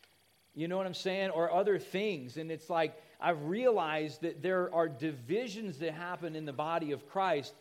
You 0.55 0.68
know 0.68 0.76
what 0.76 0.87
I'm 0.87 0.95
saying? 0.95 1.31
Or 1.31 1.53
other 1.53 1.78
things. 1.78 2.37
And 2.37 2.51
it's 2.51 2.68
like, 2.68 3.01
I've 3.20 3.43
realized 3.45 4.22
that 4.22 4.43
there 4.43 4.72
are 4.74 4.89
divisions 4.89 5.78
that 5.78 5.95
happen 5.95 6.37
in 6.37 6.45
the 6.45 6.53
body 6.53 6.93
of 6.93 7.09
Christ, 7.09 7.55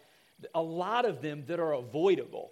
a 0.54 0.62
lot 0.62 1.06
of 1.06 1.22
them 1.22 1.44
that 1.48 1.60
are 1.60 1.74
avoidable 1.74 2.52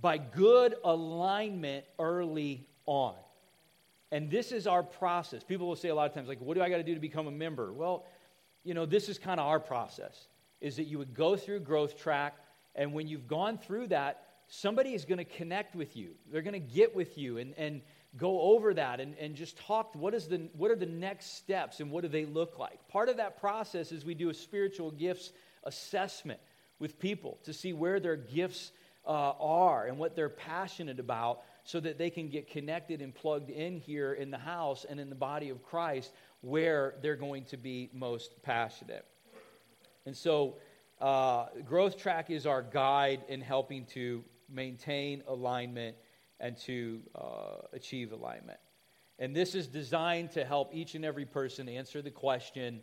by 0.00 0.18
good 0.18 0.74
alignment 0.84 1.84
early 1.98 2.66
on. 2.86 3.14
And 4.12 4.30
this 4.30 4.52
is 4.52 4.66
our 4.66 4.82
process. 4.82 5.42
People 5.42 5.66
will 5.66 5.76
say 5.76 5.88
a 5.88 5.94
lot 5.94 6.06
of 6.06 6.14
times, 6.14 6.28
like, 6.28 6.40
what 6.40 6.54
do 6.54 6.62
I 6.62 6.68
got 6.68 6.76
to 6.76 6.84
do 6.84 6.94
to 6.94 7.00
become 7.00 7.26
a 7.26 7.32
member? 7.32 7.72
Well, 7.72 8.04
you 8.62 8.74
know, 8.74 8.86
this 8.86 9.08
is 9.08 9.18
kind 9.18 9.40
of 9.40 9.46
our 9.46 9.60
process 9.60 10.28
is 10.60 10.76
that 10.76 10.84
you 10.84 10.98
would 10.98 11.14
go 11.14 11.36
through 11.36 11.60
growth 11.60 11.98
track, 11.98 12.34
and 12.74 12.92
when 12.92 13.06
you've 13.06 13.28
gone 13.28 13.58
through 13.58 13.88
that, 13.88 14.22
somebody 14.48 14.94
is 14.94 15.04
going 15.04 15.18
to 15.18 15.24
connect 15.24 15.74
with 15.74 15.96
you. 15.96 16.12
They're 16.30 16.42
going 16.42 16.54
to 16.54 16.58
get 16.58 16.94
with 16.94 17.18
you 17.18 17.38
and, 17.38 17.54
and 17.58 17.82
go 18.16 18.40
over 18.40 18.72
that 18.74 19.00
and, 19.00 19.14
and 19.18 19.34
just 19.34 19.58
talk 19.58 19.94
what, 19.94 20.14
is 20.14 20.28
the, 20.28 20.48
what 20.56 20.70
are 20.70 20.76
the 20.76 20.86
next 20.86 21.36
steps 21.36 21.80
and 21.80 21.90
what 21.90 22.02
do 22.02 22.08
they 22.08 22.24
look 22.24 22.58
like. 22.58 22.88
Part 22.88 23.08
of 23.08 23.18
that 23.18 23.38
process 23.38 23.92
is 23.92 24.04
we 24.04 24.14
do 24.14 24.30
a 24.30 24.34
spiritual 24.34 24.90
gifts 24.90 25.32
assessment 25.64 26.40
with 26.78 26.98
people 26.98 27.38
to 27.44 27.52
see 27.52 27.72
where 27.72 28.00
their 28.00 28.16
gifts 28.16 28.72
uh, 29.06 29.10
are 29.10 29.86
and 29.86 29.98
what 29.98 30.16
they're 30.16 30.28
passionate 30.28 31.00
about 31.00 31.42
so 31.66 31.80
that 31.80 31.98
they 31.98 32.10
can 32.10 32.28
get 32.28 32.48
connected 32.48 33.02
and 33.02 33.12
plugged 33.12 33.50
in 33.50 33.76
here 33.76 34.12
in 34.14 34.30
the 34.30 34.38
house 34.38 34.86
and 34.88 35.00
in 35.00 35.10
the 35.10 35.16
body 35.16 35.50
of 35.50 35.64
Christ 35.64 36.12
where 36.40 36.94
they're 37.02 37.16
going 37.16 37.44
to 37.46 37.56
be 37.56 37.90
most 37.92 38.40
passionate. 38.44 39.04
And 40.06 40.16
so, 40.16 40.54
uh, 41.00 41.46
Growth 41.64 41.98
Track 41.98 42.30
is 42.30 42.46
our 42.46 42.62
guide 42.62 43.22
in 43.28 43.40
helping 43.40 43.84
to 43.86 44.24
maintain 44.48 45.24
alignment 45.26 45.96
and 46.38 46.56
to 46.58 47.00
uh, 47.16 47.66
achieve 47.72 48.12
alignment. 48.12 48.60
And 49.18 49.34
this 49.34 49.56
is 49.56 49.66
designed 49.66 50.30
to 50.32 50.44
help 50.44 50.72
each 50.72 50.94
and 50.94 51.04
every 51.04 51.24
person 51.24 51.68
answer 51.68 52.00
the 52.00 52.12
question 52.12 52.80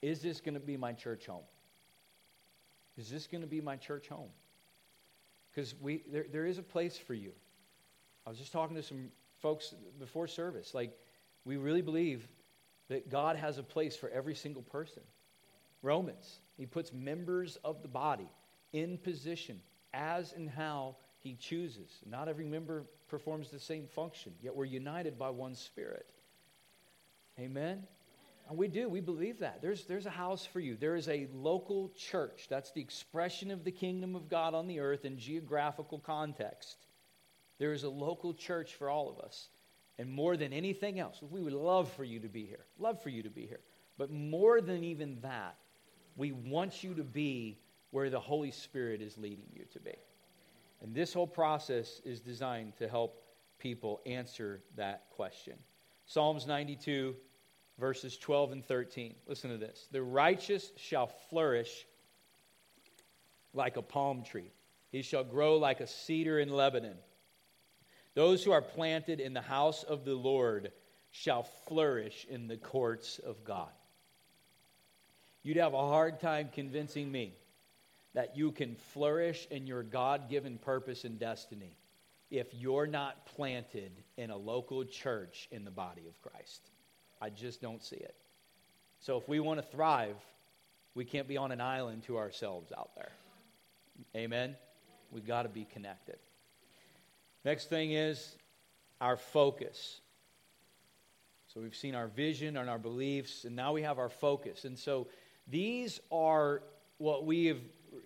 Is 0.00 0.22
this 0.22 0.40
going 0.40 0.54
to 0.54 0.60
be 0.60 0.78
my 0.78 0.94
church 0.94 1.26
home? 1.26 1.44
Is 2.96 3.10
this 3.10 3.26
going 3.26 3.42
to 3.42 3.46
be 3.46 3.60
my 3.60 3.76
church 3.76 4.08
home? 4.08 4.30
Because 5.50 5.74
there, 6.10 6.24
there 6.32 6.46
is 6.46 6.56
a 6.56 6.62
place 6.62 6.96
for 6.96 7.12
you. 7.12 7.32
I 8.28 8.30
was 8.30 8.38
just 8.38 8.52
talking 8.52 8.76
to 8.76 8.82
some 8.82 9.08
folks 9.40 9.74
before 9.98 10.26
service. 10.26 10.74
Like, 10.74 10.92
we 11.46 11.56
really 11.56 11.80
believe 11.80 12.28
that 12.88 13.08
God 13.08 13.36
has 13.36 13.56
a 13.56 13.62
place 13.62 13.96
for 13.96 14.10
every 14.10 14.34
single 14.34 14.60
person. 14.60 15.02
Romans, 15.80 16.40
he 16.58 16.66
puts 16.66 16.92
members 16.92 17.56
of 17.64 17.80
the 17.80 17.88
body 17.88 18.28
in 18.74 18.98
position 18.98 19.62
as 19.94 20.34
and 20.34 20.50
how 20.50 20.96
he 21.20 21.36
chooses. 21.36 22.00
Not 22.04 22.28
every 22.28 22.44
member 22.44 22.84
performs 23.08 23.50
the 23.50 23.58
same 23.58 23.86
function, 23.86 24.34
yet 24.42 24.54
we're 24.54 24.66
united 24.66 25.18
by 25.18 25.30
one 25.30 25.54
spirit. 25.54 26.10
Amen? 27.40 27.82
And 28.50 28.58
we 28.58 28.68
do. 28.68 28.90
We 28.90 29.00
believe 29.00 29.38
that. 29.38 29.62
There's, 29.62 29.86
there's 29.86 30.04
a 30.04 30.10
house 30.10 30.44
for 30.44 30.60
you. 30.60 30.76
There 30.76 30.96
is 30.96 31.08
a 31.08 31.28
local 31.32 31.92
church. 31.96 32.46
That's 32.50 32.72
the 32.72 32.82
expression 32.82 33.50
of 33.50 33.64
the 33.64 33.72
kingdom 33.72 34.14
of 34.14 34.28
God 34.28 34.52
on 34.52 34.66
the 34.66 34.80
earth 34.80 35.06
in 35.06 35.18
geographical 35.18 35.98
context. 35.98 36.87
There 37.58 37.72
is 37.72 37.84
a 37.84 37.88
local 37.88 38.34
church 38.34 38.74
for 38.74 38.88
all 38.88 39.08
of 39.08 39.18
us. 39.18 39.48
And 39.98 40.08
more 40.08 40.36
than 40.36 40.52
anything 40.52 41.00
else, 41.00 41.20
we 41.28 41.40
would 41.40 41.52
love 41.52 41.90
for 41.92 42.04
you 42.04 42.20
to 42.20 42.28
be 42.28 42.46
here. 42.46 42.64
Love 42.78 43.02
for 43.02 43.08
you 43.08 43.22
to 43.24 43.30
be 43.30 43.46
here. 43.46 43.60
But 43.96 44.12
more 44.12 44.60
than 44.60 44.84
even 44.84 45.18
that, 45.22 45.56
we 46.16 46.32
want 46.32 46.84
you 46.84 46.94
to 46.94 47.02
be 47.02 47.58
where 47.90 48.10
the 48.10 48.20
Holy 48.20 48.52
Spirit 48.52 49.02
is 49.02 49.18
leading 49.18 49.48
you 49.52 49.64
to 49.72 49.80
be. 49.80 49.94
And 50.80 50.94
this 50.94 51.12
whole 51.12 51.26
process 51.26 52.00
is 52.04 52.20
designed 52.20 52.76
to 52.76 52.88
help 52.88 53.24
people 53.58 54.00
answer 54.06 54.62
that 54.76 55.06
question. 55.10 55.54
Psalms 56.06 56.46
92, 56.46 57.16
verses 57.78 58.16
12 58.16 58.52
and 58.52 58.64
13. 58.64 59.14
Listen 59.26 59.50
to 59.50 59.58
this. 59.58 59.88
The 59.90 60.02
righteous 60.02 60.70
shall 60.76 61.08
flourish 61.08 61.86
like 63.52 63.76
a 63.76 63.82
palm 63.82 64.22
tree, 64.22 64.52
he 64.90 65.02
shall 65.02 65.24
grow 65.24 65.56
like 65.56 65.80
a 65.80 65.86
cedar 65.86 66.38
in 66.38 66.50
Lebanon. 66.50 66.96
Those 68.18 68.42
who 68.42 68.50
are 68.50 68.60
planted 68.60 69.20
in 69.20 69.32
the 69.32 69.40
house 69.40 69.84
of 69.84 70.04
the 70.04 70.16
Lord 70.16 70.72
shall 71.12 71.44
flourish 71.44 72.26
in 72.28 72.48
the 72.48 72.56
courts 72.56 73.20
of 73.20 73.44
God. 73.44 73.70
You'd 75.44 75.58
have 75.58 75.72
a 75.72 75.76
hard 75.88 76.18
time 76.18 76.48
convincing 76.52 77.12
me 77.12 77.32
that 78.14 78.36
you 78.36 78.50
can 78.50 78.74
flourish 78.74 79.46
in 79.52 79.68
your 79.68 79.84
God 79.84 80.28
given 80.28 80.58
purpose 80.58 81.04
and 81.04 81.16
destiny 81.16 81.76
if 82.28 82.52
you're 82.52 82.88
not 82.88 83.24
planted 83.36 83.92
in 84.16 84.30
a 84.30 84.36
local 84.36 84.84
church 84.84 85.46
in 85.52 85.64
the 85.64 85.70
body 85.70 86.08
of 86.08 86.20
Christ. 86.20 86.62
I 87.22 87.30
just 87.30 87.62
don't 87.62 87.84
see 87.84 87.98
it. 87.98 88.16
So 88.98 89.16
if 89.16 89.28
we 89.28 89.38
want 89.38 89.60
to 89.60 89.66
thrive, 89.68 90.16
we 90.96 91.04
can't 91.04 91.28
be 91.28 91.36
on 91.36 91.52
an 91.52 91.60
island 91.60 92.02
to 92.08 92.18
ourselves 92.18 92.72
out 92.76 92.96
there. 92.96 93.12
Amen? 94.16 94.56
We've 95.12 95.24
got 95.24 95.44
to 95.44 95.48
be 95.48 95.68
connected. 95.72 96.16
Next 97.44 97.68
thing 97.68 97.92
is 97.92 98.36
our 99.00 99.16
focus. 99.16 100.00
So 101.54 101.60
we've 101.60 101.76
seen 101.76 101.94
our 101.94 102.08
vision 102.08 102.56
and 102.56 102.68
our 102.68 102.78
beliefs, 102.78 103.44
and 103.44 103.56
now 103.56 103.72
we 103.72 103.82
have 103.82 103.98
our 103.98 104.10
focus. 104.10 104.64
And 104.64 104.78
so 104.78 105.06
these 105.46 106.00
are 106.12 106.62
what 106.98 107.24
we 107.24 107.46
have 107.46 107.60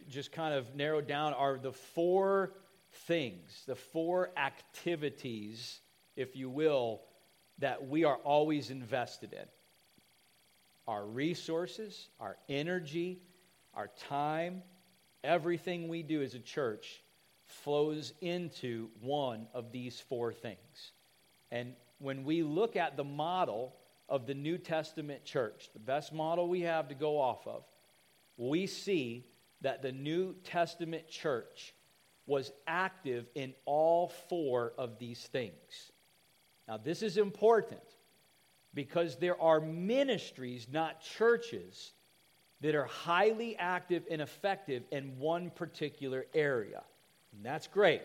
just 0.08 0.32
kind 0.32 0.54
of 0.54 0.74
narrowed 0.74 1.06
down 1.06 1.32
are 1.34 1.58
the 1.58 1.72
four 1.72 2.52
things, 2.92 3.64
the 3.66 3.74
four 3.74 4.30
activities, 4.36 5.80
if 6.14 6.36
you 6.36 6.48
will, 6.48 7.00
that 7.58 7.88
we 7.88 8.04
are 8.04 8.16
always 8.16 8.70
invested 8.70 9.32
in 9.32 9.46
our 10.88 11.04
resources, 11.04 12.08
our 12.20 12.36
energy, 12.48 13.20
our 13.74 13.88
time, 14.08 14.62
everything 15.22 15.88
we 15.88 16.02
do 16.02 16.22
as 16.22 16.34
a 16.34 16.40
church 16.40 17.01
flows 17.52 18.12
into 18.20 18.88
one 19.00 19.46
of 19.54 19.72
these 19.72 20.00
four 20.00 20.32
things. 20.32 20.92
And 21.50 21.74
when 21.98 22.24
we 22.24 22.42
look 22.42 22.76
at 22.76 22.96
the 22.96 23.04
model 23.04 23.76
of 24.08 24.26
the 24.26 24.34
New 24.34 24.58
Testament 24.58 25.24
church, 25.24 25.70
the 25.72 25.78
best 25.78 26.12
model 26.12 26.48
we 26.48 26.62
have 26.62 26.88
to 26.88 26.94
go 26.94 27.20
off 27.20 27.46
of, 27.46 27.64
we 28.36 28.66
see 28.66 29.26
that 29.60 29.82
the 29.82 29.92
New 29.92 30.34
Testament 30.44 31.08
church 31.08 31.74
was 32.26 32.52
active 32.66 33.28
in 33.34 33.54
all 33.64 34.08
four 34.28 34.72
of 34.78 34.98
these 34.98 35.20
things. 35.20 35.92
Now, 36.68 36.76
this 36.76 37.02
is 37.02 37.16
important 37.16 37.82
because 38.74 39.16
there 39.16 39.40
are 39.40 39.60
ministries, 39.60 40.66
not 40.70 41.02
churches, 41.02 41.92
that 42.60 42.74
are 42.74 42.86
highly 42.86 43.56
active 43.56 44.04
and 44.10 44.22
effective 44.22 44.84
in 44.90 45.18
one 45.18 45.50
particular 45.50 46.26
area. 46.32 46.82
And 47.34 47.44
that's 47.44 47.66
great. 47.66 48.02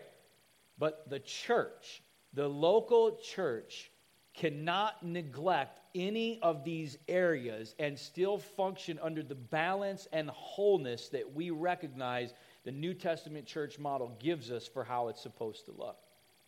But 0.78 1.09
the 1.09 1.19
church, 1.19 2.01
the 2.34 2.47
local 2.47 3.17
church, 3.17 3.91
cannot 4.34 5.03
neglect 5.03 5.80
any 5.95 6.39
of 6.43 6.63
these 6.63 6.97
areas 7.07 7.73
and 7.80 7.97
still 7.97 8.38
function 8.38 8.99
under 9.01 9.23
the 9.23 9.36
balance 9.36 10.07
and 10.13 10.30
wholeness 10.30 11.09
that 11.09 11.34
we 11.34 11.49
recognize 11.49 12.34
the 12.63 12.71
New 12.71 12.93
Testament 12.93 13.47
church 13.47 13.80
model 13.80 14.15
gives 14.19 14.51
us 14.51 14.67
for 14.67 14.84
how 14.84 15.07
it's 15.07 15.21
supposed 15.21 15.65
to 15.65 15.71
look. 15.71 15.97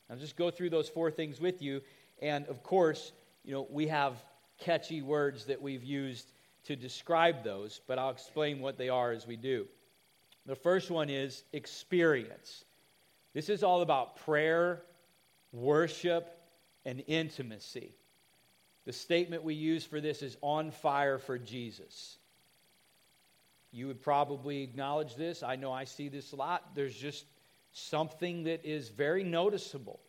I'll 0.09 0.17
just 0.17 0.35
go 0.35 0.51
through 0.51 0.69
those 0.69 0.87
four 0.87 1.09
things 1.09 1.39
with 1.39 1.61
you. 1.61 1.81
And 2.21 2.45
of 2.47 2.61
course, 2.61 3.11
you 3.43 3.53
know, 3.53 3.67
we 3.71 3.87
have 3.87 4.23
catchy 4.59 5.01
words 5.01 5.45
that 5.45 5.59
we've 5.59 5.83
used 5.83 6.31
to 6.65 6.75
describe 6.75 7.43
those, 7.43 7.81
but 7.87 7.97
I'll 7.97 8.09
explain 8.11 8.59
what 8.59 8.77
they 8.77 8.89
are 8.89 9.11
as 9.11 9.25
we 9.25 9.35
do. 9.35 9.65
The 10.45 10.55
first 10.55 10.91
one 10.91 11.09
is 11.09 11.43
experience. 11.53 12.65
This 13.39 13.47
is 13.47 13.63
all 13.63 13.81
about 13.81 14.17
prayer, 14.17 14.81
worship, 15.53 16.29
and 16.83 17.01
intimacy. 17.07 17.95
The 18.83 18.91
statement 18.91 19.45
we 19.45 19.53
use 19.53 19.85
for 19.85 20.01
this 20.01 20.21
is 20.21 20.35
on 20.41 20.71
fire 20.71 21.17
for 21.17 21.39
Jesus. 21.39 22.17
You 23.71 23.87
would 23.87 24.01
probably 24.01 24.61
acknowledge 24.61 25.15
this. 25.15 25.41
I 25.41 25.55
know 25.55 25.71
I 25.71 25.85
see 25.85 26.09
this 26.09 26.33
a 26.33 26.35
lot. 26.35 26.75
There's 26.75 26.93
just 26.93 27.23
something 27.71 28.43
that 28.43 28.65
is 28.65 28.89
very 28.89 29.23
noticeable, 29.23 30.01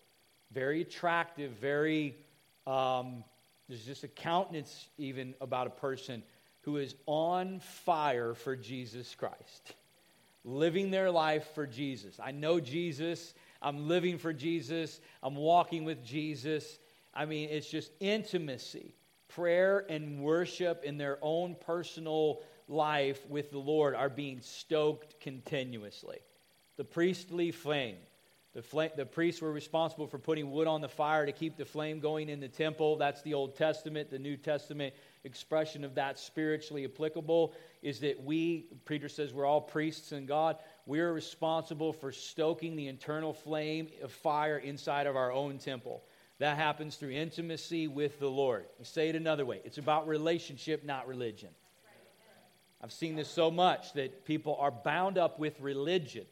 very 0.50 0.82
attractive, 0.82 1.52
very, 1.52 2.16
um, 2.66 3.22
there's 3.68 3.86
just 3.86 4.02
a 4.02 4.08
countenance 4.08 4.88
even 4.98 5.34
about 5.40 5.68
a 5.68 5.70
person 5.70 6.24
who 6.62 6.78
is 6.78 6.96
on 7.06 7.60
fire 7.60 8.34
for 8.34 8.56
Jesus 8.56 9.14
Christ, 9.14 9.74
living 10.44 10.90
their 10.90 11.10
life 11.10 11.48
for 11.54 11.66
Jesus. 11.66 12.18
I 12.22 12.30
know 12.30 12.60
Jesus. 12.60 13.34
I'm 13.60 13.88
living 13.88 14.18
for 14.18 14.32
Jesus. 14.32 15.00
I'm 15.22 15.36
walking 15.36 15.84
with 15.84 16.04
Jesus. 16.04 16.78
I 17.14 17.26
mean, 17.26 17.50
it's 17.50 17.68
just 17.68 17.90
intimacy, 18.00 18.94
prayer 19.28 19.84
and 19.88 20.22
worship 20.22 20.84
in 20.84 20.96
their 20.96 21.18
own 21.20 21.56
personal 21.60 22.40
life 22.68 23.26
with 23.28 23.50
the 23.50 23.58
Lord 23.58 23.94
are 23.94 24.08
being 24.08 24.40
stoked 24.40 25.20
continuously. 25.20 26.18
The 26.76 26.84
priestly 26.84 27.50
flame. 27.50 27.96
The, 28.54 28.62
flame, 28.62 28.90
the 28.96 29.06
priests 29.06 29.40
were 29.42 29.52
responsible 29.52 30.06
for 30.06 30.18
putting 30.18 30.50
wood 30.50 30.66
on 30.66 30.80
the 30.80 30.88
fire 30.88 31.26
to 31.26 31.32
keep 31.32 31.56
the 31.56 31.64
flame 31.64 32.00
going 32.00 32.28
in 32.28 32.40
the 32.40 32.48
temple. 32.48 32.96
That's 32.96 33.22
the 33.22 33.34
Old 33.34 33.56
Testament. 33.56 34.10
The 34.10 34.18
New 34.18 34.36
Testament 34.36 34.94
expression 35.24 35.84
of 35.84 35.94
that 35.96 36.18
spiritually 36.18 36.84
applicable 36.84 37.54
is 37.82 38.00
that 38.00 38.22
we, 38.22 38.66
Peter 38.86 39.08
says, 39.08 39.32
we're 39.32 39.46
all 39.46 39.60
priests 39.60 40.12
in 40.12 40.26
God. 40.26 40.56
We're 40.86 41.12
responsible 41.12 41.92
for 41.92 42.12
stoking 42.12 42.76
the 42.76 42.88
internal 42.88 43.32
flame 43.32 43.88
of 44.02 44.12
fire 44.12 44.58
inside 44.58 45.06
of 45.06 45.16
our 45.16 45.32
own 45.32 45.58
temple. 45.58 46.02
That 46.38 46.56
happens 46.56 46.96
through 46.96 47.10
intimacy 47.10 47.86
with 47.86 48.18
the 48.18 48.30
Lord. 48.30 48.64
I 48.80 48.84
say 48.84 49.10
it 49.10 49.16
another 49.16 49.44
way 49.44 49.60
it's 49.64 49.78
about 49.78 50.08
relationship, 50.08 50.84
not 50.84 51.06
religion. 51.06 51.50
I've 52.82 52.92
seen 52.92 53.14
this 53.14 53.28
so 53.28 53.50
much 53.50 53.92
that 53.92 54.24
people 54.24 54.56
are 54.58 54.70
bound 54.70 55.18
up 55.18 55.38
with 55.38 55.60
religion. 55.60 56.24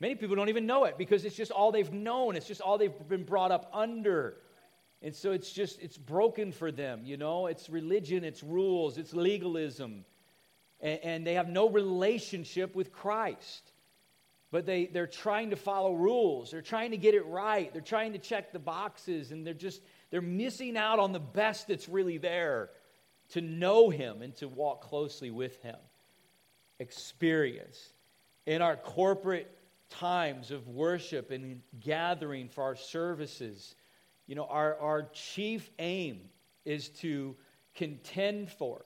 Many 0.00 0.14
people 0.14 0.36
don't 0.36 0.50
even 0.50 0.66
know 0.66 0.84
it 0.84 0.98
because 0.98 1.24
it's 1.24 1.34
just 1.34 1.50
all 1.50 1.72
they've 1.72 1.92
known, 1.92 2.36
it's 2.36 2.46
just 2.46 2.60
all 2.60 2.76
they've 2.76 3.08
been 3.08 3.24
brought 3.24 3.50
up 3.50 3.70
under. 3.72 4.36
And 5.02 5.14
so 5.14 5.30
it's 5.30 5.52
just, 5.52 5.80
it's 5.80 5.96
broken 5.96 6.50
for 6.50 6.72
them, 6.72 7.02
you 7.04 7.16
know? 7.16 7.46
It's 7.46 7.70
religion, 7.70 8.24
it's 8.24 8.42
rules, 8.42 8.98
it's 8.98 9.14
legalism. 9.14 10.04
And, 10.80 11.00
and 11.02 11.26
they 11.26 11.34
have 11.34 11.48
no 11.48 11.68
relationship 11.68 12.74
with 12.74 12.92
Christ. 12.92 13.72
But 14.50 14.64
they, 14.66 14.86
they're 14.86 15.06
trying 15.06 15.50
to 15.50 15.56
follow 15.56 15.92
rules. 15.92 16.50
They're 16.50 16.62
trying 16.62 16.92
to 16.92 16.96
get 16.96 17.14
it 17.14 17.26
right. 17.26 17.72
They're 17.72 17.82
trying 17.82 18.14
to 18.14 18.18
check 18.18 18.52
the 18.52 18.58
boxes. 18.58 19.30
And 19.30 19.46
they're 19.46 19.54
just, 19.54 19.82
they're 20.10 20.20
missing 20.22 20.76
out 20.76 20.98
on 20.98 21.12
the 21.12 21.20
best 21.20 21.68
that's 21.68 21.88
really 21.88 22.16
there 22.18 22.70
to 23.30 23.42
know 23.42 23.90
Him 23.90 24.22
and 24.22 24.34
to 24.36 24.48
walk 24.48 24.80
closely 24.80 25.30
with 25.30 25.60
Him. 25.62 25.76
Experience. 26.78 27.92
In 28.46 28.62
our 28.62 28.76
corporate 28.76 29.54
times 29.90 30.50
of 30.50 30.66
worship 30.66 31.30
and 31.30 31.60
gathering 31.78 32.48
for 32.48 32.64
our 32.64 32.76
services, 32.76 33.74
you 34.28 34.34
know, 34.34 34.44
our, 34.44 34.76
our 34.78 35.08
chief 35.12 35.68
aim 35.80 36.20
is 36.64 36.90
to 36.90 37.34
contend 37.74 38.50
for, 38.50 38.84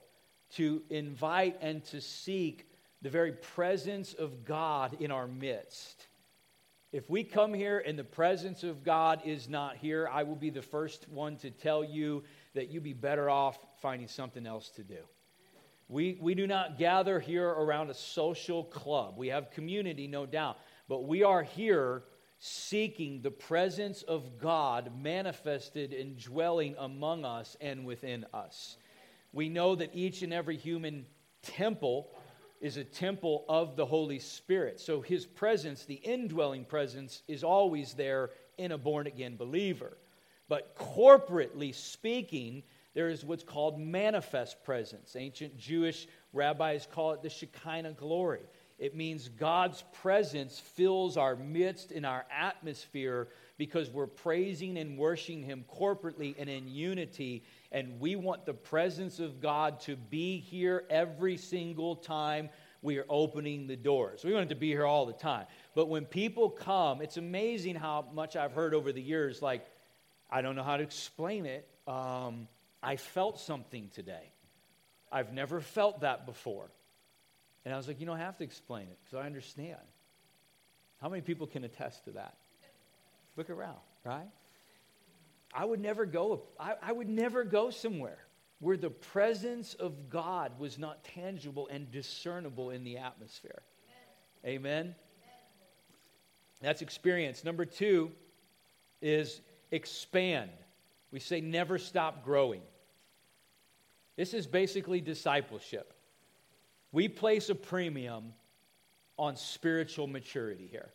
to 0.55 0.83
invite, 0.89 1.59
and 1.61 1.85
to 1.87 2.01
seek 2.01 2.67
the 3.03 3.11
very 3.11 3.33
presence 3.33 4.15
of 4.15 4.45
God 4.45 4.97
in 5.01 5.11
our 5.11 5.27
midst. 5.27 6.07
If 6.93 7.11
we 7.11 7.25
come 7.25 7.53
here 7.53 7.83
and 7.85 7.99
the 7.99 8.05
presence 8.05 8.63
of 8.63 8.85
God 8.85 9.23
is 9.25 9.49
not 9.49 9.77
here, 9.77 10.09
I 10.13 10.23
will 10.23 10.37
be 10.37 10.51
the 10.51 10.63
first 10.63 11.09
one 11.09 11.37
to 11.39 11.51
tell 11.51 11.83
you 11.83 12.23
that 12.55 12.69
you'd 12.69 12.85
be 12.85 12.93
better 12.93 13.29
off 13.29 13.59
finding 13.81 14.09
something 14.09 14.47
else 14.47 14.69
to 14.77 14.85
do. 14.85 14.99
We, 15.89 16.19
we 16.21 16.35
do 16.35 16.47
not 16.47 16.79
gather 16.79 17.19
here 17.19 17.49
around 17.49 17.91
a 17.91 17.95
social 17.95 18.63
club. 18.63 19.15
We 19.17 19.29
have 19.29 19.51
community, 19.51 20.07
no 20.07 20.27
doubt, 20.27 20.59
but 20.89 21.05
we 21.05 21.25
are 21.25 21.43
here 21.43 22.05
seeking 22.45 23.23
the 23.23 23.31
presence 23.31 24.03
of 24.03 24.37
God 24.37 24.91
manifested 25.01 25.93
and 25.93 26.19
dwelling 26.19 26.75
among 26.77 27.25
us 27.25 27.57
and 27.61 27.87
within 27.87 28.27
us. 28.35 28.77
We 29.33 29.49
know 29.49 29.77
that 29.77 29.95
each 29.95 30.23
and 30.23 30.33
every 30.33 30.57
human 30.57 31.07
temple 31.43 32.11
is 32.61 32.79
a 32.79 32.83
temple 32.83 33.45
of 33.49 33.77
the 33.77 33.87
Holy 33.87 34.19
Spirit. 34.19 34.81
So 34.81 35.01
his 35.01 35.25
presence, 35.25 35.85
the 35.85 35.95
indwelling 35.95 36.65
presence, 36.65 37.23
is 37.29 37.45
always 37.45 37.95
there 37.95 38.31
in 38.59 38.73
a 38.73 38.79
born 38.79 39.07
again 39.07 39.37
believer. 39.37 39.97
But 40.49 40.75
corporately 40.75 41.73
speaking, 41.73 42.65
there 42.93 43.09
is 43.09 43.25
what's 43.25 43.45
called 43.45 43.79
manifest 43.79 44.65
presence. 44.65 45.15
Ancient 45.15 45.57
Jewish 45.57 46.09
rabbis 46.33 46.89
call 46.91 47.13
it 47.13 47.23
the 47.23 47.31
Shekinah 47.31 47.93
glory. 47.93 48.43
It 48.83 48.97
means 48.97 49.29
God's 49.29 49.85
presence 50.03 50.59
fills 50.59 51.17
our 51.17 51.37
midst 51.37 51.93
in 51.93 52.05
our 52.05 52.25
atmosphere 52.37 53.29
because 53.57 53.89
we're 53.89 54.09
praising 54.09 54.77
and 54.77 54.99
worshiping 54.99 55.45
Him 55.45 55.65
corporately 55.73 56.35
and 56.37 56.51
in 56.51 56.67
unity. 56.67 57.45
And 57.71 58.01
we 58.01 58.17
want 58.17 58.45
the 58.45 58.55
presence 58.55 59.21
of 59.21 59.41
God 59.41 59.79
to 59.83 59.95
be 59.95 60.41
here 60.41 60.83
every 60.91 61.37
single 61.37 61.95
time 61.95 62.49
we 62.83 62.99
are 62.99 63.07
opening 63.09 63.69
the 63.69 63.77
doors. 63.77 64.25
We 64.25 64.33
want 64.33 64.47
it 64.47 64.55
to 64.55 64.61
be 64.61 64.71
here 64.71 64.85
all 64.85 65.07
the 65.07 65.13
time. 65.13 65.47
But 65.77 65.89
when 65.89 66.05
people 66.05 66.51
come, 66.51 67.03
it's 67.03 67.19
amazing 67.19 67.77
how 67.77 68.07
much 68.13 68.35
I've 68.35 68.53
heard 68.53 68.75
over 68.75 68.91
the 68.91 69.01
years 69.01 69.41
like, 69.41 69.65
I 70.29 70.43
don't 70.43 70.57
know 70.57 70.65
how 70.65 70.77
to 70.77 70.83
explain 70.83 71.47
it. 71.47 71.69
Um, 71.87 72.49
I 72.83 72.97
felt 72.97 73.39
something 73.39 73.91
today. 73.95 74.33
I've 75.13 75.33
never 75.33 75.61
felt 75.61 76.01
that 76.01 76.27
before. 76.27 76.69
And 77.65 77.73
I 77.73 77.77
was 77.77 77.87
like, 77.87 78.01
you 78.01 78.07
don't 78.07 78.19
have 78.19 78.37
to 78.39 78.45
explain 78.45 78.89
it 78.89 78.99
because 79.05 79.23
I 79.23 79.27
understand. 79.27 79.79
How 81.01 81.09
many 81.09 81.23
people 81.23 81.47
can 81.47 81.65
attest 81.65 82.05
to 82.05 82.13
that? 82.13 82.35
Look 83.37 83.51
around, 83.51 83.79
right? 84.05 84.29
I 85.55 85.65
would 85.65 85.81
never 85.81 86.07
go, 86.07 86.43
I, 86.59 86.75
I 86.83 86.93
would 86.93 87.09
never 87.09 87.45
go 87.45 87.71
somewhere 87.71 88.19
where 88.61 88.77
the 88.77 88.91
presence 88.91 89.75
of 89.75 90.09
God 90.09 90.53
was 90.59 90.79
not 90.79 91.03
tangible 91.05 91.69
and 91.69 91.91
discernible 91.91 92.71
in 92.71 92.85
the 92.85 92.99
atmosphere. 92.99 93.63
Amen. 94.47 94.61
Amen. 94.85 94.95
That's 96.61 96.81
experience. 96.81 97.43
Number 97.43 97.65
two 97.65 98.13
is 99.01 99.41
expand. 99.73 100.51
We 101.11 101.19
say 101.19 101.41
never 101.41 101.77
stop 101.77 102.25
growing. 102.25 102.63
This 104.17 104.33
is 104.33 104.47
basically 104.47 105.01
discipleship. 105.01 105.92
We 106.93 107.09
place 107.09 107.49
a 107.49 107.55
premium 107.55 108.35
on 109.19 109.37
spiritual 109.37 110.07
maturity 110.07 110.69
here. 110.71 110.91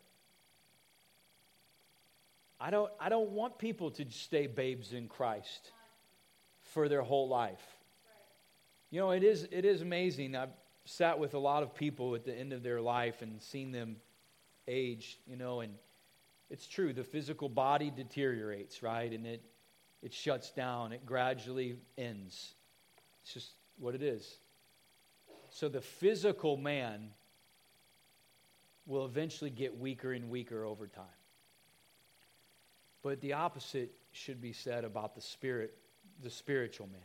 I 2.60 2.70
don't, 2.70 2.92
I 3.00 3.10
don't 3.10 3.32
want 3.32 3.60
people 3.60 3.92
to 3.92 4.06
stay 4.10 4.48
babes 4.48 4.94
in 4.94 5.08
Christ 5.08 5.72
for 6.74 6.88
their 6.90 7.02
whole 7.02 7.28
life. 7.28 7.62
You 8.90 9.00
know, 9.00 9.12
it 9.12 9.24
is, 9.24 9.48
it 9.52 9.66
is 9.66 9.82
amazing. 9.82 10.36
I've 10.36 10.50
sat 10.86 11.20
with 11.20 11.34
a 11.34 11.40
lot 11.40 11.62
of 11.62 11.76
people 11.76 12.16
at 12.16 12.26
the 12.26 12.34
end 12.34 12.54
of 12.54 12.64
their 12.64 12.82
life 12.82 13.22
and 13.22 13.42
seen 13.42 13.72
them 13.72 13.98
age, 14.68 15.20
you 15.28 15.36
know, 15.36 15.60
and 15.62 15.74
it's 16.50 16.66
true. 16.68 16.94
The 16.94 17.04
physical 17.04 17.50
body 17.50 17.92
deteriorates, 17.96 18.82
right? 18.82 19.12
And 19.12 19.26
it, 19.26 19.44
it 20.02 20.14
shuts 20.14 20.52
down, 20.52 20.94
it 20.94 21.06
gradually 21.06 21.76
ends. 21.98 22.54
It's 23.24 23.34
just 23.34 23.52
what 23.78 23.94
it 23.94 24.02
is. 24.02 24.38
So 25.50 25.70
the 25.70 25.82
physical 25.82 26.58
man 26.58 27.10
will 28.86 29.06
eventually 29.06 29.50
get 29.50 29.78
weaker 29.78 30.14
and 30.14 30.30
weaker 30.30 30.64
over 30.64 30.88
time. 30.88 31.06
But 33.04 33.22
the 33.22 33.34
opposite 33.34 33.92
should 34.12 34.42
be 34.42 34.54
said 34.54 34.84
about 34.84 35.16
the 35.16 35.22
spirit, 35.22 35.78
the 36.24 36.30
spiritual 36.30 36.88
man. 36.88 37.02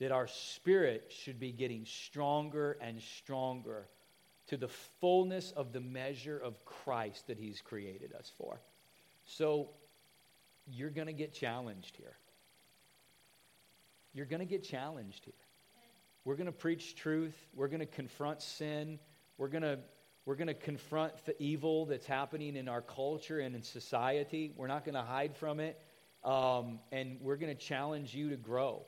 That 0.00 0.12
our 0.12 0.26
spirit 0.26 1.12
should 1.14 1.38
be 1.38 1.52
getting 1.52 1.84
stronger 1.84 2.76
and 2.80 3.00
stronger 3.00 3.86
to 4.48 4.56
the 4.56 4.68
fullness 5.00 5.52
of 5.52 5.72
the 5.72 5.80
measure 5.80 6.38
of 6.38 6.64
Christ 6.64 7.28
that 7.28 7.38
he's 7.38 7.60
created 7.60 8.12
us 8.12 8.30
for. 8.36 8.60
So 9.24 9.68
you're 10.66 10.90
going 10.90 11.06
to 11.06 11.12
get 11.12 11.32
challenged 11.32 11.96
here. 11.96 12.16
You're 14.12 14.26
going 14.26 14.40
to 14.40 14.46
get 14.46 14.62
challenged 14.62 15.24
here. 15.24 15.34
We're 16.24 16.36
going 16.36 16.46
to 16.46 16.52
preach 16.52 16.96
truth. 16.96 17.36
We're 17.54 17.68
going 17.68 17.80
to 17.80 17.86
confront 17.86 18.42
sin. 18.42 18.98
We're 19.36 19.48
going 19.48 19.62
to 19.62 19.78
we're 20.26 20.36
going 20.36 20.48
to 20.48 20.54
confront 20.54 21.12
the 21.26 21.40
evil 21.42 21.84
that's 21.84 22.06
happening 22.06 22.56
in 22.56 22.66
our 22.66 22.80
culture 22.80 23.40
and 23.40 23.54
in 23.54 23.62
society. 23.62 24.52
We're 24.56 24.68
not 24.68 24.82
going 24.84 24.94
to 24.94 25.02
hide 25.02 25.36
from 25.36 25.60
it. 25.60 25.78
Um, 26.24 26.80
and 26.92 27.18
we're 27.20 27.36
going 27.36 27.54
to 27.54 27.62
challenge 27.62 28.14
you 28.14 28.30
to 28.30 28.36
grow. 28.36 28.86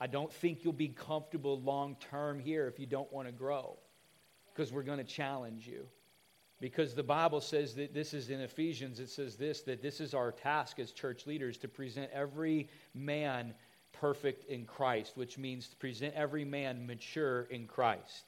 I 0.00 0.06
don't 0.06 0.32
think 0.32 0.64
you'll 0.64 0.72
be 0.72 0.88
comfortable 0.88 1.60
long 1.60 1.96
term 2.10 2.40
here 2.40 2.66
if 2.66 2.80
you 2.80 2.86
don't 2.86 3.12
want 3.12 3.28
to 3.28 3.32
grow 3.32 3.78
because 4.46 4.72
we're 4.72 4.82
going 4.82 4.98
to 4.98 5.04
challenge 5.04 5.66
you. 5.66 5.86
Because 6.60 6.94
the 6.94 7.02
Bible 7.02 7.40
says 7.40 7.74
that 7.74 7.92
this 7.92 8.14
is 8.14 8.30
in 8.30 8.40
Ephesians, 8.40 9.00
it 9.00 9.10
says 9.10 9.36
this 9.36 9.60
that 9.62 9.82
this 9.82 10.00
is 10.00 10.14
our 10.14 10.32
task 10.32 10.78
as 10.78 10.92
church 10.92 11.26
leaders 11.26 11.58
to 11.58 11.68
present 11.68 12.10
every 12.12 12.68
man 12.94 13.52
perfect 13.92 14.48
in 14.50 14.64
Christ, 14.64 15.16
which 15.16 15.38
means 15.38 15.68
to 15.68 15.76
present 15.76 16.14
every 16.14 16.44
man 16.44 16.86
mature 16.86 17.42
in 17.42 17.66
Christ. 17.66 18.24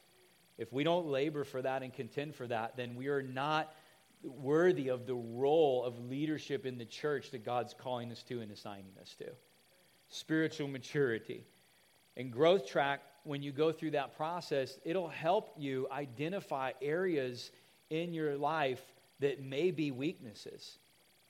If 0.58 0.72
we 0.72 0.84
don't 0.84 1.06
labor 1.06 1.44
for 1.44 1.60
that 1.62 1.82
and 1.82 1.92
contend 1.92 2.34
for 2.34 2.46
that, 2.46 2.76
then 2.76 2.94
we 2.94 3.08
are 3.08 3.22
not 3.22 3.74
worthy 4.22 4.88
of 4.88 5.06
the 5.06 5.14
role 5.14 5.84
of 5.84 5.98
leadership 6.08 6.64
in 6.64 6.78
the 6.78 6.84
church 6.84 7.30
that 7.32 7.44
God's 7.44 7.74
calling 7.74 8.10
us 8.10 8.22
to 8.24 8.40
and 8.40 8.50
assigning 8.50 8.92
us 9.00 9.14
to. 9.18 9.26
Spiritual 10.08 10.68
maturity. 10.68 11.44
And 12.16 12.32
growth 12.32 12.66
track, 12.66 13.00
when 13.24 13.42
you 13.42 13.52
go 13.52 13.72
through 13.72 13.92
that 13.92 14.16
process, 14.16 14.78
it'll 14.84 15.08
help 15.08 15.54
you 15.58 15.88
identify 15.90 16.72
areas 16.80 17.50
in 17.90 18.14
your 18.14 18.36
life 18.36 18.82
that 19.20 19.42
may 19.42 19.70
be 19.70 19.90
weaknesses. 19.90 20.78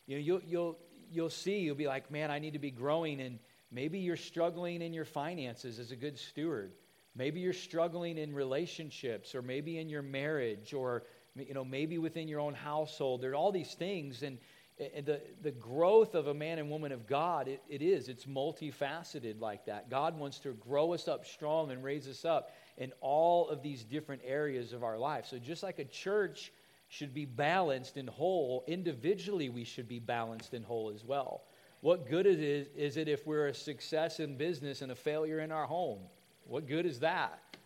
You 0.07 0.17
know, 0.17 0.23
you'll, 0.23 0.43
you'll, 0.47 0.79
you'll 1.11 1.31
see, 1.31 1.61
you'll 1.61 1.75
be 1.75 1.87
like, 1.87 2.11
man, 2.11 2.31
I 2.31 2.39
need 2.39 2.53
to 2.53 2.59
be 2.59 2.71
growing. 2.71 3.21
And 3.21 3.39
maybe 3.75 3.99
you're 3.99 4.17
struggling 4.17 4.81
in 4.81 4.95
your 4.95 5.05
finances 5.05 5.79
as 5.79 5.91
a 5.91 5.97
good 5.97 6.19
steward. 6.19 6.73
Maybe 7.17 7.41
you're 7.41 7.53
struggling 7.53 8.17
in 8.17 8.33
relationships, 8.33 9.35
or 9.35 9.43
maybe 9.43 9.79
in 9.79 9.89
your 9.89 10.03
marriage, 10.03 10.73
or 10.73 11.05
you 11.37 11.55
know, 11.55 11.65
maybe 11.65 11.99
within 11.99 12.29
your 12.29 12.41
own 12.41 12.55
household. 12.55 13.21
There 13.21 13.33
are 13.33 13.37
all 13.37 13.53
these 13.53 13.75
things, 13.75 14.23
and, 14.23 14.39
the, 14.77 15.21
the 15.43 15.53
growth 15.53 16.17
of 16.17 16.27
a 16.27 16.35
man 16.35 16.59
and 16.59 16.69
woman 16.69 16.91
of 16.91 17.07
God, 17.07 17.47
it, 17.47 17.63
it 17.69 17.81
is. 17.81 18.09
It's 18.09 18.25
multifaceted 18.25 19.41
like 19.41 19.67
that. 19.67 19.89
God 19.89 20.19
wants 20.19 20.41
to 20.41 20.53
grow 20.55 20.93
us 20.95 21.07
up 21.07 21.27
strong 21.27 21.71
and 21.71 21.85
raise 21.85 22.09
us 22.09 22.25
up 22.25 22.51
in 22.77 22.93
all 23.01 23.49
of 23.49 23.63
these 23.63 23.85
different 23.85 24.23
areas 24.25 24.73
of 24.73 24.83
our 24.83 24.99
life. 24.99 25.27
So 25.27 25.39
just 25.39 25.63
like 25.63 25.79
a 25.79 25.85
church 25.85 26.53
should 26.89 27.15
be 27.15 27.25
balanced 27.25 27.97
and 27.97 28.09
whole, 28.09 28.65
individually 28.67 29.49
we 29.49 29.63
should 29.63 29.89
be 29.89 30.01
balanced 30.01 30.55
and 30.55 30.65
whole 30.65 30.91
as 30.93 31.05
well. 31.05 31.43
What 31.85 32.09
good 32.09 32.25
is 32.25 32.41
it, 32.41 32.73
is 32.79 32.97
it 32.97 33.09
if 33.09 33.27
we're 33.27 33.49
a 33.49 33.55
success 33.55 34.19
in 34.19 34.39
business 34.39 34.81
and 34.81 34.91
a 34.91 34.95
failure 34.95 35.41
in 35.41 35.53
our 35.53 35.67
home? 35.67 35.99
What 36.45 36.67
good 36.67 36.87
is 36.87 37.01
that? 37.01 37.59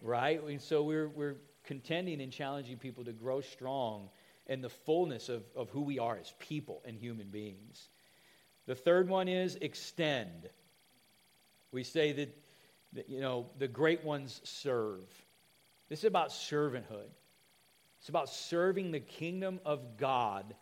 Right? 0.00 0.42
And 0.42 0.58
so 0.58 0.84
we're, 0.84 1.08
we're 1.08 1.34
contending 1.64 2.22
and 2.22 2.32
challenging 2.32 2.78
people 2.78 3.04
to 3.04 3.12
grow 3.12 3.42
strong 3.42 4.08
in 4.46 4.62
the 4.62 4.70
fullness 4.70 5.28
of, 5.28 5.42
of 5.54 5.68
who 5.68 5.82
we 5.82 5.98
are 5.98 6.16
as 6.16 6.32
people 6.38 6.80
and 6.86 6.96
human 6.96 7.26
beings. 7.28 7.90
The 8.64 8.74
third 8.74 9.06
one 9.06 9.28
is 9.28 9.58
extend. 9.60 10.48
We 11.70 11.84
say 11.84 12.12
that, 12.12 12.34
that 12.94 13.10
you 13.10 13.20
know, 13.20 13.50
the 13.58 13.68
great 13.68 14.02
ones 14.02 14.40
serve. 14.44 15.04
This 15.90 15.98
is 15.98 16.04
about 16.06 16.30
servanthood. 16.30 17.10
It's 17.98 18.08
about 18.08 18.30
serving 18.30 18.92
the 18.92 19.00
kingdom 19.00 19.60
of 19.66 19.98
God 19.98 20.54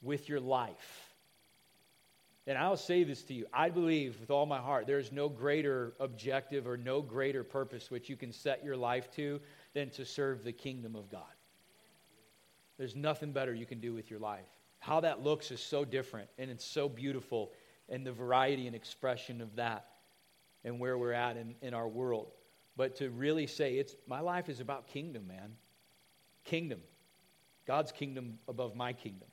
with 0.00 0.28
your 0.28 0.38
life. 0.38 1.03
And 2.46 2.58
I'll 2.58 2.76
say 2.76 3.04
this 3.04 3.22
to 3.24 3.34
you 3.34 3.46
I 3.52 3.70
believe 3.70 4.20
with 4.20 4.30
all 4.30 4.46
my 4.46 4.58
heart 4.58 4.86
there 4.86 4.98
is 4.98 5.12
no 5.12 5.28
greater 5.28 5.94
objective 6.00 6.66
or 6.66 6.76
no 6.76 7.00
greater 7.00 7.42
purpose 7.42 7.90
which 7.90 8.08
you 8.08 8.16
can 8.16 8.32
set 8.32 8.64
your 8.64 8.76
life 8.76 9.10
to 9.12 9.40
than 9.72 9.90
to 9.90 10.04
serve 10.04 10.44
the 10.44 10.52
kingdom 10.52 10.94
of 10.94 11.10
God. 11.10 11.22
There's 12.76 12.96
nothing 12.96 13.32
better 13.32 13.54
you 13.54 13.66
can 13.66 13.80
do 13.80 13.94
with 13.94 14.10
your 14.10 14.20
life. 14.20 14.48
How 14.80 15.00
that 15.00 15.22
looks 15.22 15.50
is 15.50 15.60
so 15.60 15.84
different 15.84 16.28
and 16.38 16.50
it's 16.50 16.64
so 16.64 16.88
beautiful, 16.88 17.52
and 17.88 18.06
the 18.06 18.12
variety 18.12 18.66
and 18.66 18.74
expression 18.74 19.40
of 19.40 19.56
that 19.56 19.86
and 20.64 20.80
where 20.80 20.96
we're 20.96 21.12
at 21.12 21.36
in, 21.36 21.54
in 21.60 21.74
our 21.74 21.88
world. 21.88 22.32
But 22.76 22.96
to 22.96 23.10
really 23.10 23.46
say, 23.46 23.76
it's 23.76 23.94
my 24.06 24.20
life 24.20 24.48
is 24.48 24.60
about 24.60 24.86
kingdom, 24.86 25.26
man. 25.28 25.52
Kingdom. 26.44 26.80
God's 27.66 27.92
kingdom 27.92 28.38
above 28.48 28.74
my 28.74 28.92
kingdom. 28.92 29.28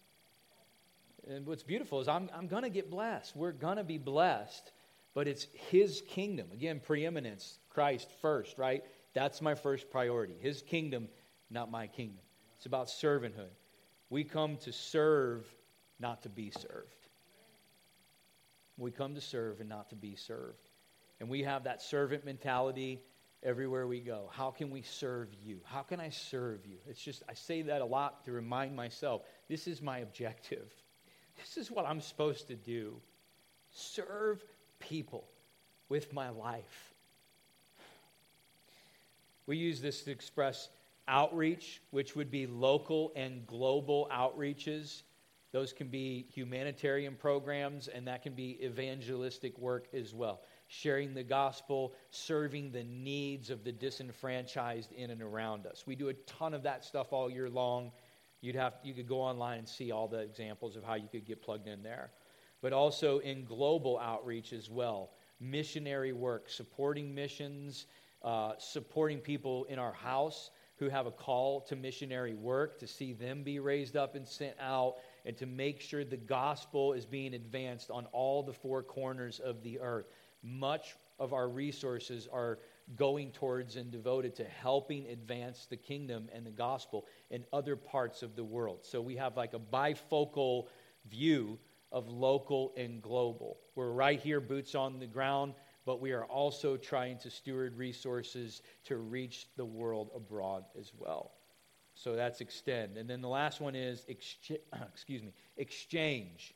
And 1.29 1.45
what's 1.45 1.63
beautiful 1.63 1.99
is 1.99 2.07
I'm, 2.07 2.29
I'm 2.35 2.47
going 2.47 2.63
to 2.63 2.69
get 2.69 2.89
blessed. 2.89 3.35
We're 3.35 3.51
going 3.51 3.77
to 3.77 3.83
be 3.83 3.97
blessed, 3.97 4.71
but 5.13 5.27
it's 5.27 5.47
His 5.69 6.01
kingdom. 6.07 6.47
Again, 6.51 6.81
preeminence, 6.83 7.59
Christ 7.69 8.09
first, 8.21 8.57
right? 8.57 8.83
That's 9.13 9.41
my 9.41 9.55
first 9.55 9.89
priority. 9.91 10.35
His 10.39 10.61
kingdom, 10.61 11.07
not 11.49 11.69
my 11.69 11.87
kingdom. 11.87 12.23
It's 12.57 12.65
about 12.65 12.87
servanthood. 12.87 13.53
We 14.09 14.23
come 14.23 14.57
to 14.57 14.73
serve, 14.73 15.45
not 15.99 16.23
to 16.23 16.29
be 16.29 16.51
served. 16.51 16.95
We 18.77 18.91
come 18.91 19.15
to 19.15 19.21
serve 19.21 19.59
and 19.59 19.69
not 19.69 19.89
to 19.89 19.95
be 19.95 20.15
served. 20.15 20.69
And 21.19 21.29
we 21.29 21.43
have 21.43 21.65
that 21.65 21.81
servant 21.81 22.25
mentality 22.25 23.01
everywhere 23.43 23.87
we 23.87 23.99
go. 23.99 24.29
How 24.31 24.51
can 24.51 24.69
we 24.69 24.81
serve 24.81 25.29
you? 25.43 25.59
How 25.65 25.81
can 25.81 25.99
I 25.99 26.09
serve 26.09 26.65
you? 26.65 26.77
It's 26.87 27.01
just, 27.01 27.23
I 27.29 27.33
say 27.33 27.61
that 27.63 27.81
a 27.81 27.85
lot 27.85 28.25
to 28.25 28.31
remind 28.31 28.75
myself 28.75 29.21
this 29.47 29.67
is 29.67 29.81
my 29.81 29.99
objective. 29.99 30.71
This 31.41 31.57
is 31.57 31.71
what 31.71 31.85
I'm 31.85 32.01
supposed 32.01 32.47
to 32.47 32.55
do 32.55 32.95
serve 33.73 34.43
people 34.79 35.27
with 35.89 36.13
my 36.13 36.29
life. 36.29 36.93
We 39.47 39.57
use 39.57 39.81
this 39.81 40.03
to 40.03 40.11
express 40.11 40.69
outreach, 41.07 41.81
which 41.91 42.15
would 42.15 42.31
be 42.31 42.47
local 42.47 43.11
and 43.15 43.45
global 43.47 44.07
outreaches. 44.11 45.01
Those 45.51 45.73
can 45.73 45.87
be 45.87 46.25
humanitarian 46.33 47.15
programs, 47.15 47.89
and 47.89 48.07
that 48.07 48.23
can 48.23 48.33
be 48.33 48.57
evangelistic 48.63 49.57
work 49.57 49.87
as 49.93 50.13
well. 50.13 50.41
Sharing 50.67 51.13
the 51.13 51.23
gospel, 51.23 51.93
serving 52.11 52.71
the 52.71 52.85
needs 52.85 53.49
of 53.49 53.65
the 53.65 53.73
disenfranchised 53.73 54.93
in 54.93 55.09
and 55.09 55.21
around 55.21 55.65
us. 55.65 55.83
We 55.85 55.95
do 55.95 56.07
a 56.07 56.13
ton 56.13 56.53
of 56.53 56.63
that 56.63 56.85
stuff 56.85 57.11
all 57.11 57.29
year 57.29 57.49
long. 57.49 57.91
You'd 58.41 58.55
have, 58.55 58.73
you 58.83 58.93
could 58.93 59.07
go 59.07 59.21
online 59.21 59.59
and 59.59 59.67
see 59.67 59.91
all 59.91 60.07
the 60.07 60.19
examples 60.19 60.75
of 60.75 60.83
how 60.83 60.95
you 60.95 61.07
could 61.11 61.25
get 61.25 61.41
plugged 61.41 61.67
in 61.67 61.83
there. 61.83 62.11
But 62.61 62.73
also 62.73 63.19
in 63.19 63.45
global 63.45 63.99
outreach 63.99 64.51
as 64.53 64.69
well. 64.69 65.11
Missionary 65.39 66.13
work, 66.13 66.49
supporting 66.49 67.13
missions, 67.13 67.85
uh, 68.23 68.53
supporting 68.57 69.19
people 69.19 69.65
in 69.65 69.79
our 69.79 69.93
house 69.93 70.51
who 70.77 70.89
have 70.89 71.05
a 71.05 71.11
call 71.11 71.61
to 71.61 71.75
missionary 71.75 72.33
work, 72.33 72.79
to 72.79 72.87
see 72.87 73.13
them 73.13 73.43
be 73.43 73.59
raised 73.59 73.95
up 73.95 74.15
and 74.15 74.27
sent 74.27 74.55
out, 74.59 74.95
and 75.25 75.37
to 75.37 75.45
make 75.45 75.79
sure 75.79 76.03
the 76.03 76.17
gospel 76.17 76.93
is 76.93 77.05
being 77.05 77.35
advanced 77.35 77.91
on 77.91 78.07
all 78.11 78.41
the 78.41 78.53
four 78.53 78.81
corners 78.81 79.39
of 79.39 79.61
the 79.61 79.79
earth. 79.79 80.07
Much 80.41 80.95
of 81.19 81.33
our 81.33 81.49
resources 81.49 82.27
are 82.33 82.57
going 82.95 83.31
towards 83.31 83.75
and 83.75 83.91
devoted 83.91 84.35
to 84.35 84.43
helping 84.43 85.07
advance 85.07 85.65
the 85.69 85.77
kingdom 85.77 86.29
and 86.33 86.45
the 86.45 86.51
gospel 86.51 87.05
in 87.29 87.45
other 87.53 87.75
parts 87.75 88.23
of 88.23 88.35
the 88.35 88.43
world. 88.43 88.79
So 88.83 89.01
we 89.01 89.15
have 89.15 89.37
like 89.37 89.53
a 89.53 89.59
bifocal 89.59 90.67
view 91.09 91.57
of 91.91 92.09
local 92.09 92.73
and 92.77 93.01
global. 93.01 93.57
We're 93.75 93.91
right 93.91 94.19
here, 94.19 94.39
boots 94.39 94.75
on 94.75 94.99
the 94.99 95.07
ground, 95.07 95.53
but 95.85 95.99
we 95.99 96.11
are 96.11 96.25
also 96.25 96.77
trying 96.77 97.17
to 97.19 97.29
steward 97.29 97.77
resources 97.77 98.61
to 98.85 98.97
reach 98.97 99.47
the 99.57 99.65
world 99.65 100.11
abroad 100.15 100.65
as 100.79 100.91
well. 100.97 101.31
So 101.93 102.15
that's 102.15 102.41
extend. 102.41 102.97
And 102.97 103.09
then 103.09 103.21
the 103.21 103.29
last 103.29 103.61
one 103.61 103.75
is 103.75 104.05
excuse 104.07 105.21
me, 105.21 105.33
exchange. 105.57 106.53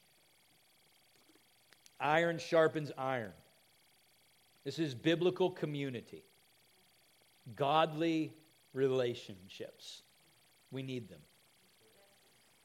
Iron 2.00 2.38
sharpens 2.38 2.92
iron. 2.98 3.32
This 4.66 4.80
is 4.80 4.95
biblical 4.95 5.51
community, 5.51 6.24
godly 7.55 8.34
relationships. 8.74 10.01
We 10.72 10.82
need 10.82 11.07
them. 11.07 11.22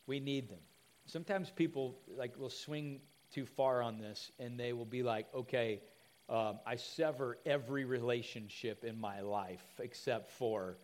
We 0.07 0.19
need 0.19 0.49
them. 0.49 0.61
Sometimes 1.05 1.51
people 1.51 1.99
like 2.17 2.39
will 2.39 2.49
swing 2.49 3.03
too 3.31 3.45
far 3.45 3.83
on 3.83 3.99
this, 3.99 4.33
and 4.39 4.59
they 4.59 4.73
will 4.73 4.87
be 4.87 5.03
like, 5.03 5.33
"Okay, 5.35 5.83
um, 6.31 6.59
I 6.65 6.77
sever 6.77 7.39
every 7.45 7.85
relationship 7.85 8.83
in 8.83 8.99
my 8.99 9.21
life 9.21 9.79
except 9.79 10.31
for 10.31 10.79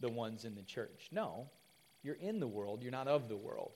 the 0.00 0.08
ones 0.08 0.44
in 0.44 0.56
the 0.56 0.64
church." 0.64 1.08
No, 1.12 1.48
you're 2.02 2.16
in 2.16 2.40
the 2.40 2.48
world. 2.48 2.82
You're 2.82 2.90
not 2.90 3.06
of 3.06 3.28
the 3.28 3.36
world. 3.36 3.72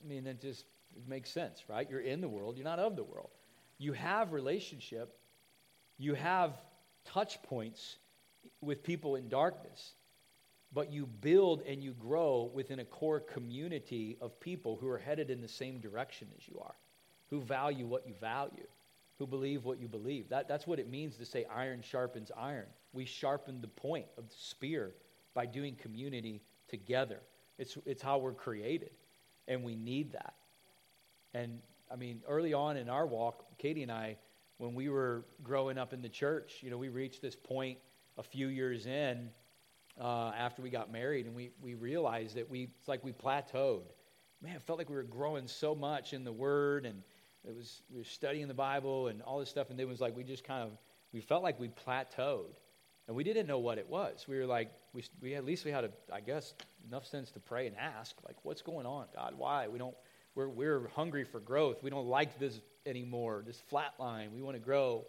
I 0.00 0.06
mean, 0.06 0.24
it 0.28 0.40
just 0.40 0.66
makes 1.04 1.30
sense, 1.32 1.68
right? 1.68 1.90
You're 1.90 2.00
in 2.00 2.20
the 2.20 2.28
world. 2.28 2.56
You're 2.56 2.64
not 2.64 2.78
of 2.78 2.94
the 2.94 3.04
world 3.04 3.35
you 3.78 3.92
have 3.92 4.32
relationship, 4.32 5.16
you 5.98 6.14
have 6.14 6.52
touch 7.04 7.42
points 7.42 7.96
with 8.60 8.82
people 8.82 9.16
in 9.16 9.28
darkness, 9.28 9.92
but 10.72 10.92
you 10.92 11.06
build 11.06 11.62
and 11.62 11.82
you 11.82 11.92
grow 11.92 12.50
within 12.54 12.80
a 12.80 12.84
core 12.84 13.20
community 13.20 14.16
of 14.20 14.38
people 14.40 14.76
who 14.80 14.88
are 14.88 14.98
headed 14.98 15.30
in 15.30 15.40
the 15.40 15.48
same 15.48 15.78
direction 15.78 16.28
as 16.36 16.48
you 16.48 16.58
are, 16.60 16.74
who 17.30 17.40
value 17.40 17.86
what 17.86 18.06
you 18.06 18.14
value, 18.20 18.66
who 19.18 19.26
believe 19.26 19.64
what 19.64 19.80
you 19.80 19.88
believe. 19.88 20.28
That, 20.28 20.48
that's 20.48 20.66
what 20.66 20.78
it 20.78 20.90
means 20.90 21.16
to 21.16 21.24
say 21.24 21.46
iron 21.54 21.82
sharpens 21.82 22.30
iron. 22.36 22.66
We 22.92 23.04
sharpen 23.04 23.60
the 23.60 23.68
point 23.68 24.06
of 24.18 24.28
the 24.28 24.34
spear 24.36 24.92
by 25.34 25.46
doing 25.46 25.74
community 25.76 26.42
together. 26.68 27.20
It's, 27.58 27.78
it's 27.86 28.02
how 28.02 28.18
we're 28.18 28.32
created, 28.32 28.90
and 29.48 29.62
we 29.62 29.76
need 29.76 30.12
that. 30.12 30.34
And 31.32 31.60
I 31.90 31.96
mean, 31.96 32.22
early 32.28 32.52
on 32.52 32.76
in 32.76 32.88
our 32.88 33.06
walk, 33.06 33.44
Katie 33.58 33.82
and 33.82 33.92
I, 33.92 34.16
when 34.58 34.74
we 34.74 34.88
were 34.88 35.24
growing 35.42 35.78
up 35.78 35.92
in 35.92 36.02
the 36.02 36.08
church, 36.08 36.54
you 36.62 36.70
know, 36.70 36.78
we 36.78 36.88
reached 36.88 37.22
this 37.22 37.36
point 37.36 37.78
a 38.18 38.22
few 38.22 38.48
years 38.48 38.86
in 38.86 39.30
uh, 40.00 40.32
after 40.36 40.62
we 40.62 40.70
got 40.70 40.90
married, 40.90 41.26
and 41.26 41.34
we, 41.34 41.50
we 41.60 41.74
realized 41.74 42.36
that 42.36 42.50
we, 42.50 42.68
it's 42.78 42.88
like 42.88 43.04
we 43.04 43.12
plateaued. 43.12 43.82
Man, 44.42 44.56
it 44.56 44.62
felt 44.62 44.78
like 44.78 44.88
we 44.88 44.96
were 44.96 45.02
growing 45.02 45.46
so 45.46 45.74
much 45.74 46.12
in 46.12 46.24
the 46.24 46.32
Word, 46.32 46.86
and 46.86 47.02
it 47.46 47.54
was, 47.54 47.82
we 47.90 47.98
were 47.98 48.04
studying 48.04 48.48
the 48.48 48.54
Bible 48.54 49.08
and 49.08 49.22
all 49.22 49.38
this 49.38 49.48
stuff, 49.48 49.70
and 49.70 49.78
it 49.80 49.86
was 49.86 50.00
like 50.00 50.16
we 50.16 50.24
just 50.24 50.44
kind 50.44 50.62
of, 50.62 50.76
we 51.12 51.20
felt 51.20 51.42
like 51.42 51.60
we 51.60 51.68
plateaued. 51.68 52.56
And 53.08 53.14
we 53.14 53.22
didn't 53.22 53.46
know 53.46 53.60
what 53.60 53.78
it 53.78 53.88
was. 53.88 54.26
We 54.26 54.36
were 54.36 54.46
like, 54.46 54.72
we, 54.92 55.04
we 55.22 55.34
at 55.36 55.44
least 55.44 55.64
we 55.64 55.70
had, 55.70 55.84
a, 55.84 55.90
I 56.12 56.20
guess, 56.20 56.54
enough 56.88 57.06
sense 57.06 57.30
to 57.32 57.40
pray 57.40 57.68
and 57.68 57.76
ask, 57.76 58.16
like, 58.26 58.36
what's 58.42 58.62
going 58.62 58.84
on, 58.84 59.06
God? 59.14 59.34
Why? 59.36 59.68
We 59.68 59.78
don't, 59.78 59.94
we're, 60.36 60.48
we're 60.48 60.88
hungry 60.94 61.24
for 61.24 61.40
growth. 61.40 61.82
We 61.82 61.90
don't 61.90 62.06
like 62.06 62.38
this 62.38 62.60
anymore, 62.84 63.42
this 63.44 63.60
flat 63.68 63.94
line. 63.98 64.30
We 64.32 64.42
want 64.42 64.54
to 64.54 64.60
grow. 64.60 65.06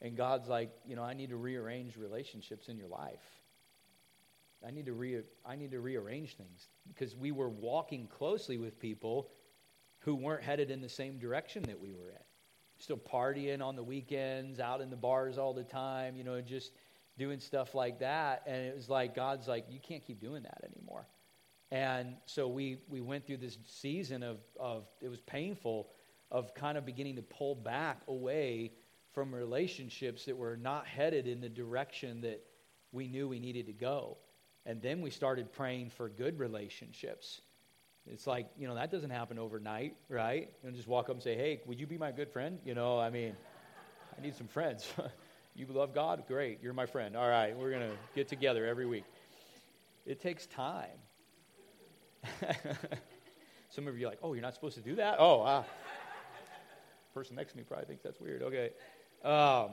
And 0.00 0.16
God's 0.16 0.48
like, 0.48 0.70
you 0.86 0.96
know, 0.96 1.02
I 1.04 1.14
need 1.14 1.30
to 1.30 1.36
rearrange 1.36 1.96
relationships 1.96 2.68
in 2.68 2.76
your 2.76 2.88
life. 2.88 3.22
I 4.66 4.70
need 4.70 4.86
to 4.86 4.94
re- 4.94 5.22
I 5.44 5.56
need 5.56 5.70
to 5.72 5.80
rearrange 5.80 6.36
things 6.36 6.68
because 6.88 7.14
we 7.14 7.30
were 7.30 7.50
walking 7.50 8.08
closely 8.08 8.56
with 8.56 8.80
people 8.80 9.28
who 9.98 10.14
weren't 10.14 10.42
headed 10.42 10.70
in 10.70 10.80
the 10.80 10.88
same 10.88 11.18
direction 11.18 11.62
that 11.64 11.78
we 11.78 11.92
were 11.92 12.08
in. 12.08 12.24
Still 12.78 12.96
partying 12.96 13.62
on 13.62 13.76
the 13.76 13.82
weekends, 13.82 14.60
out 14.60 14.80
in 14.80 14.88
the 14.88 14.96
bars 14.96 15.36
all 15.36 15.52
the 15.52 15.62
time, 15.62 16.16
you 16.16 16.24
know, 16.24 16.40
just 16.40 16.72
doing 17.18 17.38
stuff 17.38 17.74
like 17.74 18.00
that. 18.00 18.42
And 18.46 18.66
it 18.66 18.74
was 18.74 18.88
like 18.88 19.14
God's 19.14 19.46
like, 19.46 19.66
you 19.68 19.78
can't 19.78 20.04
keep 20.04 20.20
doing 20.20 20.42
that 20.42 20.64
anymore. 20.64 21.06
And 21.74 22.14
so 22.26 22.46
we 22.46 22.78
we 22.88 23.00
went 23.00 23.26
through 23.26 23.38
this 23.38 23.58
season 23.66 24.22
of 24.22 24.38
of 24.60 24.84
it 25.02 25.08
was 25.08 25.20
painful 25.20 25.88
of 26.30 26.54
kind 26.54 26.78
of 26.78 26.86
beginning 26.86 27.16
to 27.16 27.22
pull 27.22 27.56
back 27.56 28.00
away 28.06 28.70
from 29.12 29.34
relationships 29.34 30.26
that 30.26 30.36
were 30.36 30.56
not 30.56 30.86
headed 30.86 31.26
in 31.26 31.40
the 31.40 31.48
direction 31.48 32.20
that 32.20 32.44
we 32.92 33.08
knew 33.08 33.26
we 33.26 33.40
needed 33.40 33.66
to 33.66 33.72
go. 33.72 34.16
And 34.64 34.80
then 34.80 35.02
we 35.02 35.10
started 35.10 35.52
praying 35.52 35.90
for 35.90 36.08
good 36.08 36.38
relationships. 36.38 37.40
It's 38.06 38.26
like, 38.26 38.46
you 38.56 38.68
know, 38.68 38.76
that 38.76 38.92
doesn't 38.92 39.10
happen 39.10 39.40
overnight, 39.40 39.96
right? 40.08 40.52
You 40.62 40.70
know, 40.70 40.76
just 40.76 40.86
walk 40.86 41.06
up 41.06 41.16
and 41.16 41.22
say, 41.22 41.34
hey, 41.34 41.60
would 41.66 41.80
you 41.80 41.88
be 41.88 41.98
my 41.98 42.12
good 42.12 42.30
friend? 42.30 42.60
You 42.64 42.74
know, 42.74 43.00
I 43.00 43.10
mean, 43.10 43.34
I 44.16 44.22
need 44.22 44.36
some 44.36 44.46
friends. 44.46 44.86
you 45.56 45.66
love 45.66 45.92
God? 45.92 46.22
Great. 46.28 46.60
You're 46.62 46.72
my 46.72 46.86
friend. 46.86 47.16
All 47.16 47.28
right, 47.28 47.56
we're 47.56 47.70
going 47.70 47.90
to 47.90 47.96
get 48.14 48.28
together 48.28 48.64
every 48.64 48.86
week. 48.86 49.04
It 50.06 50.20
takes 50.20 50.46
time. 50.46 51.03
some 53.70 53.88
of 53.88 53.98
you 53.98 54.06
are 54.06 54.10
like, 54.10 54.18
oh, 54.22 54.32
you're 54.34 54.42
not 54.42 54.54
supposed 54.54 54.76
to 54.76 54.82
do 54.82 54.96
that? 54.96 55.16
Oh, 55.18 55.42
ah. 55.42 55.64
Person 57.12 57.36
next 57.36 57.52
to 57.52 57.58
me 57.58 57.64
probably 57.64 57.86
thinks 57.86 58.02
that's 58.02 58.20
weird. 58.20 58.42
Okay. 58.42 58.70
Um, 59.24 59.70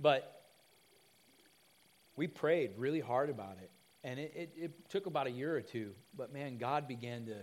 but 0.00 0.42
we 2.16 2.26
prayed 2.26 2.72
really 2.76 3.00
hard 3.00 3.30
about 3.30 3.56
it. 3.62 3.70
And 4.04 4.18
it, 4.18 4.32
it, 4.34 4.52
it, 4.56 4.90
took 4.90 5.06
about 5.06 5.28
a 5.28 5.30
year 5.30 5.56
or 5.56 5.60
two. 5.60 5.92
But 6.16 6.32
man, 6.32 6.58
God 6.58 6.88
began 6.88 7.26
to 7.26 7.36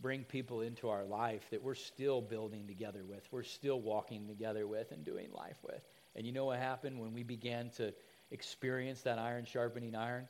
bring 0.00 0.24
people 0.24 0.62
into 0.62 0.88
our 0.88 1.04
life 1.04 1.42
that 1.50 1.62
we're 1.62 1.74
still 1.74 2.22
building 2.22 2.66
together 2.66 3.04
with, 3.06 3.22
we're 3.30 3.42
still 3.42 3.80
walking 3.80 4.26
together 4.26 4.66
with, 4.66 4.92
and 4.92 5.04
doing 5.04 5.28
life 5.32 5.58
with. 5.62 5.82
And 6.16 6.26
you 6.26 6.32
know 6.32 6.46
what 6.46 6.58
happened 6.58 6.98
when 6.98 7.12
we 7.12 7.22
began 7.22 7.70
to 7.76 7.92
experience 8.30 9.02
that 9.02 9.18
iron 9.18 9.44
sharpening 9.44 9.94
iron? 9.94 10.26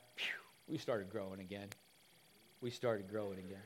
we 0.67 0.77
started 0.77 1.09
growing 1.09 1.39
again. 1.39 1.69
We 2.61 2.69
started 2.69 3.09
growing 3.09 3.39
again. 3.39 3.63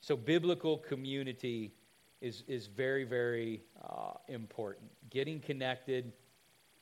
So, 0.00 0.16
biblical 0.16 0.78
community 0.78 1.72
is, 2.20 2.42
is 2.48 2.66
very, 2.66 3.04
very 3.04 3.62
uh, 3.82 4.14
important. 4.28 4.90
Getting 5.10 5.40
connected 5.40 6.12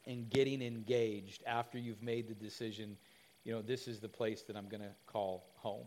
and 0.06 0.30
getting 0.30 0.62
engaged 0.62 1.42
after 1.46 1.78
you've 1.78 2.02
made 2.02 2.28
the 2.28 2.34
decision 2.34 2.96
you 3.48 3.54
know, 3.54 3.62
this 3.62 3.88
is 3.88 3.98
the 3.98 4.08
place 4.10 4.42
that 4.42 4.56
I'm 4.56 4.68
going 4.68 4.82
to 4.82 4.92
call 5.06 5.46
home. 5.56 5.86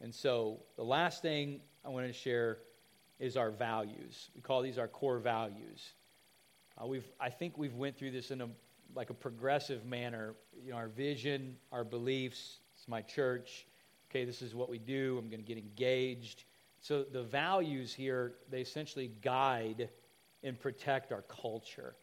And 0.00 0.14
so 0.14 0.60
the 0.76 0.82
last 0.82 1.20
thing 1.20 1.60
I 1.84 1.90
want 1.90 2.06
to 2.06 2.12
share 2.14 2.56
is 3.18 3.36
our 3.36 3.50
values. 3.50 4.30
We 4.34 4.40
call 4.40 4.62
these 4.62 4.78
our 4.78 4.88
core 4.88 5.18
values. 5.18 5.92
Uh, 6.80 6.86
we've, 6.86 7.04
I 7.20 7.28
think 7.28 7.58
we've 7.58 7.74
went 7.74 7.98
through 7.98 8.12
this 8.12 8.30
in 8.30 8.40
a 8.40 8.48
like 8.96 9.10
a 9.10 9.14
progressive 9.14 9.84
manner. 9.84 10.34
You 10.64 10.70
know, 10.70 10.78
our 10.78 10.88
vision, 10.88 11.56
our 11.70 11.84
beliefs. 11.84 12.60
It's 12.74 12.88
my 12.88 13.02
church. 13.02 13.66
Okay, 14.10 14.24
this 14.24 14.42
is 14.42 14.54
what 14.56 14.68
we 14.68 14.78
do. 14.78 15.16
I'm 15.18 15.28
going 15.28 15.40
to 15.40 15.46
get 15.46 15.56
engaged. 15.56 16.44
So 16.80 17.04
the 17.04 17.22
values 17.22 17.94
here 17.94 18.34
they 18.50 18.60
essentially 18.60 19.12
guide 19.22 19.88
and 20.42 20.58
protect 20.58 21.12
our 21.12 21.22
culture. 21.22 21.94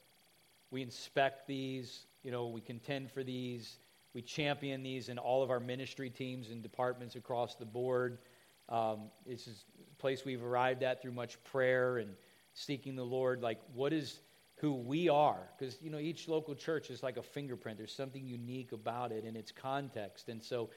We 0.72 0.82
inspect 0.82 1.48
these. 1.48 2.06
You 2.24 2.32
know, 2.32 2.48
we 2.48 2.62
contend 2.62 3.12
for 3.12 3.24
these. 3.24 3.80
We 4.14 4.22
champion 4.22 4.84
these 4.84 5.10
in 5.10 5.18
all 5.18 5.44
of 5.44 5.52
our 5.52 5.60
ministry 5.60 6.10
teams 6.10 6.50
and 6.50 6.64
departments 6.64 7.16
across 7.16 7.56
the 7.56 7.66
board. 7.66 8.20
Um, 8.70 9.10
this 9.26 9.48
is 9.48 9.66
a 9.80 9.96
place 10.02 10.24
we've 10.26 10.44
arrived 10.44 10.84
at 10.84 11.02
through 11.02 11.12
much 11.12 11.42
prayer 11.44 11.98
and 11.98 12.12
seeking 12.54 12.96
the 12.96 13.04
Lord. 13.04 13.42
Like, 13.42 13.60
what 13.74 13.94
is 13.94 14.20
who 14.58 14.74
we 14.74 15.10
are? 15.10 15.50
Because, 15.58 15.78
you 15.82 15.90
know, 15.90 16.00
each 16.00 16.28
local 16.28 16.56
church 16.56 16.90
is 16.90 17.04
like 17.04 17.18
a 17.18 17.22
fingerprint. 17.22 17.78
There's 17.78 17.94
something 17.94 18.26
unique 18.26 18.72
about 18.72 19.12
it 19.12 19.24
in 19.24 19.36
its 19.36 19.52
context. 19.52 20.30
And 20.30 20.42
so, 20.42 20.70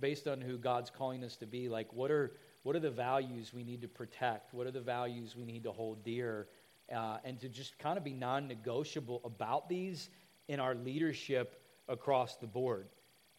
based 0.00 0.28
on 0.28 0.40
who 0.40 0.58
God's 0.58 0.90
calling 0.90 1.24
us 1.24 1.36
to 1.36 1.46
be, 1.46 1.68
like, 1.68 1.92
what 1.92 2.10
are, 2.10 2.32
what 2.62 2.76
are 2.76 2.80
the 2.80 2.90
values 2.90 3.52
we 3.52 3.64
need 3.64 3.82
to 3.82 3.88
protect? 3.88 4.54
What 4.54 4.66
are 4.66 4.70
the 4.70 4.80
values 4.80 5.36
we 5.36 5.44
need 5.44 5.64
to 5.64 5.72
hold 5.72 6.04
dear? 6.04 6.46
Uh, 6.94 7.18
and 7.24 7.38
to 7.40 7.48
just 7.48 7.78
kind 7.78 7.98
of 7.98 8.04
be 8.04 8.12
non 8.12 8.48
negotiable 8.48 9.20
about 9.24 9.68
these 9.68 10.10
in 10.48 10.60
our 10.60 10.74
leadership 10.74 11.62
across 11.88 12.36
the 12.36 12.46
board. 12.46 12.86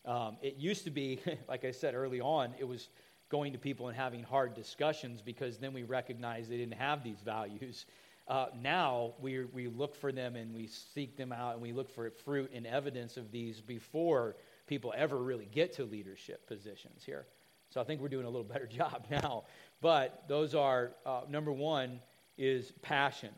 Um, 0.06 0.38
it 0.42 0.56
used 0.58 0.84
to 0.86 0.92
be, 0.92 1.20
like 1.48 1.66
I 1.66 1.72
said 1.72 1.96
early 1.96 2.22
on, 2.22 2.54
it 2.60 2.68
was 2.68 2.90
going 3.30 3.54
to 3.54 3.60
people 3.60 3.88
and 3.88 3.96
having 3.96 4.24
hard 4.24 4.54
discussions 4.56 5.22
because 5.22 5.58
then 5.58 5.74
we 5.74 5.84
recognized 5.84 6.50
they 6.50 6.58
didn't 6.58 6.74
have 6.74 7.04
these 7.04 7.22
values. 7.24 7.86
Uh, 8.28 8.48
now 8.62 9.14
we, 9.20 9.46
we 9.46 9.68
look 9.68 9.96
for 9.96 10.12
them 10.12 10.36
and 10.36 10.54
we 10.54 10.68
seek 10.68 11.18
them 11.18 11.32
out 11.32 11.54
and 11.54 11.62
we 11.62 11.72
look 11.72 11.90
for 11.90 12.10
fruit 12.12 12.52
and 12.54 12.66
evidence 12.68 13.18
of 13.18 13.32
these 13.32 13.62
before 13.62 14.36
people 14.70 14.94
ever 14.96 15.18
really 15.18 15.50
get 15.52 15.74
to 15.74 15.84
leadership 15.84 16.48
positions 16.48 17.04
here. 17.04 17.26
So 17.72 17.82
I 17.82 17.84
think 17.84 18.00
we're 18.00 18.08
doing 18.08 18.26
a 18.26 18.30
little 18.30 18.46
better 18.46 18.68
job 18.78 19.08
now. 19.10 19.44
But 19.82 20.24
those 20.30 20.56
are 20.56 20.92
uh, 21.06 21.22
number 21.28 21.52
one 21.52 22.00
is 22.38 22.72
passion. 22.84 23.32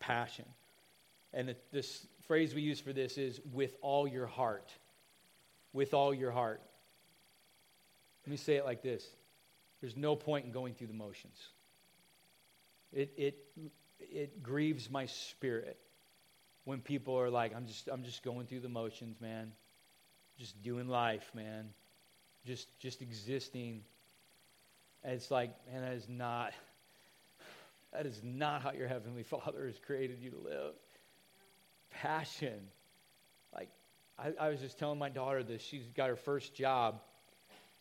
Passion. 0.00 0.46
And 1.32 1.48
the, 1.48 1.56
this 1.70 2.06
phrase 2.26 2.54
we 2.54 2.62
use 2.62 2.80
for 2.80 2.92
this 2.92 3.18
is 3.18 3.40
with 3.52 3.76
all 3.82 4.08
your 4.08 4.26
heart. 4.26 4.72
With 5.72 5.92
all 5.92 6.14
your 6.14 6.30
heart. 6.30 6.62
Let 8.26 8.30
me 8.30 8.36
say 8.36 8.56
it 8.56 8.64
like 8.64 8.82
this 8.82 9.06
there's 9.80 9.96
no 9.98 10.16
point 10.16 10.46
in 10.46 10.50
going 10.50 10.72
through 10.72 10.86
the 10.86 10.94
motions. 10.94 11.36
It, 12.90 13.12
it, 13.18 13.36
it 13.98 14.42
grieves 14.42 14.88
my 14.88 15.04
spirit 15.04 15.76
when 16.64 16.80
people 16.80 17.20
are 17.20 17.28
like, 17.28 17.54
I'm 17.54 17.66
just, 17.66 17.88
I'm 17.88 18.02
just 18.02 18.22
going 18.22 18.46
through 18.46 18.60
the 18.60 18.68
motions, 18.70 19.20
man. 19.20 19.52
Just 20.38 20.60
doing 20.62 20.88
life, 20.88 21.30
man. 21.34 21.68
Just, 22.46 22.78
just 22.80 23.02
existing. 23.02 23.82
And 25.02 25.14
it's 25.14 25.30
like, 25.30 25.50
man, 25.70 25.82
that 25.82 25.92
is 25.92 26.08
not, 26.08 26.52
that 27.92 28.06
is 28.06 28.20
not 28.22 28.62
how 28.62 28.72
your 28.72 28.88
Heavenly 28.88 29.22
Father 29.22 29.66
has 29.66 29.78
created 29.78 30.20
you 30.20 30.30
to 30.30 30.38
live 30.38 30.74
passion. 32.02 32.60
Like, 33.54 33.68
I, 34.18 34.32
I 34.38 34.48
was 34.48 34.60
just 34.60 34.78
telling 34.78 34.98
my 34.98 35.08
daughter 35.08 35.42
this. 35.42 35.62
She's 35.62 35.86
got 35.96 36.08
her 36.08 36.16
first 36.16 36.54
job, 36.54 37.00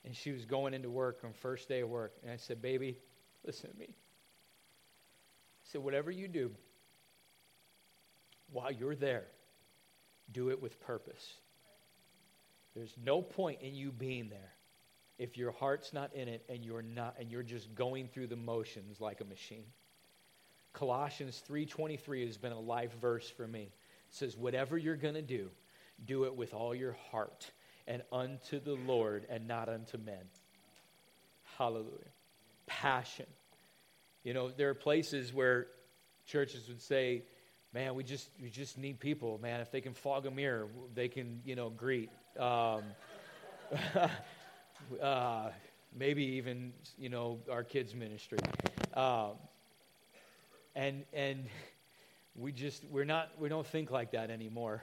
and 0.06 0.16
she 0.16 0.32
was 0.32 0.46
going 0.46 0.74
into 0.74 0.90
work 0.90 1.20
on 1.24 1.34
first 1.34 1.68
day 1.68 1.82
of 1.82 1.90
work. 1.90 2.14
And 2.24 2.32
I 2.32 2.38
said, 2.38 2.62
Baby, 2.62 2.98
listen 3.46 3.72
to 3.72 3.78
me. 3.78 3.88
I 3.90 5.66
said, 5.72 5.84
Whatever 5.84 6.12
you 6.12 6.28
do, 6.28 6.52
while 8.52 8.72
you're 8.72 8.96
there, 8.96 9.26
do 10.32 10.50
it 10.50 10.62
with 10.62 10.80
purpose. 10.82 11.34
There's 12.76 12.96
no 13.04 13.22
point 13.22 13.62
in 13.62 13.76
you 13.76 13.92
being 13.92 14.30
there 14.30 14.54
if 15.20 15.38
your 15.38 15.52
heart's 15.52 15.94
not 15.94 16.14
in 16.16 16.28
it 16.28 16.44
and 16.50 16.66
you're 16.66 16.82
not 16.82 17.16
and 17.20 17.32
you're 17.32 17.44
just 17.44 17.74
going 17.76 18.08
through 18.08 18.28
the 18.28 18.36
motions 18.36 19.00
like 19.00 19.22
a 19.22 19.26
machine. 19.26 19.66
Colossians 20.74 21.44
3:23 21.48 22.26
has 22.26 22.38
been 22.38 22.52
a 22.52 22.60
life 22.60 22.92
verse 23.00 23.30
for 23.30 23.48
me 23.48 23.64
It 23.64 23.70
says, 24.10 24.36
Whatever 24.36 24.78
you're 24.78 24.96
going 24.96 25.14
to 25.14 25.22
do, 25.22 25.52
do 26.04 26.26
it 26.26 26.36
with 26.36 26.54
all 26.54 26.74
your 26.74 26.98
heart 27.12 27.52
and 27.88 28.02
unto 28.12 28.60
the 28.60 28.74
Lord 28.74 29.26
and 29.30 29.48
not 29.48 29.70
unto 29.70 29.98
men. 29.98 30.26
Hallelujah. 31.58 32.12
Passion. 32.66 33.28
You 34.24 34.34
know, 34.34 34.50
there 34.50 34.70
are 34.70 34.74
places 34.74 35.34
where 35.34 35.68
churches 36.26 36.68
would 36.70 36.82
say, 36.82 37.24
man, 37.74 37.94
we 37.96 38.04
just, 38.04 38.30
we 38.42 38.50
just 38.50 38.78
need 38.78 39.00
people, 39.00 39.38
man. 39.42 39.60
If 39.60 39.72
they 39.72 39.82
can 39.82 39.94
fog 39.94 40.26
a 40.26 40.32
mirror, 40.32 40.68
they 40.94 41.10
can, 41.10 41.42
you 41.44 41.56
know, 41.56 41.70
greet. 41.70 42.10
Um, 42.40 42.84
uh, 45.02 45.50
maybe 45.98 46.24
even, 46.24 46.74
you 46.98 47.10
know, 47.10 47.40
our 47.52 47.64
kids' 47.64 47.96
ministry. 47.96 48.40
Um, 48.94 49.32
and, 50.76 51.04
and, 51.14 51.46
we 52.36 52.52
just 52.52 52.84
we're 52.86 53.06
not 53.06 53.30
we 53.40 53.48
don't 53.48 53.68
think 53.68 53.92
like 53.92 54.10
that 54.14 54.32
anymore 54.32 54.82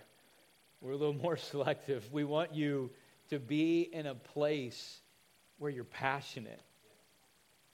we're 0.81 0.93
a 0.93 0.97
little 0.97 1.13
more 1.13 1.37
selective 1.51 2.09
we 2.13 2.23
want 2.23 2.55
you 2.55 2.89
to 3.31 3.39
be 3.39 3.89
in 3.93 4.07
a 4.07 4.15
place 4.15 5.01
where 5.59 5.71
you're 5.71 5.85
passionate. 5.85 6.61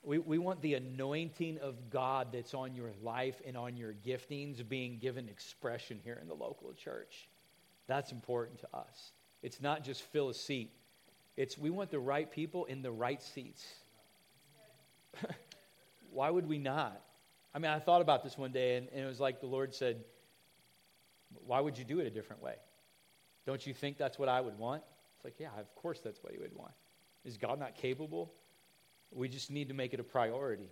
We, 0.02 0.18
we 0.18 0.38
want 0.38 0.60
the 0.60 0.74
anointing 0.74 1.58
of 1.58 1.90
God 1.90 2.28
that's 2.32 2.52
on 2.52 2.74
your 2.74 2.90
life 3.02 3.40
and 3.46 3.56
on 3.56 3.76
your 3.76 3.94
giftings 4.06 4.66
being 4.68 4.98
given 4.98 5.28
expression 5.28 5.98
here 6.04 6.18
in 6.20 6.28
the 6.28 6.34
local 6.34 6.72
church. 6.74 7.28
That's 7.86 8.12
important 8.12 8.60
to 8.60 8.68
us. 8.76 9.12
It's 9.42 9.60
not 9.60 9.84
just 9.84 10.02
fill 10.02 10.28
a 10.28 10.34
seat. 10.34 10.70
It's 11.36 11.58
we 11.58 11.70
want 11.70 11.90
the 11.90 11.98
right 11.98 12.30
people 12.30 12.64
in 12.64 12.82
the 12.82 12.90
right 12.90 13.22
seats. 13.22 13.64
Why 16.10 16.30
would 16.30 16.48
we 16.48 16.58
not? 16.58 17.00
I 17.54 17.58
mean, 17.58 17.70
I 17.70 17.78
thought 17.78 18.00
about 18.00 18.22
this 18.22 18.36
one 18.36 18.52
day, 18.52 18.76
and, 18.76 18.88
and 18.92 19.04
it 19.04 19.06
was 19.06 19.20
like 19.20 19.40
the 19.40 19.46
Lord 19.46 19.74
said, 19.74 20.04
Why 21.46 21.60
would 21.60 21.78
you 21.78 21.84
do 21.84 22.00
it 22.00 22.06
a 22.06 22.10
different 22.10 22.42
way? 22.42 22.54
Don't 23.46 23.66
you 23.66 23.72
think 23.72 23.96
that's 23.96 24.18
what 24.18 24.28
I 24.28 24.40
would 24.40 24.58
want? 24.58 24.82
It's 25.16 25.24
like, 25.24 25.34
yeah, 25.38 25.50
of 25.58 25.74
course 25.76 26.00
that's 26.00 26.22
what 26.22 26.32
he 26.32 26.38
would 26.38 26.54
want. 26.54 26.72
Is 27.24 27.36
God 27.36 27.58
not 27.58 27.76
capable? 27.76 28.32
We 29.12 29.28
just 29.28 29.50
need 29.50 29.68
to 29.68 29.74
make 29.74 29.94
it 29.94 30.00
a 30.00 30.04
priority. 30.04 30.68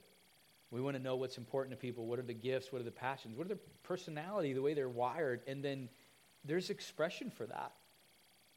We 0.70 0.80
want 0.80 0.96
to 0.96 1.02
know 1.02 1.14
what's 1.14 1.38
important 1.38 1.78
to 1.78 1.80
people. 1.80 2.06
What 2.06 2.18
are 2.18 2.22
the 2.22 2.34
gifts? 2.34 2.72
What 2.72 2.80
are 2.80 2.84
the 2.84 2.90
passions? 2.90 3.36
What 3.36 3.44
are 3.44 3.48
their 3.48 3.58
personality, 3.84 4.52
the 4.52 4.62
way 4.62 4.74
they're 4.74 4.88
wired? 4.88 5.42
And 5.46 5.64
then 5.64 5.88
there's 6.44 6.68
expression 6.68 7.30
for 7.30 7.46
that. 7.46 7.72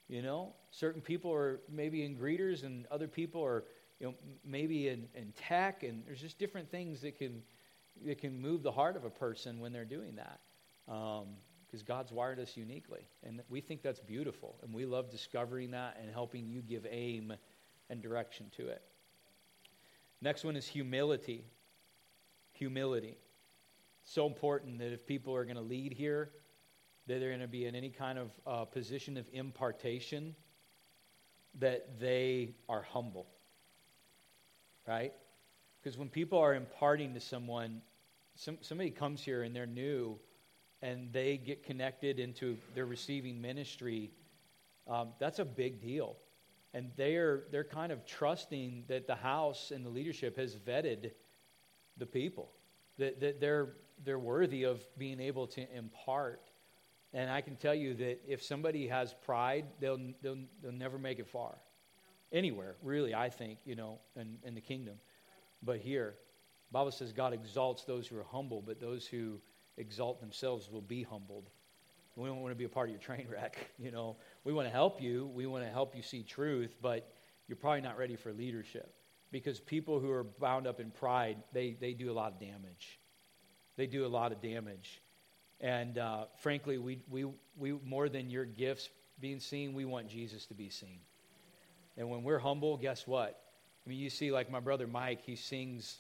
You 0.10 0.22
know, 0.22 0.54
certain 0.72 1.02
people 1.02 1.34
are 1.34 1.60
maybe 1.70 2.06
in 2.06 2.16
greeters, 2.18 2.64
and 2.64 2.86
other 2.88 3.08
people 3.08 3.44
are, 3.44 3.66
you 4.00 4.08
know, 4.08 4.14
maybe 4.46 4.88
in, 4.88 5.08
in 5.16 5.34
tech, 5.34 5.84
and 5.84 6.04
there's 6.06 6.22
just 6.22 6.40
different 6.40 6.72
things 6.72 7.02
that 7.02 7.18
can 7.18 7.42
that 8.06 8.20
can 8.20 8.40
move 8.40 8.62
the 8.62 8.72
heart 8.72 8.96
of 8.96 9.06
a 9.06 9.10
person 9.10 9.60
when 9.60 9.74
they're 9.74 9.84
doing 9.84 10.16
that. 10.16 10.40
Because 10.86 11.82
um, 11.82 11.86
God's 11.86 12.12
wired 12.12 12.40
us 12.40 12.56
uniquely, 12.56 13.08
and 13.24 13.42
we 13.50 13.60
think 13.60 13.82
that's 13.82 14.00
beautiful, 14.00 14.56
and 14.64 14.74
we 14.74 14.86
love 14.86 15.10
discovering 15.10 15.72
that 15.72 15.98
and 16.02 16.12
helping 16.12 16.48
you 16.48 16.62
give 16.62 16.86
aim 16.90 17.34
and 17.90 18.02
direction 18.02 18.52
to 18.58 18.68
it. 18.68 18.82
Next 20.22 20.44
one 20.44 20.56
is 20.56 20.68
humility. 20.68 21.44
Humility. 22.54 23.18
So 24.04 24.26
important 24.26 24.80
that 24.80 24.94
if 24.94 25.06
people 25.06 25.36
are 25.36 25.44
going 25.44 25.58
to 25.58 25.62
lead 25.62 25.94
here, 25.94 26.30
that 27.08 27.20
they're 27.20 27.30
going 27.30 27.40
to 27.42 27.48
be 27.48 27.66
in 27.66 27.76
any 27.76 27.90
kind 27.90 28.20
of 28.20 28.32
uh, 28.46 28.66
position 28.66 29.18
of 29.18 29.26
impartation, 29.32 30.36
that 31.60 32.00
they 32.00 32.54
are 32.70 32.82
humble. 32.82 33.28
Right? 34.88 35.14
Because 35.82 35.98
when 35.98 36.10
people 36.10 36.40
are 36.40 36.54
imparting 36.54 37.14
to 37.14 37.20
someone, 37.20 37.82
some, 38.36 38.58
somebody 38.62 38.90
comes 38.90 39.24
here 39.24 39.44
and 39.44 39.56
they're 39.56 39.66
new 39.66 40.20
and 40.82 41.12
they 41.12 41.38
get 41.38 41.64
connected 41.64 42.20
into 42.20 42.58
their 42.76 42.86
receiving 42.86 43.42
ministry, 43.42 44.12
um, 44.88 45.10
that's 45.20 45.40
a 45.40 45.46
big 45.46 45.82
deal. 45.82 46.18
And 46.74 46.92
they're, 46.96 47.44
they're 47.52 47.64
kind 47.64 47.92
of 47.92 48.06
trusting 48.06 48.84
that 48.88 49.08
the 49.08 49.16
house 49.16 49.72
and 49.72 49.86
the 49.86 49.90
leadership 49.90 50.38
has 50.38 50.56
vetted 50.56 51.12
the 51.98 52.06
people, 52.06 52.52
that, 52.98 53.20
that 53.22 53.40
they're, 53.40 53.70
they're 54.04 54.20
worthy 54.20 54.64
of 54.64 54.82
being 54.98 55.20
able 55.20 55.48
to 55.48 55.76
impart. 55.76 56.47
And 57.14 57.30
I 57.30 57.42
can 57.42 57.56
tell 57.56 57.74
you 57.74 57.94
that 57.96 58.20
if 58.28 58.44
somebody 58.44 58.88
has 58.88 59.14
pride, 59.26 59.66
they'll, 59.80 60.00
they'll, 60.22 60.38
they'll 60.62 60.72
never 60.72 60.98
make 60.98 61.20
it 61.20 61.28
far. 61.28 61.58
Anywhere, 62.32 62.76
really, 62.84 63.16
I 63.16 63.30
think, 63.30 63.60
you 63.66 63.76
know, 63.76 64.00
in, 64.16 64.38
in 64.44 64.54
the 64.54 64.62
kingdom. 64.62 64.96
But 65.64 65.80
here, 65.80 66.16
Bible 66.72 66.92
says 66.92 67.14
God 67.14 67.34
exalts 67.34 67.86
those 67.86 68.08
who 68.08 68.18
are 68.18 68.26
humble, 68.26 68.62
but 68.62 68.80
those 68.82 69.08
who 69.08 69.40
exalt 69.78 70.20
themselves 70.20 70.70
will 70.70 70.82
be 70.82 71.04
humbled. 71.04 71.50
We 72.18 72.28
don't 72.28 72.42
want 72.42 72.52
to 72.52 72.56
be 72.58 72.64
a 72.64 72.70
part 72.70 72.90
of 72.90 72.92
your 72.92 73.02
train 73.02 73.28
wreck, 73.32 73.58
you 73.78 73.92
know. 73.92 74.18
We 74.44 74.52
want 74.52 74.68
to 74.68 74.72
help 74.72 75.02
you. 75.02 75.28
We 75.34 75.46
want 75.46 75.64
to 75.64 75.70
help 75.70 75.96
you 75.96 76.02
see 76.02 76.24
truth, 76.24 76.76
but 76.82 77.14
you're 77.48 77.58
probably 77.58 77.82
not 77.82 77.98
ready 77.98 78.16
for 78.16 78.34
leadership 78.34 78.94
because 79.32 79.60
people 79.60 80.00
who 80.00 80.10
are 80.10 80.24
bound 80.24 80.68
up 80.68 80.80
in 80.80 80.90
pride, 80.90 81.38
they, 81.54 81.78
they 81.80 81.94
do 81.94 82.12
a 82.12 82.14
lot 82.14 82.34
of 82.34 82.40
damage. 82.40 83.00
They 83.76 83.86
do 83.86 84.06
a 84.06 84.08
lot 84.08 84.32
of 84.32 84.42
damage. 84.42 85.02
And 85.60 85.98
uh, 85.98 86.26
frankly, 86.40 86.78
we, 86.78 87.00
we, 87.10 87.26
we, 87.58 87.72
more 87.84 88.10
than 88.10 88.30
your 88.30 88.46
gifts 88.46 88.90
being 89.20 89.40
seen, 89.40 89.74
we 89.74 89.86
want 89.86 90.08
Jesus 90.08 90.46
to 90.48 90.54
be 90.54 90.70
seen. 90.70 91.00
And 91.98 92.10
when 92.10 92.24
we're 92.24 92.40
humble, 92.40 92.78
guess 92.78 93.08
what? 93.08 93.40
I 93.86 93.90
mean, 93.90 94.00
you 94.00 94.10
see, 94.10 94.32
like 94.32 94.52
my 94.52 94.60
brother 94.60 94.86
Mike, 94.86 95.22
he 95.26 95.36
sings 95.36 95.98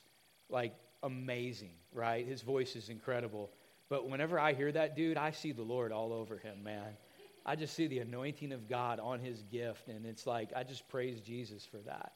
like 0.49 0.75
amazing, 1.01 1.71
right? 1.91 2.25
His 2.25 2.41
voice 2.41 2.75
is 2.75 2.89
incredible. 2.89 3.49
But 3.89 4.07
whenever 4.07 4.39
I 4.39 4.53
hear 4.53 4.71
that 4.71 4.95
dude, 4.95 5.17
I 5.17 5.31
see 5.31 5.53
the 5.53 5.63
Lord 5.63 5.91
all 5.91 6.13
over 6.13 6.37
him, 6.37 6.63
man. 6.63 6.97
I 7.45 7.55
just 7.55 7.75
see 7.75 7.87
the 7.87 7.99
anointing 7.99 8.51
of 8.51 8.67
God 8.67 8.99
on 8.99 9.19
his 9.19 9.41
gift, 9.43 9.87
and 9.87 10.05
it's 10.05 10.27
like 10.27 10.51
I 10.55 10.63
just 10.63 10.87
praise 10.89 11.21
Jesus 11.21 11.65
for 11.65 11.77
that. 11.77 12.11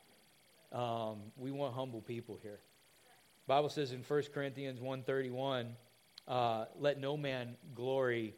Um, 0.78 1.20
we 1.38 1.52
want 1.52 1.74
humble 1.74 2.02
people 2.02 2.38
here. 2.42 2.60
Bible 3.48 3.70
says 3.70 3.94
in 3.94 4.04
1 4.04 4.24
Corinthians 4.34 4.80
1.31, 4.80 5.68
uh, 6.28 6.66
let 6.80 7.00
no 7.00 7.18
man 7.18 7.56
glory 7.76 8.36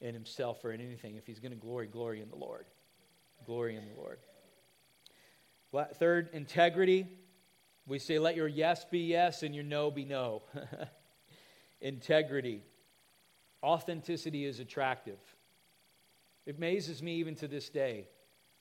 in 0.00 0.14
himself 0.14 0.64
or 0.64 0.72
in 0.72 0.80
anything. 0.80 1.16
If 1.16 1.26
he's 1.26 1.40
going 1.40 1.52
to 1.52 1.58
glory, 1.58 1.86
glory 1.86 2.20
in 2.20 2.28
the 2.28 2.36
Lord. 2.36 2.66
Glory 3.46 3.76
in 3.76 3.82
the 3.84 4.00
Lord. 4.00 4.18
Third, 5.96 6.30
integrity. 6.32 7.06
We 7.86 7.98
say, 7.98 8.18
let 8.18 8.36
your 8.36 8.48
yes 8.48 8.84
be 8.84 9.00
yes 9.00 9.42
and 9.42 9.54
your 9.54 9.64
no 9.64 9.90
be 9.90 10.04
no. 10.04 10.42
integrity. 11.80 12.62
Authenticity 13.62 14.44
is 14.44 14.60
attractive. 14.60 15.18
It 16.46 16.56
amazes 16.56 17.02
me 17.02 17.14
even 17.16 17.34
to 17.36 17.48
this 17.48 17.68
day 17.68 18.06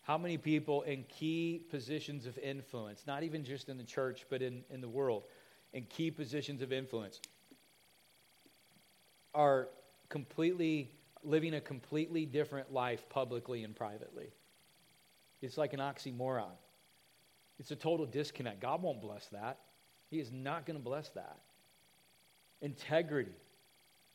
how 0.04 0.18
many 0.18 0.38
people 0.38 0.82
in 0.82 1.04
key 1.04 1.62
positions 1.70 2.26
of 2.26 2.38
influence, 2.40 3.04
not 3.06 3.24
even 3.24 3.44
just 3.44 3.70
in 3.70 3.78
the 3.78 3.84
church, 3.84 4.26
but 4.30 4.42
in, 4.42 4.64
in 4.70 4.82
the 4.82 4.90
world, 4.90 5.24
in 5.74 5.84
key 5.86 6.10
positions 6.10 6.62
of 6.62 6.74
influence, 6.74 7.22
are 9.34 9.70
completely 10.10 10.92
living 11.24 11.54
a 11.54 11.62
completely 11.62 12.26
different 12.26 12.74
life 12.74 13.08
publicly 13.10 13.64
and 13.64 13.76
privately. 13.76 14.30
It's 15.42 15.58
like 15.58 15.74
an 15.74 15.80
oxymoron. 15.80 16.52
It's 17.60 17.72
a 17.72 17.76
total 17.76 18.06
disconnect. 18.06 18.60
God 18.60 18.82
won't 18.82 19.02
bless 19.02 19.28
that. 19.28 19.60
He 20.10 20.20
is 20.20 20.32
not 20.32 20.66
going 20.66 20.78
to 20.78 20.84
bless 20.84 21.10
that. 21.10 21.38
Integrity. 22.62 23.36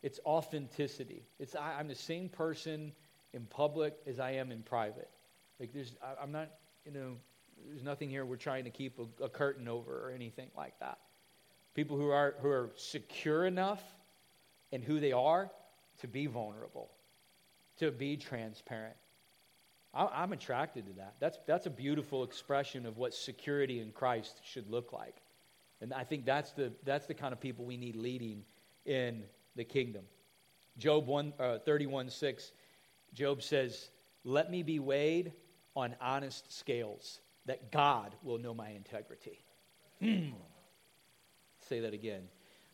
It's 0.02 0.20
authenticity. 0.26 1.22
It's 1.38 1.54
I, 1.56 1.80
am 1.80 1.88
the 1.88 1.94
same 1.94 2.28
person 2.28 2.92
in 3.32 3.44
public 3.46 3.94
as 4.06 4.20
I 4.20 4.32
am 4.32 4.52
in 4.52 4.62
private. 4.62 5.10
Like 5.58 5.72
there's, 5.72 5.92
I, 6.02 6.22
am 6.22 6.32
not, 6.32 6.50
you 6.84 6.92
know, 6.92 7.16
there's 7.68 7.82
nothing 7.82 8.10
here 8.10 8.24
we're 8.24 8.36
trying 8.36 8.64
to 8.64 8.70
keep 8.70 8.98
a, 8.98 9.24
a 9.24 9.28
curtain 9.28 9.68
over 9.68 10.06
or 10.06 10.12
anything 10.12 10.48
like 10.56 10.78
that. 10.80 10.98
People 11.74 11.96
who 11.96 12.10
are 12.10 12.34
who 12.40 12.48
are 12.48 12.70
secure 12.76 13.46
enough 13.46 13.82
in 14.76 14.82
who 14.82 15.00
they 15.00 15.12
are 15.12 15.50
to 16.00 16.06
be 16.06 16.26
vulnerable, 16.26 16.90
to 17.78 17.90
be 17.90 18.14
transparent, 18.18 18.94
I'm 19.94 20.34
attracted 20.34 20.84
to 20.88 20.92
that. 20.98 21.14
That's, 21.18 21.38
that's 21.46 21.64
a 21.64 21.70
beautiful 21.70 22.22
expression 22.22 22.84
of 22.84 22.98
what 22.98 23.14
security 23.14 23.80
in 23.80 23.92
Christ 23.92 24.42
should 24.44 24.70
look 24.70 24.92
like. 24.92 25.16
And 25.80 25.94
I 25.94 26.04
think 26.04 26.26
that's 26.26 26.52
the, 26.52 26.74
that's 26.84 27.06
the 27.06 27.14
kind 27.14 27.32
of 27.32 27.40
people 27.40 27.64
we 27.64 27.78
need 27.78 27.96
leading 27.96 28.44
in 28.84 29.22
the 29.54 29.64
kingdom. 29.64 30.04
Job 30.76 31.06
1, 31.06 31.32
uh, 31.40 31.58
31 31.60 32.10
6, 32.10 32.52
Job 33.14 33.42
says, 33.42 33.88
Let 34.22 34.50
me 34.50 34.62
be 34.62 34.78
weighed 34.78 35.32
on 35.74 35.96
honest 35.98 36.52
scales, 36.52 37.20
that 37.46 37.72
God 37.72 38.14
will 38.22 38.36
know 38.36 38.52
my 38.52 38.68
integrity. 38.68 39.40
Say 41.68 41.80
that 41.80 41.94
again. 41.94 42.28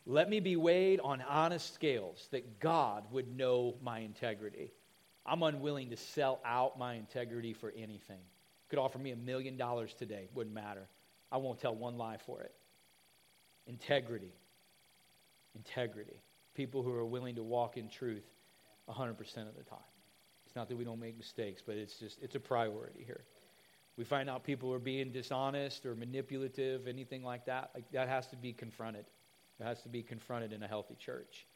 Let 0.06 0.28
me 0.28 0.40
be 0.40 0.56
weighed 0.56 1.00
on 1.00 1.22
honest 1.22 1.74
scales, 1.74 2.28
that 2.32 2.58
God 2.58 3.04
would 3.12 3.36
know 3.36 3.76
my 3.82 4.00
integrity. 4.00 4.72
I'm 5.24 5.42
unwilling 5.42 5.90
to 5.90 5.96
sell 5.96 6.40
out 6.44 6.78
my 6.78 6.94
integrity 6.94 7.52
for 7.52 7.72
anything. 7.76 8.20
Could 8.68 8.80
offer 8.80 8.98
me 8.98 9.12
a 9.12 9.16
million 9.16 9.56
dollars 9.56 9.94
today, 9.94 10.28
wouldn't 10.34 10.54
matter. 10.54 10.88
I 11.30 11.36
won't 11.36 11.60
tell 11.60 11.74
one 11.74 11.96
lie 11.96 12.18
for 12.26 12.40
it. 12.40 12.52
Integrity. 13.66 14.32
Integrity. 15.54 16.20
People 16.54 16.82
who 16.82 16.92
are 16.92 17.04
willing 17.04 17.36
to 17.36 17.42
walk 17.42 17.76
in 17.76 17.88
truth 17.88 18.24
100% 18.88 19.20
of 19.48 19.56
the 19.56 19.62
time. 19.62 19.78
It's 20.46 20.56
not 20.56 20.68
that 20.68 20.76
we 20.76 20.84
don't 20.84 21.00
make 21.00 21.16
mistakes, 21.16 21.62
but 21.64 21.76
it's 21.76 21.98
just 21.98 22.20
it's 22.20 22.34
a 22.34 22.40
priority 22.40 23.04
here. 23.06 23.24
We 23.96 24.04
find 24.04 24.28
out 24.28 24.44
people 24.44 24.72
are 24.72 24.78
being 24.78 25.12
dishonest 25.12 25.86
or 25.86 25.94
manipulative, 25.94 26.88
anything 26.88 27.22
like 27.22 27.46
that. 27.46 27.70
Like 27.74 27.90
that 27.92 28.08
has 28.08 28.26
to 28.28 28.36
be 28.36 28.52
confronted. 28.52 29.04
It 29.62 29.66
has 29.66 29.82
to 29.82 29.88
be 29.88 30.02
confronted 30.02 30.52
in 30.52 30.64
a 30.64 30.66
healthy 30.66 30.96
church. 30.96 31.46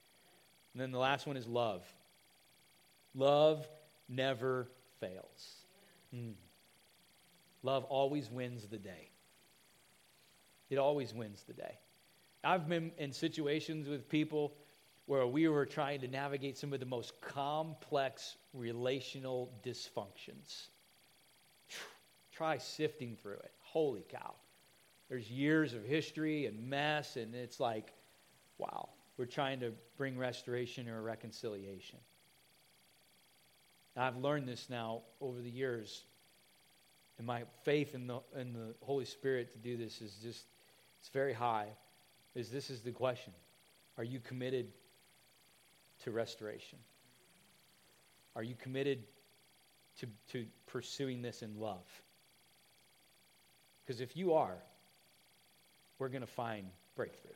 And 0.73 0.81
then 0.81 0.93
the 0.93 0.99
last 0.99 1.27
one 1.27 1.37
is 1.37 1.49
love. 1.49 1.85
Love 3.17 3.67
never 4.09 4.69
fails. 5.01 5.65
Mm. 6.15 6.35
Love 7.65 7.83
always 7.85 8.31
wins 8.31 8.69
the 8.69 8.77
day. 8.77 9.11
It 10.71 10.79
always 10.79 11.15
wins 11.15 11.43
the 11.49 11.53
day. 11.53 11.79
I've 12.45 12.69
been 12.69 12.93
in 12.97 13.13
situations 13.13 13.89
with 13.89 14.09
people 14.09 14.53
where 15.07 15.27
we 15.27 15.49
were 15.49 15.67
trying 15.67 16.01
to 16.03 16.09
navigate 16.09 16.57
some 16.57 16.73
of 16.73 16.79
the 16.79 16.87
most 16.87 17.21
complex 17.21 18.37
relational 18.55 19.51
dysfunctions. 19.65 20.69
Try 22.31 22.59
sifting 22.59 23.17
through 23.21 23.33
it. 23.33 23.51
Holy 23.63 24.05
cow. 24.09 24.35
There's 25.09 25.29
years 25.29 25.75
of 25.75 25.85
history 25.85 26.47
and 26.47 26.71
mess, 26.71 27.17
and 27.17 27.35
it's 27.35 27.59
like, 27.59 27.93
wow, 28.59 28.89
we're 29.17 29.27
trying 29.27 29.61
to 29.61 29.73
bring 29.97 30.19
restoration 30.19 30.89
or 30.89 31.03
reconciliation. 31.03 31.99
I've 33.97 34.17
learned 34.17 34.47
this 34.47 34.69
now 34.69 35.03
over 35.23 35.41
the 35.41 35.51
years, 35.51 36.05
and 37.17 37.27
my 37.27 37.45
faith 37.65 37.95
in 37.95 38.07
the, 38.07 38.21
in 38.39 38.53
the 38.53 38.75
Holy 38.83 39.07
Spirit 39.07 39.53
to 39.53 39.59
do 39.59 39.77
this 39.79 40.03
is 40.03 40.15
just, 40.23 40.45
it's 41.01 41.09
very 41.09 41.33
high. 41.33 41.69
Is 42.35 42.51
this 42.51 42.69
is 42.69 42.83
the 42.83 42.91
question 42.91 43.33
Are 43.97 44.05
you 44.05 44.21
committed 44.21 44.67
to 46.05 46.11
restoration? 46.11 46.79
Are 48.35 48.43
you 48.43 48.55
committed 48.55 49.03
to, 50.01 50.07
to 50.33 50.47
pursuing 50.67 51.23
this 51.23 51.41
in 51.41 51.59
love? 51.59 51.87
Because 53.87 54.03
if 54.03 54.15
you 54.15 54.35
are, 54.35 54.59
we're 55.99 56.11
going 56.11 56.21
to 56.21 56.27
find 56.27 56.67
breakthrough. 56.97 57.31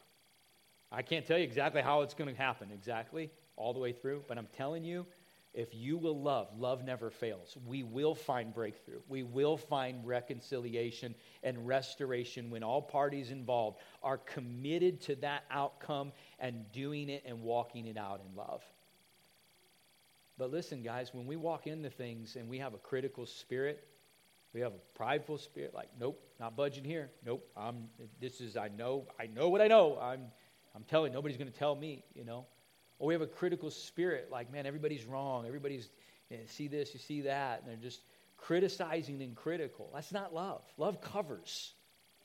I 0.92 1.02
can't 1.02 1.26
tell 1.26 1.38
you 1.38 1.44
exactly 1.44 1.82
how 1.82 2.02
it's 2.02 2.14
going 2.14 2.34
to 2.34 2.40
happen 2.40 2.70
exactly 2.72 3.30
all 3.56 3.72
the 3.72 3.78
way 3.78 3.92
through, 3.92 4.24
but 4.26 4.38
I'm 4.38 4.48
telling 4.56 4.84
you, 4.84 5.06
if 5.52 5.74
you 5.74 5.96
will 5.98 6.20
love, 6.20 6.48
love 6.56 6.84
never 6.84 7.10
fails. 7.10 7.56
We 7.66 7.82
will 7.82 8.14
find 8.14 8.54
breakthrough. 8.54 9.00
We 9.08 9.24
will 9.24 9.56
find 9.56 10.06
reconciliation 10.06 11.14
and 11.42 11.66
restoration 11.66 12.50
when 12.50 12.62
all 12.62 12.80
parties 12.80 13.30
involved 13.32 13.78
are 14.02 14.18
committed 14.18 15.00
to 15.02 15.16
that 15.16 15.44
outcome 15.50 16.12
and 16.38 16.70
doing 16.72 17.08
it 17.08 17.24
and 17.26 17.42
walking 17.42 17.86
it 17.88 17.96
out 17.96 18.20
in 18.28 18.36
love. 18.36 18.62
But 20.38 20.52
listen, 20.52 20.82
guys, 20.82 21.12
when 21.12 21.26
we 21.26 21.36
walk 21.36 21.66
into 21.66 21.90
things 21.90 22.36
and 22.36 22.48
we 22.48 22.58
have 22.58 22.72
a 22.72 22.78
critical 22.78 23.26
spirit, 23.26 23.84
we 24.52 24.60
have 24.60 24.72
a 24.72 24.96
prideful 24.96 25.38
spirit, 25.38 25.74
like, 25.74 25.88
nope, 25.98 26.20
not 26.38 26.56
budging 26.56 26.84
here. 26.84 27.10
Nope, 27.24 27.46
I'm 27.56 27.88
this 28.20 28.40
is 28.40 28.56
I 28.56 28.68
know, 28.68 29.06
I 29.18 29.26
know 29.26 29.48
what 29.48 29.60
I 29.60 29.68
know. 29.68 29.98
I'm 30.00 30.26
I'm 30.74 30.84
telling 30.84 31.12
nobody's 31.12 31.36
gonna 31.36 31.50
tell 31.50 31.74
me, 31.74 32.04
you 32.14 32.24
know. 32.24 32.46
Or 32.98 33.08
we 33.08 33.14
have 33.14 33.22
a 33.22 33.26
critical 33.26 33.70
spirit, 33.70 34.28
like, 34.30 34.52
man, 34.52 34.66
everybody's 34.66 35.04
wrong. 35.04 35.46
Everybody's 35.46 35.88
you 36.28 36.36
know, 36.36 36.42
see 36.46 36.68
this, 36.68 36.92
you 36.92 37.00
see 37.00 37.22
that, 37.22 37.60
and 37.60 37.68
they're 37.68 37.76
just 37.76 38.02
criticizing 38.36 39.22
and 39.22 39.34
critical. 39.34 39.90
That's 39.94 40.12
not 40.12 40.34
love. 40.34 40.62
Love 40.76 41.00
covers 41.00 41.74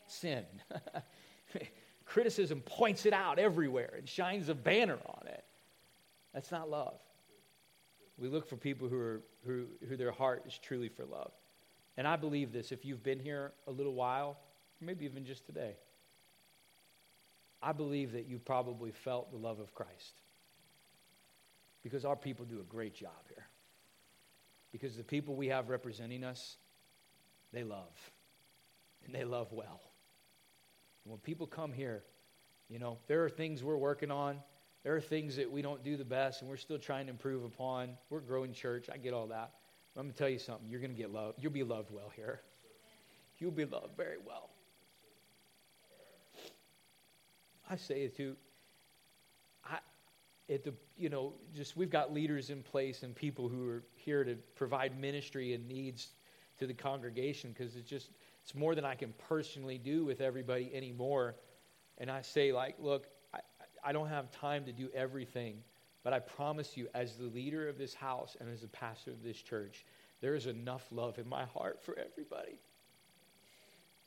sin. 0.07 0.45
Criticism 2.05 2.61
points 2.61 3.05
it 3.05 3.13
out 3.13 3.39
everywhere 3.39 3.95
and 3.97 4.07
shines 4.07 4.49
a 4.49 4.55
banner 4.55 4.99
on 5.07 5.27
it. 5.27 5.43
That's 6.33 6.51
not 6.51 6.69
love. 6.69 6.99
We 8.17 8.27
look 8.27 8.47
for 8.47 8.55
people 8.55 8.87
who, 8.87 8.97
are, 8.97 9.21
who, 9.45 9.65
who 9.87 9.97
their 9.97 10.11
heart 10.11 10.43
is 10.47 10.57
truly 10.57 10.87
for 10.87 11.05
love. 11.05 11.31
And 11.97 12.07
I 12.07 12.15
believe 12.15 12.53
this 12.53 12.71
if 12.71 12.85
you've 12.85 13.03
been 13.03 13.19
here 13.19 13.53
a 13.67 13.71
little 13.71 13.93
while, 13.93 14.37
maybe 14.79 15.05
even 15.05 15.25
just 15.25 15.45
today, 15.45 15.75
I 17.65 17.71
believe 17.71 18.11
that 18.11 18.27
you 18.27 18.37
probably 18.37 18.91
felt 18.91 19.31
the 19.31 19.37
love 19.37 19.59
of 19.59 19.73
Christ. 19.73 20.21
Because 21.81 22.05
our 22.05 22.15
people 22.15 22.45
do 22.45 22.59
a 22.59 22.63
great 22.63 22.93
job 22.93 23.27
here. 23.27 23.47
Because 24.71 24.95
the 24.95 25.03
people 25.03 25.35
we 25.35 25.47
have 25.47 25.67
representing 25.67 26.23
us, 26.23 26.57
they 27.51 27.63
love. 27.63 27.89
And 29.03 29.15
they 29.15 29.23
love 29.23 29.51
well. 29.51 29.81
And 31.03 31.11
when 31.11 31.19
people 31.21 31.47
come 31.47 31.73
here, 31.73 32.03
you 32.69 32.77
know, 32.77 32.99
there 33.07 33.23
are 33.23 33.29
things 33.29 33.63
we're 33.63 33.77
working 33.77 34.11
on. 34.11 34.39
There 34.83 34.95
are 34.95 35.01
things 35.01 35.35
that 35.37 35.51
we 35.51 35.63
don't 35.63 35.83
do 35.83 35.97
the 35.97 36.05
best 36.05 36.41
and 36.41 36.49
we're 36.49 36.57
still 36.57 36.77
trying 36.77 37.07
to 37.07 37.11
improve 37.11 37.43
upon. 37.43 37.97
We're 38.11 38.19
growing 38.19 38.53
church. 38.53 38.89
I 38.93 38.97
get 38.97 39.13
all 39.13 39.27
that. 39.27 39.53
I'm 39.97 40.03
going 40.03 40.13
to 40.13 40.17
tell 40.17 40.29
you 40.29 40.39
something. 40.39 40.69
You're 40.69 40.81
going 40.81 40.93
to 40.93 40.97
get 40.97 41.11
loved. 41.11 41.41
You'll 41.41 41.51
be 41.51 41.63
loved 41.63 41.89
well 41.89 42.11
here. 42.15 42.41
You'll 43.39 43.51
be 43.51 43.65
loved 43.65 43.97
very 43.97 44.17
well. 44.23 44.49
I 47.69 47.75
say 47.75 48.01
it 48.01 48.15
too. 48.15 48.35
I, 49.63 49.79
at 50.49 50.63
the, 50.63 50.73
you 50.97 51.09
know, 51.09 51.33
just 51.55 51.75
we've 51.75 51.89
got 51.89 52.13
leaders 52.13 52.49
in 52.49 52.61
place 52.61 53.03
and 53.03 53.15
people 53.15 53.49
who 53.49 53.67
are 53.69 53.83
here 53.95 54.23
to 54.23 54.35
provide 54.55 54.99
ministry 54.99 55.53
and 55.53 55.67
needs 55.67 56.09
to 56.59 56.67
the 56.67 56.73
congregation 56.73 57.53
because 57.57 57.75
it's 57.75 57.89
just, 57.89 58.11
it's 58.43 58.53
more 58.53 58.75
than 58.75 58.85
I 58.85 58.95
can 58.95 59.13
personally 59.27 59.77
do 59.77 60.05
with 60.05 60.21
everybody 60.21 60.71
anymore. 60.73 61.35
And 61.97 62.11
I 62.11 62.21
say, 62.21 62.51
like, 62.51 62.75
look, 62.79 63.07
I, 63.33 63.39
I 63.83 63.91
don't 63.91 64.09
have 64.09 64.31
time 64.31 64.65
to 64.65 64.71
do 64.71 64.89
everything. 64.93 65.63
But 66.03 66.13
I 66.13 66.19
promise 66.19 66.77
you, 66.77 66.87
as 66.93 67.15
the 67.15 67.25
leader 67.25 67.67
of 67.67 67.79
this 67.79 67.95
house 67.95 68.37
and 68.39 68.47
as 68.47 68.63
a 68.63 68.67
pastor 68.67 69.09
of 69.09 69.23
this 69.23 69.41
church, 69.41 69.85
there 70.21 70.35
is 70.35 70.45
enough 70.45 70.85
love 70.91 71.17
in 71.17 71.27
my 71.27 71.45
heart 71.45 71.83
for 71.83 71.97
everybody. 71.97 72.59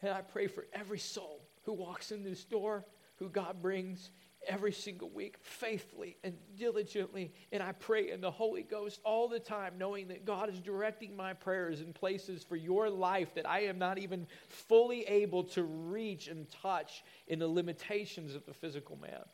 And 0.01 0.13
I 0.13 0.21
pray 0.21 0.47
for 0.47 0.67
every 0.73 1.01
soul 1.01 1.41
who 1.65 1.73
walks 1.73 2.13
in 2.13 2.23
this 2.23 2.45
door, 2.45 2.85
who 3.19 3.29
God 3.29 3.63
brings 3.63 4.11
every 4.47 4.73
single 4.73 5.11
week 5.11 5.37
faithfully 5.43 6.17
and 6.25 6.35
diligently. 6.57 7.33
And 7.53 7.63
I 7.63 7.73
pray 7.73 8.11
in 8.11 8.21
the 8.21 8.31
Holy 8.31 8.63
Ghost 8.63 9.01
all 9.05 9.29
the 9.29 9.41
time, 9.41 9.75
knowing 9.79 10.09
that 10.09 10.25
God 10.25 10.49
is 10.49 10.61
directing 10.61 11.17
my 11.17 11.35
prayers 11.35 11.81
in 11.81 11.93
places 11.93 12.45
for 12.45 12.57
your 12.57 12.89
life 12.89 13.35
that 13.35 13.49
I 13.49 13.65
am 13.65 13.79
not 13.79 13.99
even 13.99 14.27
fully 14.49 15.03
able 15.05 15.45
to 15.45 15.63
reach 15.63 16.29
and 16.29 16.49
touch 16.63 17.03
in 17.27 17.39
the 17.39 17.49
limitations 17.49 18.35
of 18.35 18.47
the 18.47 18.55
physical 18.55 18.97
man 18.97 19.25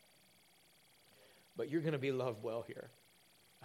but 1.56 1.70
you're 1.70 1.80
going 1.80 1.92
to 1.92 1.98
be 1.98 2.12
loved 2.12 2.42
well 2.42 2.64
here. 2.66 2.90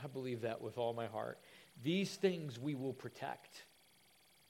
I 0.01 0.07
believe 0.07 0.41
that 0.41 0.61
with 0.61 0.78
all 0.78 0.93
my 0.93 1.07
heart. 1.07 1.39
These 1.84 2.15
things 2.15 2.59
we 2.59 2.76
will 2.76 2.93
protect. 2.93 3.63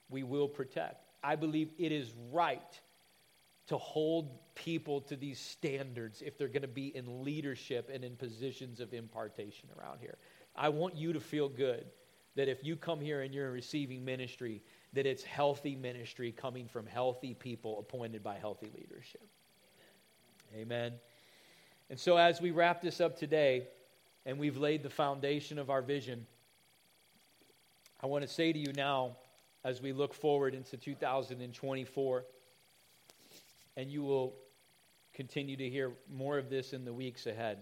We 0.08 0.22
will 0.22 0.48
protect. 0.48 1.04
I 1.22 1.36
believe 1.36 1.70
it 1.78 1.92
is 1.92 2.12
right 2.32 2.80
to 3.70 3.78
hold 3.78 4.36
people 4.56 5.00
to 5.00 5.14
these 5.14 5.38
standards 5.38 6.22
if 6.26 6.36
they're 6.36 6.48
going 6.48 6.60
to 6.60 6.66
be 6.66 6.88
in 6.96 7.22
leadership 7.22 7.88
and 7.92 8.02
in 8.02 8.16
positions 8.16 8.80
of 8.80 8.92
impartation 8.92 9.68
around 9.78 10.00
here. 10.00 10.18
I 10.56 10.68
want 10.70 10.96
you 10.96 11.12
to 11.12 11.20
feel 11.20 11.48
good 11.48 11.86
that 12.34 12.48
if 12.48 12.64
you 12.64 12.74
come 12.74 13.00
here 13.00 13.22
and 13.22 13.32
you're 13.32 13.52
receiving 13.52 14.04
ministry, 14.04 14.60
that 14.92 15.06
it's 15.06 15.22
healthy 15.22 15.76
ministry 15.76 16.32
coming 16.32 16.66
from 16.66 16.84
healthy 16.84 17.32
people 17.32 17.78
appointed 17.78 18.24
by 18.24 18.38
healthy 18.38 18.72
leadership. 18.76 19.22
Amen. 20.56 20.94
And 21.90 21.98
so, 21.98 22.16
as 22.16 22.40
we 22.40 22.50
wrap 22.50 22.82
this 22.82 23.00
up 23.00 23.16
today, 23.16 23.68
and 24.26 24.36
we've 24.36 24.56
laid 24.56 24.82
the 24.82 24.90
foundation 24.90 25.60
of 25.60 25.70
our 25.70 25.80
vision, 25.80 26.26
I 28.02 28.08
want 28.08 28.22
to 28.22 28.28
say 28.28 28.52
to 28.52 28.58
you 28.58 28.72
now, 28.74 29.16
as 29.62 29.80
we 29.80 29.92
look 29.92 30.12
forward 30.12 30.56
into 30.56 30.76
2024, 30.76 32.24
and 33.76 33.90
you 33.90 34.02
will 34.02 34.34
continue 35.14 35.56
to 35.56 35.68
hear 35.68 35.92
more 36.12 36.38
of 36.38 36.50
this 36.50 36.72
in 36.72 36.84
the 36.84 36.92
weeks 36.92 37.26
ahead. 37.26 37.58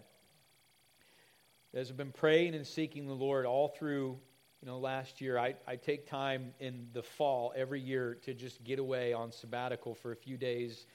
As 1.74 1.90
I've 1.90 1.96
been 1.96 2.12
praying 2.12 2.54
and 2.54 2.66
seeking 2.66 3.06
the 3.06 3.14
Lord 3.14 3.46
all 3.46 3.68
through 3.68 4.18
you 4.60 4.66
know, 4.66 4.78
last 4.78 5.20
year, 5.20 5.38
I, 5.38 5.54
I 5.68 5.76
take 5.76 6.08
time 6.08 6.52
in 6.58 6.88
the 6.92 7.02
fall 7.02 7.52
every 7.54 7.80
year 7.80 8.18
to 8.22 8.34
just 8.34 8.64
get 8.64 8.80
away 8.80 9.12
on 9.12 9.30
sabbatical 9.30 9.94
for 9.94 10.10
a 10.10 10.16
few 10.16 10.36
days 10.36 10.86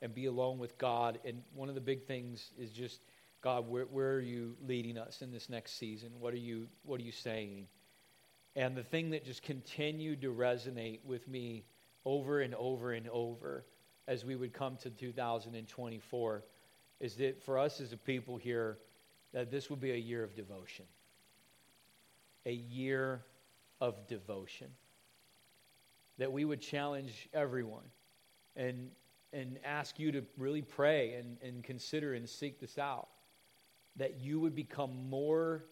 and 0.00 0.12
be 0.12 0.26
alone 0.26 0.58
with 0.58 0.76
God. 0.76 1.20
And 1.24 1.42
one 1.54 1.68
of 1.68 1.76
the 1.76 1.80
big 1.80 2.04
things 2.04 2.50
is 2.58 2.72
just, 2.72 3.00
God, 3.40 3.68
where, 3.68 3.84
where 3.84 4.14
are 4.14 4.20
you 4.20 4.56
leading 4.66 4.98
us 4.98 5.22
in 5.22 5.30
this 5.30 5.48
next 5.48 5.78
season? 5.78 6.10
What 6.18 6.34
are 6.34 6.38
you, 6.38 6.66
what 6.82 7.00
are 7.00 7.04
you 7.04 7.12
saying? 7.12 7.68
And 8.56 8.76
the 8.76 8.82
thing 8.82 9.10
that 9.10 9.24
just 9.24 9.42
continued 9.42 10.22
to 10.22 10.34
resonate 10.34 11.04
with 11.04 11.28
me 11.28 11.64
over 12.04 12.40
and 12.40 12.54
over 12.56 12.92
and 12.92 13.08
over 13.08 13.64
as 14.08 14.24
we 14.24 14.36
would 14.36 14.52
come 14.52 14.76
to 14.78 14.90
2024 14.90 16.44
is 17.00 17.16
that 17.16 17.42
for 17.42 17.58
us 17.58 17.80
as 17.80 17.92
a 17.92 17.96
people 17.96 18.36
here, 18.36 18.78
that 19.32 19.50
this 19.50 19.70
would 19.70 19.80
be 19.80 19.92
a 19.92 19.96
year 19.96 20.22
of 20.22 20.34
devotion. 20.34 20.84
A 22.46 22.52
year 22.52 23.22
of 23.80 24.06
devotion. 24.06 24.68
That 26.18 26.30
we 26.30 26.44
would 26.44 26.60
challenge 26.60 27.28
everyone 27.32 27.84
and 28.56 28.90
and 29.32 29.58
ask 29.64 29.98
you 29.98 30.12
to 30.12 30.22
really 30.36 30.60
pray 30.60 31.14
and, 31.14 31.38
and 31.42 31.64
consider 31.64 32.14
and 32.14 32.28
seek 32.28 32.60
this 32.60 32.78
out. 32.78 33.08
That 33.96 34.20
you 34.20 34.40
would 34.40 34.54
become 34.54 35.08
more 35.08 35.64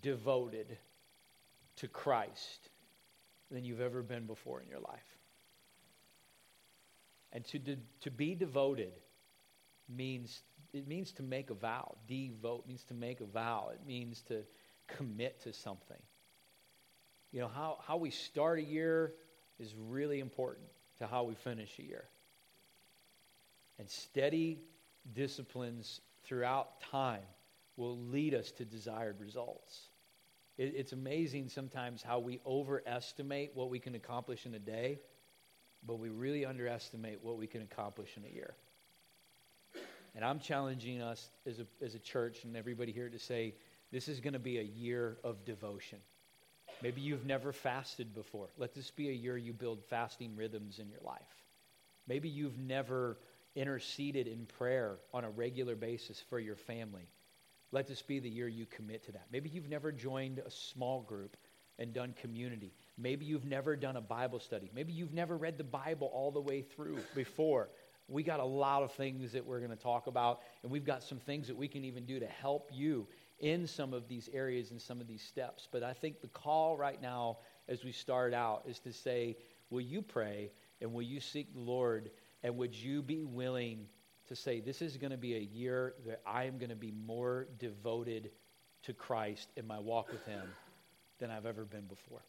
devoted 0.00 0.78
to 1.76 1.88
Christ 1.88 2.70
than 3.50 3.64
you've 3.64 3.80
ever 3.80 4.02
been 4.02 4.26
before 4.26 4.62
in 4.62 4.68
your 4.68 4.80
life. 4.80 5.18
And 7.32 7.44
to, 7.46 7.58
de- 7.58 7.78
to 8.02 8.10
be 8.10 8.34
devoted 8.34 8.92
means 9.88 10.42
it 10.72 10.88
means 10.88 11.12
to 11.12 11.22
make 11.22 11.50
a 11.50 11.54
vow. 11.54 11.96
Devote 12.08 12.66
means 12.66 12.82
to 12.84 12.94
make 12.94 13.20
a 13.20 13.26
vow. 13.26 13.70
It 13.74 13.86
means 13.86 14.22
to 14.22 14.42
commit 14.86 15.42
to 15.42 15.52
something. 15.52 16.00
You 17.30 17.40
know, 17.40 17.48
how, 17.48 17.78
how 17.86 17.98
we 17.98 18.10
start 18.10 18.58
a 18.58 18.62
year 18.62 19.12
is 19.58 19.74
really 19.76 20.20
important 20.20 20.66
to 20.98 21.06
how 21.06 21.24
we 21.24 21.34
finish 21.34 21.78
a 21.78 21.82
year 21.82 22.04
and 23.78 23.90
steady 23.90 24.60
disciplines 25.12 26.00
throughout 26.24 26.80
time 26.82 27.22
will 27.76 27.98
lead 27.98 28.32
us 28.34 28.52
to 28.52 28.64
desired 28.64 29.18
results. 29.18 29.88
It, 30.58 30.74
it's 30.76 30.92
amazing 30.92 31.48
sometimes 31.48 32.02
how 32.02 32.20
we 32.20 32.40
overestimate 32.46 33.50
what 33.54 33.70
we 33.70 33.78
can 33.78 33.94
accomplish 33.94 34.46
in 34.46 34.54
a 34.54 34.58
day 34.58 35.00
but 35.86 35.98
we 35.98 36.08
really 36.08 36.44
underestimate 36.44 37.18
what 37.22 37.36
we 37.36 37.46
can 37.46 37.62
accomplish 37.62 38.10
in 38.16 38.24
a 38.24 38.34
year. 38.34 38.54
And 40.14 40.24
I'm 40.24 40.40
challenging 40.40 41.00
us 41.00 41.30
as 41.46 41.58
a, 41.58 41.66
as 41.82 41.94
a 41.94 41.98
church 41.98 42.44
and 42.44 42.56
everybody 42.56 42.92
here 42.92 43.08
to 43.08 43.18
say, 43.18 43.54
this 43.90 44.08
is 44.08 44.20
going 44.20 44.34
to 44.34 44.38
be 44.38 44.58
a 44.58 44.62
year 44.62 45.16
of 45.24 45.44
devotion. 45.44 45.98
Maybe 46.82 47.00
you've 47.00 47.26
never 47.26 47.52
fasted 47.52 48.14
before. 48.14 48.48
Let 48.58 48.74
this 48.74 48.90
be 48.90 49.08
a 49.08 49.12
year 49.12 49.36
you 49.36 49.52
build 49.52 49.82
fasting 49.84 50.36
rhythms 50.36 50.78
in 50.78 50.88
your 50.88 51.00
life. 51.04 51.20
Maybe 52.08 52.28
you've 52.28 52.58
never 52.58 53.18
interceded 53.54 54.26
in 54.26 54.46
prayer 54.58 54.96
on 55.12 55.24
a 55.24 55.30
regular 55.30 55.76
basis 55.76 56.20
for 56.28 56.38
your 56.38 56.56
family. 56.56 57.08
Let 57.70 57.86
this 57.86 58.02
be 58.02 58.18
the 58.18 58.28
year 58.28 58.48
you 58.48 58.66
commit 58.66 59.04
to 59.06 59.12
that. 59.12 59.26
Maybe 59.30 59.48
you've 59.48 59.68
never 59.68 59.92
joined 59.92 60.38
a 60.38 60.50
small 60.50 61.02
group 61.02 61.36
and 61.78 61.92
done 61.92 62.14
community. 62.20 62.72
Maybe 63.02 63.26
you've 63.26 63.44
never 63.44 63.74
done 63.74 63.96
a 63.96 64.00
Bible 64.00 64.38
study. 64.38 64.70
Maybe 64.72 64.92
you've 64.92 65.12
never 65.12 65.36
read 65.36 65.58
the 65.58 65.64
Bible 65.64 66.08
all 66.14 66.30
the 66.30 66.40
way 66.40 66.62
through 66.62 66.98
before. 67.16 67.68
We 68.06 68.22
got 68.22 68.38
a 68.38 68.44
lot 68.44 68.84
of 68.84 68.92
things 68.92 69.32
that 69.32 69.44
we're 69.44 69.58
going 69.58 69.70
to 69.70 69.76
talk 69.76 70.06
about, 70.06 70.40
and 70.62 70.70
we've 70.70 70.84
got 70.84 71.02
some 71.02 71.18
things 71.18 71.48
that 71.48 71.56
we 71.56 71.66
can 71.66 71.84
even 71.84 72.04
do 72.04 72.20
to 72.20 72.26
help 72.26 72.70
you 72.72 73.08
in 73.40 73.66
some 73.66 73.92
of 73.92 74.06
these 74.06 74.28
areas 74.32 74.70
and 74.70 74.80
some 74.80 75.00
of 75.00 75.08
these 75.08 75.22
steps. 75.22 75.66
But 75.70 75.82
I 75.82 75.92
think 75.94 76.20
the 76.20 76.28
call 76.28 76.76
right 76.76 77.02
now, 77.02 77.38
as 77.68 77.82
we 77.82 77.90
start 77.90 78.34
out, 78.34 78.62
is 78.68 78.78
to 78.80 78.92
say, 78.92 79.36
Will 79.70 79.80
you 79.80 80.02
pray 80.02 80.52
and 80.80 80.92
will 80.92 81.02
you 81.02 81.18
seek 81.18 81.52
the 81.54 81.60
Lord? 81.60 82.10
And 82.44 82.56
would 82.58 82.74
you 82.74 83.02
be 83.02 83.24
willing 83.24 83.86
to 84.28 84.36
say, 84.36 84.60
This 84.60 84.80
is 84.80 84.96
going 84.96 85.10
to 85.10 85.16
be 85.16 85.34
a 85.34 85.40
year 85.40 85.94
that 86.06 86.20
I 86.24 86.44
am 86.44 86.58
going 86.58 86.70
to 86.70 86.76
be 86.76 86.92
more 86.92 87.48
devoted 87.58 88.30
to 88.82 88.92
Christ 88.92 89.48
in 89.56 89.66
my 89.66 89.80
walk 89.80 90.12
with 90.12 90.24
Him 90.26 90.42
than 91.18 91.30
I've 91.30 91.46
ever 91.46 91.64
been 91.64 91.86
before? 91.86 92.22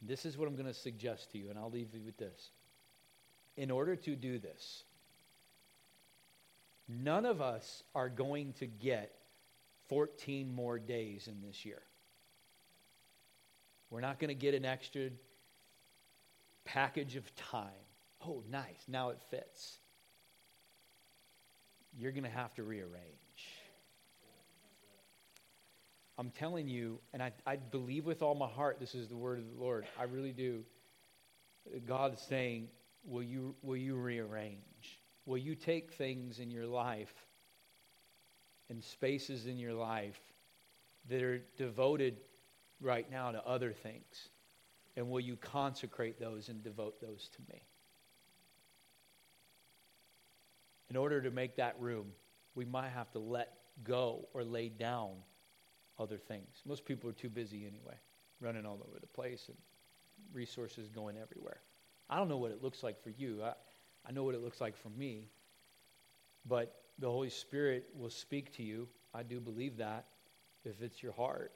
This 0.00 0.24
is 0.24 0.36
what 0.36 0.48
I'm 0.48 0.54
going 0.54 0.66
to 0.66 0.74
suggest 0.74 1.32
to 1.32 1.38
you, 1.38 1.50
and 1.50 1.58
I'll 1.58 1.70
leave 1.70 1.92
you 1.92 2.00
with 2.04 2.16
this. 2.16 2.50
In 3.56 3.70
order 3.70 3.96
to 3.96 4.14
do 4.14 4.38
this, 4.38 4.84
none 6.88 7.26
of 7.26 7.40
us 7.40 7.82
are 7.94 8.08
going 8.08 8.52
to 8.54 8.66
get 8.66 9.12
14 9.88 10.54
more 10.54 10.78
days 10.78 11.26
in 11.26 11.42
this 11.46 11.64
year. 11.64 11.82
We're 13.90 14.00
not 14.00 14.18
going 14.18 14.28
to 14.28 14.34
get 14.34 14.54
an 14.54 14.64
extra 14.64 15.08
package 16.64 17.16
of 17.16 17.34
time. 17.36 17.68
Oh, 18.26 18.42
nice. 18.50 18.84
Now 18.86 19.10
it 19.10 19.18
fits. 19.30 19.78
You're 21.98 22.12
going 22.12 22.24
to 22.24 22.30
have 22.30 22.54
to 22.54 22.62
rearrange. 22.62 23.27
I'm 26.18 26.30
telling 26.30 26.66
you, 26.66 26.98
and 27.12 27.22
I, 27.22 27.30
I 27.46 27.56
believe 27.56 28.04
with 28.04 28.22
all 28.22 28.34
my 28.34 28.48
heart 28.48 28.80
this 28.80 28.94
is 28.96 29.06
the 29.06 29.16
word 29.16 29.38
of 29.38 29.44
the 29.54 29.62
Lord. 29.62 29.86
I 29.98 30.02
really 30.02 30.32
do. 30.32 30.64
God 31.86 32.14
is 32.14 32.20
saying, 32.20 32.68
will 33.04 33.22
you, 33.22 33.54
will 33.62 33.76
you 33.76 33.94
rearrange? 33.94 34.98
Will 35.26 35.38
you 35.38 35.54
take 35.54 35.92
things 35.92 36.40
in 36.40 36.50
your 36.50 36.66
life 36.66 37.14
and 38.68 38.82
spaces 38.82 39.46
in 39.46 39.58
your 39.58 39.74
life 39.74 40.18
that 41.08 41.22
are 41.22 41.40
devoted 41.56 42.16
right 42.80 43.08
now 43.08 43.30
to 43.30 43.46
other 43.46 43.72
things? 43.72 44.28
And 44.96 45.08
will 45.08 45.20
you 45.20 45.36
consecrate 45.36 46.18
those 46.18 46.48
and 46.48 46.64
devote 46.64 47.00
those 47.00 47.30
to 47.36 47.52
me? 47.52 47.62
In 50.90 50.96
order 50.96 51.20
to 51.20 51.30
make 51.30 51.56
that 51.56 51.76
room, 51.78 52.06
we 52.56 52.64
might 52.64 52.88
have 52.88 53.12
to 53.12 53.20
let 53.20 53.52
go 53.84 54.26
or 54.34 54.42
lay 54.42 54.68
down 54.68 55.10
other 55.98 56.18
things. 56.18 56.62
Most 56.66 56.84
people 56.84 57.08
are 57.10 57.14
too 57.14 57.28
busy 57.28 57.66
anyway, 57.66 57.94
running 58.40 58.66
all 58.66 58.80
over 58.88 58.98
the 59.00 59.06
place 59.06 59.48
and 59.48 59.56
resources 60.32 60.88
going 60.88 61.16
everywhere. 61.16 61.60
I 62.10 62.16
don't 62.16 62.28
know 62.28 62.38
what 62.38 62.50
it 62.50 62.62
looks 62.62 62.82
like 62.82 63.02
for 63.02 63.10
you. 63.10 63.42
I, 63.42 63.52
I 64.06 64.12
know 64.12 64.24
what 64.24 64.34
it 64.34 64.42
looks 64.42 64.60
like 64.60 64.76
for 64.76 64.90
me. 64.90 65.28
But 66.46 66.74
the 66.98 67.10
Holy 67.10 67.30
Spirit 67.30 67.88
will 67.94 68.10
speak 68.10 68.56
to 68.56 68.62
you. 68.62 68.88
I 69.14 69.22
do 69.22 69.40
believe 69.40 69.76
that 69.78 70.06
if 70.64 70.82
it's 70.82 71.02
your 71.02 71.12
heart. 71.12 71.52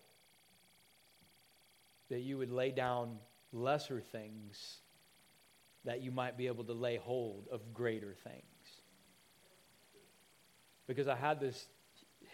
That 2.11 2.21
you 2.21 2.39
would 2.39 2.51
lay 2.51 2.71
down 2.71 3.19
lesser 3.53 4.01
things 4.01 4.81
that 5.85 6.01
you 6.01 6.11
might 6.11 6.37
be 6.37 6.47
able 6.47 6.65
to 6.65 6.73
lay 6.73 6.97
hold 6.97 7.49
of 7.51 7.73
greater 7.75 8.15
things. 8.25 8.45
Because 10.87 11.09
I 11.09 11.17
had 11.17 11.41
this 11.41 11.67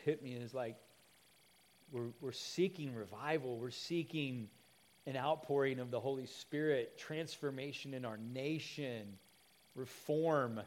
hit 0.04 0.22
me 0.22 0.34
and 0.34 0.42
it's 0.42 0.54
like, 0.54 0.76
we're, 1.92 2.10
we're 2.20 2.32
seeking 2.32 2.94
revival. 2.94 3.58
We're 3.58 3.70
seeking 3.70 4.48
an 5.06 5.16
outpouring 5.16 5.78
of 5.78 5.90
the 5.90 6.00
Holy 6.00 6.26
Spirit, 6.26 6.98
transformation 6.98 7.94
in 7.94 8.04
our 8.04 8.18
nation, 8.18 9.18
reform 9.74 10.60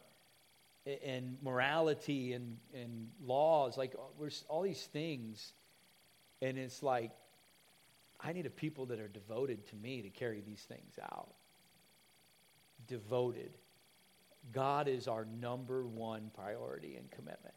and 1.04 1.38
morality 1.44 2.34
and, 2.34 2.58
and 2.74 3.10
laws, 3.24 3.78
like 3.78 3.94
uh, 3.96 4.30
all 4.50 4.62
these 4.64 4.84
things. 4.88 5.54
And 6.42 6.58
it's 6.58 6.82
like, 6.82 7.12
I 8.20 8.34
need 8.34 8.46
a 8.46 8.52
people 8.52 8.88
that 8.88 9.00
are 9.00 9.08
devoted 9.08 9.68
to 9.70 9.76
me 9.76 10.02
to 10.02 10.10
carry 10.10 10.42
these 10.42 10.62
things 10.62 10.94
out. 11.02 11.30
Devoted. 12.88 13.52
God 14.52 14.88
is 14.88 15.08
our 15.08 15.26
number 15.40 15.86
one 15.86 16.32
priority 16.34 16.96
and 16.96 17.10
commitment. 17.12 17.54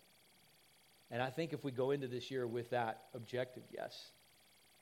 And 1.15 1.23
I 1.23 1.31
think 1.31 1.53
if 1.53 1.63
we 1.63 1.71
go 1.71 1.93
into 1.93 2.09
this 2.09 2.29
year 2.29 2.45
with 2.45 2.71
that 2.71 3.05
objective, 3.15 3.63
yes, 3.71 4.11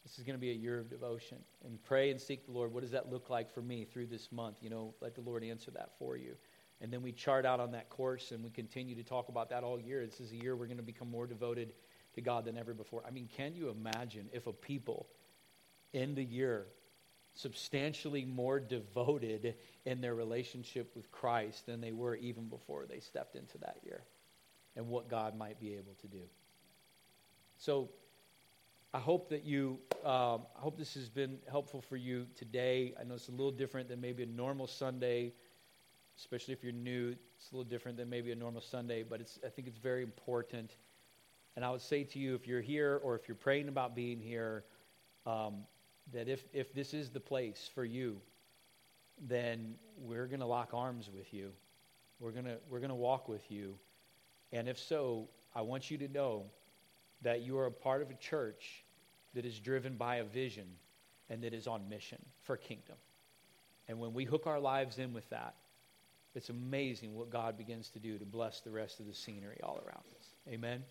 this 0.02 0.18
is 0.18 0.24
going 0.24 0.34
to 0.34 0.40
be 0.40 0.50
a 0.50 0.54
year 0.54 0.78
of 0.78 0.88
devotion. 0.88 1.36
And 1.62 1.78
pray 1.84 2.10
and 2.10 2.18
seek 2.18 2.46
the 2.46 2.52
Lord. 2.52 2.72
What 2.72 2.80
does 2.80 2.92
that 2.92 3.12
look 3.12 3.28
like 3.28 3.52
for 3.52 3.60
me 3.60 3.84
through 3.84 4.06
this 4.06 4.32
month? 4.32 4.56
You 4.62 4.70
know, 4.70 4.94
let 5.02 5.14
the 5.14 5.20
Lord 5.20 5.44
answer 5.44 5.70
that 5.72 5.90
for 5.98 6.16
you. 6.16 6.34
And 6.80 6.90
then 6.90 7.02
we 7.02 7.12
chart 7.12 7.44
out 7.44 7.60
on 7.60 7.72
that 7.72 7.90
course 7.90 8.32
and 8.32 8.42
we 8.42 8.48
continue 8.48 8.94
to 8.94 9.02
talk 9.02 9.28
about 9.28 9.50
that 9.50 9.62
all 9.62 9.78
year. 9.78 10.06
This 10.06 10.20
is 10.20 10.32
a 10.32 10.36
year 10.36 10.56
we're 10.56 10.68
going 10.68 10.78
to 10.78 10.82
become 10.82 11.10
more 11.10 11.26
devoted 11.26 11.74
to 12.14 12.22
God 12.22 12.46
than 12.46 12.56
ever 12.56 12.72
before. 12.72 13.02
I 13.06 13.10
mean, 13.10 13.28
can 13.36 13.54
you 13.54 13.68
imagine 13.68 14.30
if 14.32 14.46
a 14.46 14.54
people 14.54 15.08
in 15.92 16.14
the 16.14 16.24
year 16.24 16.64
substantially 17.34 18.24
more 18.24 18.58
devoted 18.58 19.54
in 19.84 20.00
their 20.00 20.14
relationship 20.14 20.96
with 20.96 21.12
Christ 21.12 21.66
than 21.66 21.82
they 21.82 21.92
were 21.92 22.16
even 22.16 22.48
before 22.48 22.86
they 22.88 23.00
stepped 23.00 23.36
into 23.36 23.58
that 23.58 23.76
year? 23.84 24.02
And 24.76 24.88
what 24.88 25.08
God 25.08 25.36
might 25.36 25.60
be 25.60 25.74
able 25.74 25.94
to 26.00 26.08
do. 26.08 26.22
So, 27.58 27.90
I 28.94 28.98
hope 28.98 29.30
that 29.30 29.44
you, 29.44 29.78
um, 30.04 30.42
I 30.54 30.60
hope 30.60 30.76
this 30.76 30.92
has 30.94 31.08
been 31.08 31.38
helpful 31.50 31.80
for 31.80 31.96
you 31.96 32.26
today. 32.36 32.92
I 33.00 33.04
know 33.04 33.14
it's 33.14 33.28
a 33.28 33.30
little 33.30 33.50
different 33.50 33.88
than 33.88 34.02
maybe 34.02 34.22
a 34.22 34.26
normal 34.26 34.66
Sunday, 34.66 35.32
especially 36.18 36.52
if 36.52 36.62
you're 36.62 36.72
new. 36.72 37.16
It's 37.36 37.50
a 37.50 37.56
little 37.56 37.68
different 37.68 37.96
than 37.96 38.10
maybe 38.10 38.32
a 38.32 38.34
normal 38.34 38.60
Sunday, 38.60 39.02
but 39.02 39.22
it's, 39.22 39.38
I 39.46 39.48
think 39.48 39.66
it's 39.66 39.78
very 39.78 40.02
important. 40.02 40.76
And 41.56 41.64
I 41.64 41.70
would 41.70 41.80
say 41.80 42.04
to 42.04 42.18
you, 42.18 42.34
if 42.34 42.46
you're 42.46 42.60
here 42.60 43.00
or 43.02 43.16
if 43.16 43.28
you're 43.28 43.34
praying 43.34 43.68
about 43.68 43.94
being 43.94 44.20
here, 44.20 44.64
um, 45.24 45.64
that 46.12 46.28
if, 46.28 46.44
if 46.52 46.74
this 46.74 46.92
is 46.92 47.08
the 47.08 47.20
place 47.20 47.70
for 47.74 47.86
you, 47.86 48.20
then 49.26 49.74
we're 49.96 50.26
going 50.26 50.40
to 50.40 50.46
lock 50.46 50.74
arms 50.74 51.08
with 51.14 51.32
you. 51.32 51.52
We're 52.20 52.32
going 52.32 52.46
we're 52.68 52.78
going 52.78 52.90
to 52.90 52.94
walk 52.94 53.28
with 53.28 53.50
you. 53.50 53.78
And 54.52 54.68
if 54.68 54.78
so, 54.78 55.28
I 55.54 55.62
want 55.62 55.90
you 55.90 55.98
to 55.98 56.08
know 56.08 56.44
that 57.22 57.42
you 57.42 57.58
are 57.58 57.66
a 57.66 57.72
part 57.72 58.02
of 58.02 58.10
a 58.10 58.14
church 58.14 58.84
that 59.34 59.44
is 59.44 59.58
driven 59.58 59.96
by 59.96 60.16
a 60.16 60.24
vision 60.24 60.66
and 61.30 61.42
that 61.42 61.54
is 61.54 61.66
on 61.66 61.88
mission 61.88 62.18
for 62.42 62.56
kingdom. 62.56 62.96
And 63.88 63.98
when 63.98 64.12
we 64.12 64.24
hook 64.24 64.46
our 64.46 64.60
lives 64.60 64.98
in 64.98 65.12
with 65.12 65.28
that, 65.30 65.54
it's 66.34 66.48
amazing 66.48 67.14
what 67.14 67.30
God 67.30 67.56
begins 67.56 67.90
to 67.90 67.98
do 67.98 68.18
to 68.18 68.24
bless 68.24 68.60
the 68.60 68.70
rest 68.70 69.00
of 69.00 69.06
the 69.06 69.14
scenery 69.14 69.58
all 69.62 69.76
around 69.76 70.04
us. 70.18 70.26
Amen. 70.48 70.82